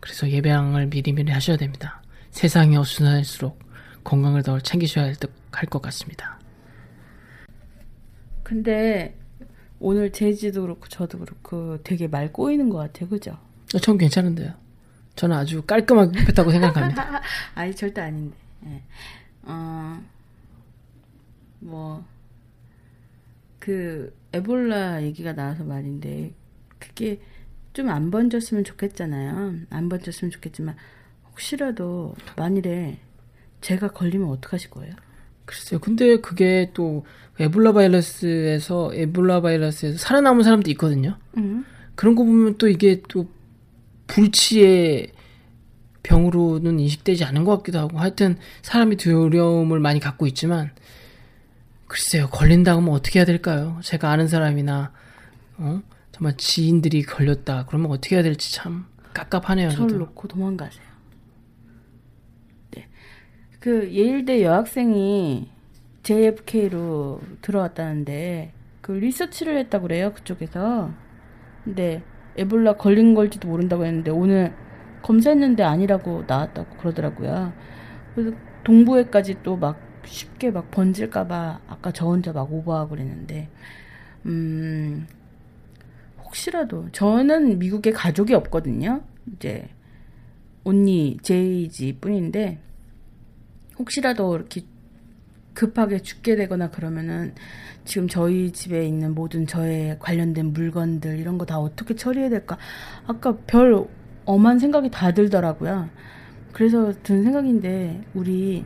그래서 0.01 0.29
예방을 0.29 0.87
미리미리 0.87 1.33
하셔야 1.33 1.57
됩니다. 1.57 2.03
세상이 2.31 2.77
어수선할수록 2.77 3.59
건강을 4.05 4.43
더 4.43 4.61
챙기셔야 4.61 5.13
할 5.53 5.67
것 5.67 5.81
같습니다. 5.83 6.39
근데 8.43 9.17
오늘 9.79 10.11
제지도 10.13 10.63
그렇고 10.63 10.89
저도 10.89 11.19
그렇고 11.19 11.79
되게 11.83 12.09
말 12.09 12.33
꼬이는 12.33 12.69
것 12.71 12.79
같아요, 12.79 13.09
그죠? 13.09 13.39
어, 13.75 13.79
전 13.79 13.99
괜찮은데요. 13.99 14.53
저는 15.17 15.37
아주 15.37 15.63
깔끔하게 15.63 16.19
뽑혔다고 16.21 16.51
생각합니다. 16.51 17.21
아니 17.55 17.75
절대 17.75 18.01
아닌데. 18.03 18.37
예. 18.67 18.83
어, 19.43 20.01
뭐, 21.61 22.05
그, 23.59 24.15
에볼라 24.33 25.03
얘기가 25.03 25.33
나와서 25.35 25.65
말인데, 25.65 26.33
그게 26.79 27.21
좀 27.73 27.89
안 27.91 28.11
번졌으면 28.11 28.65
좋겠잖아요. 28.65 29.55
안 29.71 29.89
번졌으면 29.89 30.31
좋겠지만, 30.31 30.77
혹시라도 31.31 32.15
만일에 32.37 32.99
제가 33.61 33.89
걸리면 33.93 34.29
어떡하실 34.31 34.71
거예요? 34.71 34.95
글쎄요. 35.47 35.81
근데 35.81 36.19
그게 36.19 36.71
또 36.75 37.07
에볼라 37.39 37.73
바이러스에서 37.73 38.93
에볼라 38.95 39.41
바이러스에서 39.41 39.99
살아남은 39.99 40.43
사람도 40.43 40.71
있거든요. 40.73 41.19
응. 41.39 41.65
그런 41.95 42.15
거 42.15 42.25
보면 42.25 42.59
또 42.59 42.69
이게 42.69 43.01
또 43.09 43.29
불치의 44.09 45.13
병으로는 46.03 46.79
인식되지 46.79 47.25
않은 47.25 47.45
것 47.45 47.57
같기도 47.59 47.79
하고 47.79 47.99
하여튼 47.99 48.37
사람이 48.63 48.97
두려움을 48.97 49.81
많이 49.81 49.99
갖고 49.99 50.27
있지만 50.29 50.71
글쎄요 51.89 52.29
걸린다고 52.29 52.81
하면 52.81 52.95
어떻게 52.95 53.19
해야 53.19 53.27
될까요? 53.27 53.81
제가 53.83 54.11
아는 54.11 54.29
사람이나 54.29 54.93
어 55.59 55.83
정말 56.13 56.37
지인들이 56.37 57.03
걸렸다 57.03 57.67
그러면 57.67 57.91
어떻게 57.91 58.17
해야 58.17 58.23
될지 58.23 58.55
참 58.55 58.87
깝깝하네요. 59.15 59.71
저를. 59.71 59.99
놓고 59.99 60.29
도망가세요. 60.29 60.86
네. 63.67 63.71
그 63.71 63.93
예일대 63.93 64.45
여학생이 64.45 65.51
JFK로 66.05 67.21
들어왔다는데 67.43 68.53
그 68.81 68.93
리서치를 68.93 69.59
했다고 69.59 69.89
그래요 69.89 70.13
그쪽에서. 70.15 70.93
근데 71.65 72.03
에볼라 72.37 72.75
걸린 72.75 73.15
걸지도 73.15 73.49
모른다고 73.49 73.85
했는데 73.85 74.13
오늘 74.13 74.55
검사했는데 75.03 75.65
아니라고 75.65 76.23
나왔다고 76.29 76.77
그러더라고요. 76.77 77.53
그래서 78.15 78.37
동부에까지 78.63 79.43
또 79.43 79.57
막 79.57 79.81
쉽게 80.05 80.53
막 80.53 80.71
번질까봐 80.71 81.63
아까 81.67 81.91
저 81.91 82.07
혼자 82.07 82.33
막 82.33 82.53
오버하고 82.53 82.91
그랬는데 82.91 83.49
음 84.27 85.09
혹시라도 86.25 86.89
저는 86.93 87.59
미국에 87.59 87.91
가족이 87.91 88.33
없거든요. 88.35 89.03
이제 89.35 89.69
언니 90.63 91.17
제이지 91.23 91.99
뿐인데 92.01 92.61
혹시라도 93.79 94.37
이렇게 94.37 94.63
급하게 95.55 96.01
죽게 96.01 96.37
되거나 96.37 96.71
그러면은 96.71 97.35
지금 97.85 98.09
저희 98.09 98.53
집에 98.53 98.87
있는 98.87 99.15
모든 99.15 99.47
저의 99.47 99.99
관련된 100.01 100.53
물건들 100.53 101.19
이런 101.19 101.39
거 101.39 101.47
다 101.47 101.59
어떻게 101.59 101.95
처리해야 101.95 102.29
될까? 102.31 102.59
아까 103.07 103.37
별 103.47 103.87
엄한 104.25 104.59
생각이 104.59 104.91
다 104.91 105.13
들더라고요. 105.13 105.89
그래서 106.53 106.93
든 107.03 107.23
생각인데 107.23 108.03
우리 108.15 108.65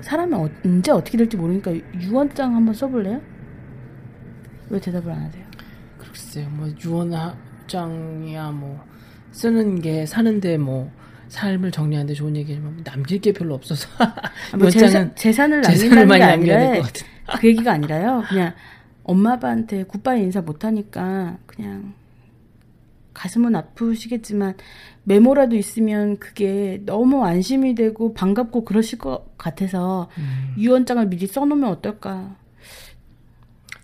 사람이 0.00 0.34
어- 0.34 0.48
언제 0.64 0.92
어떻게 0.92 1.16
될지 1.18 1.36
모르니까 1.36 1.72
유언장 2.00 2.54
한번 2.54 2.74
써볼래요? 2.74 3.20
왜 4.68 4.80
대답을 4.80 5.10
안 5.10 5.22
하세요? 5.22 5.44
글쎄요 5.98 6.48
뭐 6.50 6.68
유언 6.84 7.12
유언장이야 7.12 8.50
뭐 8.52 8.84
쓰는 9.32 9.80
게 9.80 10.06
사는데 10.06 10.58
뭐 10.58 10.90
삶을 11.30 11.70
정리하는데 11.70 12.14
좋은 12.14 12.36
얘기지만 12.36 12.82
남길 12.84 13.20
게 13.20 13.32
별로 13.32 13.54
없어서 13.54 13.88
아, 13.98 14.56
뭐 14.56 14.68
재산, 14.70 15.14
재산을 15.14 15.62
남긴다는 15.62 16.18
게 16.18 16.22
아니라 16.22 16.82
그 17.38 17.48
얘기가 17.48 17.72
아니라요. 17.72 18.24
그냥 18.28 18.54
엄마 19.04 19.32
아빠한테 19.34 19.84
굿바이 19.84 20.22
인사 20.22 20.40
못하니까 20.40 21.38
그냥 21.46 21.94
가슴은 23.14 23.54
아프시겠지만 23.54 24.54
메모라도 25.04 25.56
있으면 25.56 26.18
그게 26.18 26.80
너무 26.84 27.24
안심이 27.24 27.74
되고 27.74 28.12
반갑고 28.14 28.64
그러실 28.64 28.98
것 28.98 29.36
같아서 29.38 30.08
음. 30.18 30.54
유언장을 30.58 31.08
미리 31.08 31.26
써놓으면 31.26 31.68
어떨까. 31.70 32.36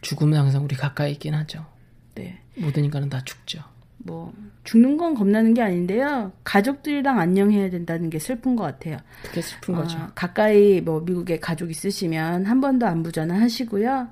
죽음은 0.01 0.39
항상 0.39 0.65
우리 0.65 0.77
가까이 0.77 1.13
있긴 1.13 1.35
하죠. 1.35 1.67
네. 2.15 2.41
모든 2.57 2.85
인간은 2.85 3.09
다 3.09 3.21
죽죠. 3.25 3.63
뭐 4.07 4.33
죽는 4.65 4.97
건 4.97 5.15
겁나는 5.15 5.55
게 5.55 5.63
아닌데요. 5.63 6.33
가족들이랑 6.45 7.19
안녕해야 7.19 7.71
된다는 7.71 8.09
게 8.11 8.19
슬픈 8.19 8.57
것 8.57 8.65
같아요. 8.65 8.99
그게 9.25 9.43
슬픈 9.43 9.75
어, 9.75 9.79
거죠. 9.79 9.99
가까이 10.15 10.81
뭐 10.81 11.01
미국에 11.01 11.39
가족 11.39 11.71
있으시면 11.71 12.47
한 12.47 12.61
번도 12.61 12.87
안부 12.87 13.13
전화하시고요. 13.13 14.09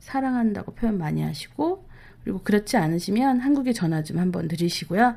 사랑한다고 0.00 0.74
표현 0.74 0.98
많이 0.98 1.22
하시고 1.22 1.86
그리고 2.24 2.40
그렇지 2.42 2.76
않으시면 2.76 3.40
한국에 3.40 3.72
전화 3.72 4.02
좀 4.02 4.18
한번 4.18 4.48
드리시고요. 4.48 5.16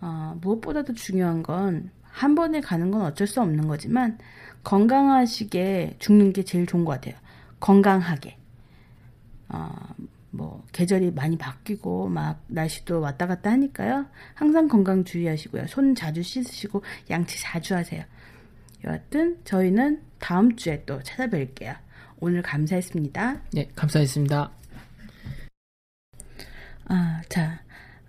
어, 0.00 0.38
무엇보다도 0.40 0.94
중요한 0.94 1.42
건 1.42 1.90
한 2.18 2.34
번에 2.34 2.60
가는 2.60 2.90
건 2.90 3.02
어쩔 3.02 3.28
수 3.28 3.40
없는 3.40 3.68
거지만 3.68 4.18
건강하시게 4.64 5.96
죽는 6.00 6.32
게 6.32 6.42
제일 6.42 6.66
좋은 6.66 6.84
것 6.84 6.92
같아요. 6.92 7.14
건강하게. 7.60 8.36
어, 9.50 9.70
뭐 10.38 10.64
계절이 10.72 11.10
많이 11.10 11.36
바뀌고 11.36 12.08
막 12.08 12.44
날씨도 12.46 13.00
왔다 13.00 13.26
갔다 13.26 13.50
하니까요. 13.50 14.06
항상 14.34 14.68
건강 14.68 15.02
주의하시고요. 15.02 15.66
손 15.66 15.96
자주 15.96 16.22
씻으시고 16.22 16.82
양치 17.10 17.40
자주 17.42 17.74
하세요. 17.74 18.04
여하튼 18.84 19.38
저희는 19.44 20.00
다음 20.20 20.54
주에 20.54 20.84
또 20.86 21.00
찾아뵐게요. 21.00 21.76
오늘 22.20 22.42
감사했습니다. 22.42 23.42
네, 23.52 23.68
감사했습니다. 23.74 24.50
아, 26.86 27.22
자, 27.28 27.60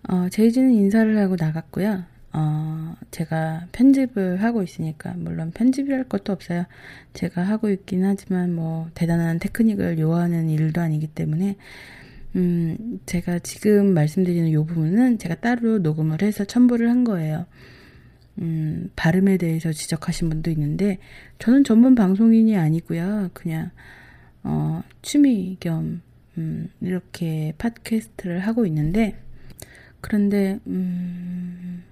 어, 0.08 0.30
제이지는 0.30 0.72
인사를 0.72 1.18
하고 1.18 1.36
나갔고요. 1.38 2.04
어, 2.32 2.96
제가 3.10 3.66
편집을 3.72 4.44
하고 4.44 4.62
있으니까, 4.62 5.14
물론 5.18 5.52
편집이랄 5.52 6.06
것도 6.06 6.32
없어요. 6.32 6.66
제가 7.14 7.42
하고 7.42 7.70
있긴 7.70 8.06
하지만, 8.06 8.54
뭐, 8.54 8.88
대단한 8.94 9.40
테크닉을 9.40 9.98
요하는 10.00 10.50
일도 10.50 10.80
아니기 10.80 11.08
때문에, 11.08 11.58
음, 12.36 13.00
제가 13.06 13.40
지금 13.40 13.94
말씀드리는 13.94 14.48
이 14.50 14.56
부분은 14.56 15.18
제가 15.18 15.36
따로 15.36 15.80
녹음을 15.80 16.22
해서 16.22 16.46
첨부를 16.46 16.90
한 16.90 17.04
거예요. 17.04 17.46
음, 18.40 18.90
발음에 18.96 19.38
대해서 19.38 19.72
지적하신 19.72 20.30
분도 20.30 20.52
있는데, 20.52 21.00
저는 21.40 21.64
전문 21.64 21.96
방송인이 21.96 22.56
아니고요. 22.56 23.32
그냥, 23.34 23.72
어, 24.44 24.84
취미 25.02 25.58
겸, 25.60 26.02
음, 26.38 26.70
이렇게 26.82 27.54
팟캐스트를 27.58 28.40
하고 28.40 28.66
있는데, 28.66 29.20
그런데, 30.00 30.60
음, 30.68 31.84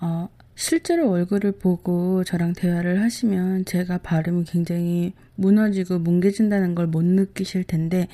어, 0.00 0.28
실제로 0.56 1.10
얼굴을 1.10 1.52
보고 1.52 2.24
저랑 2.24 2.54
대화를 2.54 3.02
하시면 3.02 3.66
제가 3.66 3.98
발음이 3.98 4.44
굉장히 4.44 5.12
무너지고 5.36 5.98
뭉개진다는 5.98 6.74
걸 6.74 6.86
못 6.86 7.04
느끼실 7.04 7.64
텐데, 7.64 8.08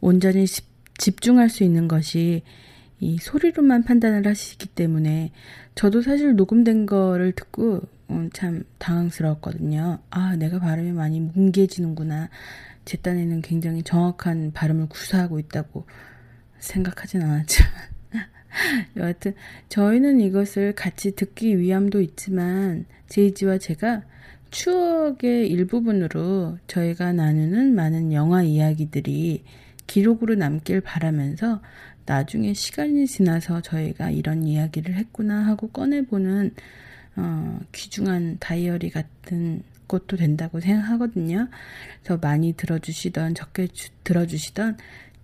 온전히 0.00 0.46
집, 0.46 0.64
집중할 0.96 1.50
수 1.50 1.64
있는 1.64 1.88
것이 1.88 2.42
이 3.00 3.18
소리로만 3.18 3.84
판단을 3.84 4.26
하시기 4.26 4.68
때문에 4.68 5.32
저도 5.74 6.02
사실 6.02 6.34
녹음된 6.36 6.86
거를 6.86 7.32
듣고 7.32 7.82
음, 8.10 8.30
참 8.32 8.64
당황스러웠거든요. 8.78 9.98
아, 10.10 10.36
내가 10.36 10.58
발음이 10.60 10.92
많이 10.92 11.20
뭉개지는구나. 11.20 12.28
제 12.84 12.96
딴에는 12.96 13.42
굉장히 13.42 13.82
정확한 13.82 14.52
발음을 14.52 14.88
구사하고 14.88 15.38
있다고 15.38 15.86
생각하진 16.58 17.22
않았지만. 17.22 17.70
여하튼, 18.96 19.34
저희는 19.68 20.20
이것을 20.20 20.74
같이 20.74 21.14
듣기 21.14 21.58
위함도 21.58 22.00
있지만, 22.00 22.86
제이지와 23.08 23.58
제가 23.58 24.02
추억의 24.50 25.48
일부분으로 25.50 26.58
저희가 26.66 27.12
나누는 27.12 27.74
많은 27.74 28.12
영화 28.12 28.42
이야기들이 28.42 29.44
기록으로 29.86 30.34
남길 30.34 30.80
바라면서 30.80 31.60
나중에 32.06 32.54
시간이 32.54 33.06
지나서 33.06 33.60
저희가 33.60 34.10
이런 34.10 34.44
이야기를 34.44 34.94
했구나 34.94 35.46
하고 35.46 35.68
꺼내보는 35.68 36.54
어, 37.16 37.60
귀중한 37.72 38.38
다이어리 38.40 38.90
같은 38.90 39.62
것도 39.88 40.16
된다고 40.16 40.60
생각하거든요. 40.60 41.48
그래서 42.02 42.18
많이 42.18 42.52
들어주시던 42.52 43.34
적게 43.34 43.66
주, 43.68 43.90
들어주시던 44.04 44.76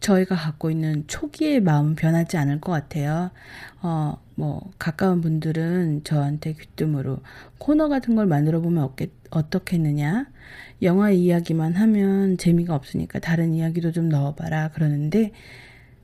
저희가 0.05 0.34
갖고 0.36 0.70
있는 0.70 1.05
초기의 1.07 1.62
마음은 1.62 1.94
변하지 1.94 2.36
않을 2.36 2.61
것 2.61 2.72
같아요. 2.72 3.30
어, 3.80 4.20
뭐, 4.34 4.70
가까운 4.78 5.22
분들은 5.22 6.05
저한테 6.05 6.52
귀뜸으로 6.52 7.20
코너 7.57 7.88
같은 7.88 8.14
걸 8.14 8.26
만들어 8.26 8.61
보면 8.61 8.84
어떻게, 8.84 9.11
어떻겠느냐? 9.30 10.26
영화 10.82 11.11
이야기만 11.11 11.72
하면 11.72 12.36
재미가 12.36 12.74
없으니까 12.74 13.18
다른 13.18 13.55
이야기도 13.55 13.92
좀 13.92 14.11
넣어봐라. 14.11 14.72
그러는데, 14.72 15.32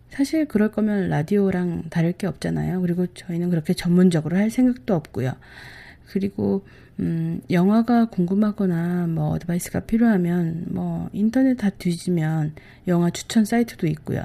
사실 0.08 0.46
그럴 0.46 0.72
거면 0.72 1.10
라디오랑 1.10 1.90
다를 1.90 2.12
게 2.12 2.26
없잖아요. 2.26 2.80
그리고 2.80 3.06
저희는 3.12 3.50
그렇게 3.50 3.74
전문적으로 3.74 4.34
할 4.34 4.50
생각도 4.50 4.94
없고요. 4.94 5.34
그리고 6.06 6.64
음, 7.00 7.40
영화가 7.50 8.06
궁금하거나 8.06 9.06
뭐 9.06 9.30
어드바이스가 9.30 9.80
필요하면 9.80 10.66
뭐 10.68 11.08
인터넷 11.12 11.54
다 11.56 11.70
뒤지면 11.70 12.52
영화 12.88 13.08
추천 13.10 13.44
사이트도 13.46 13.86
있고요. 13.86 14.22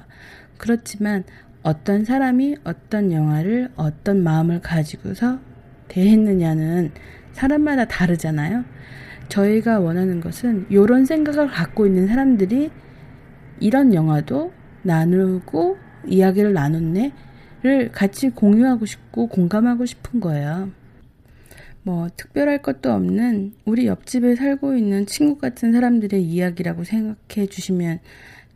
그렇지만 0.57 1.23
어떤 1.63 2.03
사람이 2.03 2.57
어떤 2.65 3.11
영화를 3.11 3.69
어떤 3.76 4.21
마음을 4.23 4.61
가지고서 4.61 5.39
대했느냐는 5.88 6.91
사람마다 7.32 7.86
다르잖아요. 7.86 8.65
저희가 9.30 9.80
원하는 9.80 10.19
것은 10.19 10.65
이런 10.69 11.05
생각을 11.05 11.47
갖고 11.47 11.86
있는 11.86 12.07
사람들이 12.07 12.71
이런 13.59 13.93
영화도 13.93 14.51
나누고 14.84 15.78
이야기를 16.07 16.53
나눴네를 16.53 17.91
같이 17.93 18.30
공유하고 18.30 18.86
싶고 18.86 19.28
공감하고 19.28 19.86
싶은 19.86 20.19
거예요. 20.19 20.69
뭐 21.86 22.10
특별할 22.18 22.64
것도 22.64 22.92
없는 22.92 23.54
우리 23.64 23.86
옆집에 23.86 24.36
살고 24.36 24.76
있는 24.76 25.06
친구 25.06 25.38
같은 25.38 25.72
사람들의 25.72 26.20
이야기라고 26.24 26.84
생각해 26.84 27.46
주시면 27.46 28.00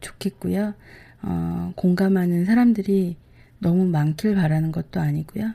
좋겠고요. 0.02 0.74
어, 1.22 1.72
공감하는 1.76 2.46
사람들이 2.46 3.18
너무 3.60 3.86
많길 3.86 4.34
바라는 4.34 4.72
것도 4.72 5.00
아니고요. 5.00 5.54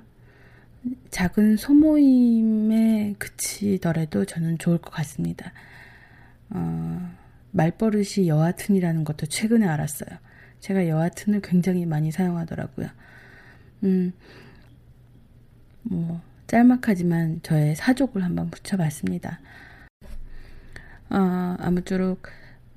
작은 1.11 1.57
소모임에 1.57 3.17
그치더라도 3.19 4.25
저는 4.25 4.59
좋을 4.59 4.79
것 4.79 4.91
같습니다. 4.91 5.53
어, 6.51 7.11
말버릇이 7.51 8.29
여하튼이라는 8.29 9.03
것도 9.03 9.27
최근에 9.27 9.67
알았어요. 9.67 10.17
제가 10.61 10.87
여하튼을 10.87 11.41
굉장히 11.41 11.87
많이 11.87 12.13
사용하더라고요. 12.13 12.87
음, 13.83 14.13
뭐, 15.83 16.21
짤막하지만 16.47 17.41
저의 17.43 17.75
사족을 17.75 18.23
한번 18.23 18.51
붙여봤습니다. 18.51 19.41
어, 21.11 21.57
아무쪼록 21.59 22.23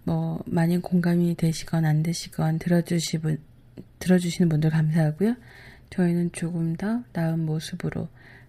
뭐 0.04 0.42
많이 0.46 0.78
공감이 0.80 1.36
되시건 1.36 1.86
안 1.86 2.04
되시건 2.04 2.60
들어주시 2.60 3.18
분, 3.20 3.40
들어주시는 4.00 4.50
분들 4.50 4.70
감사하고요. 4.70 5.36
저희는 5.90 6.32
조금 6.32 6.76
더 6.76 7.04
나은 7.14 7.46
모습으로 7.46 8.08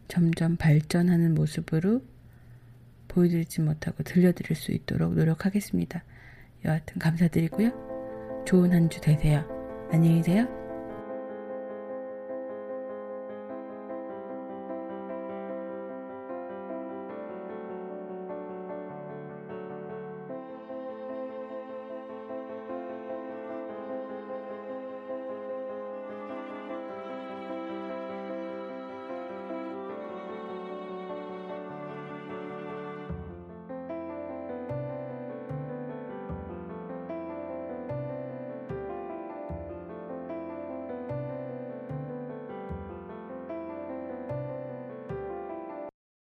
점점 0.09 0.57
발전하는 0.57 1.35
모습으로 1.35 2.03
보여드리지 3.09 3.61
못하고 3.63 4.03
들려드릴 4.03 4.57
수 4.57 4.73
있도록 4.73 5.15
노력하겠습니다. 5.15 6.03
여하튼 6.65 6.99
감사드리고요. 6.99 8.45
좋은 8.47 8.73
한 8.73 8.89
주 8.89 9.01
되세요. 9.01 9.45
안녕히 9.91 10.17
계세요. 10.17 10.68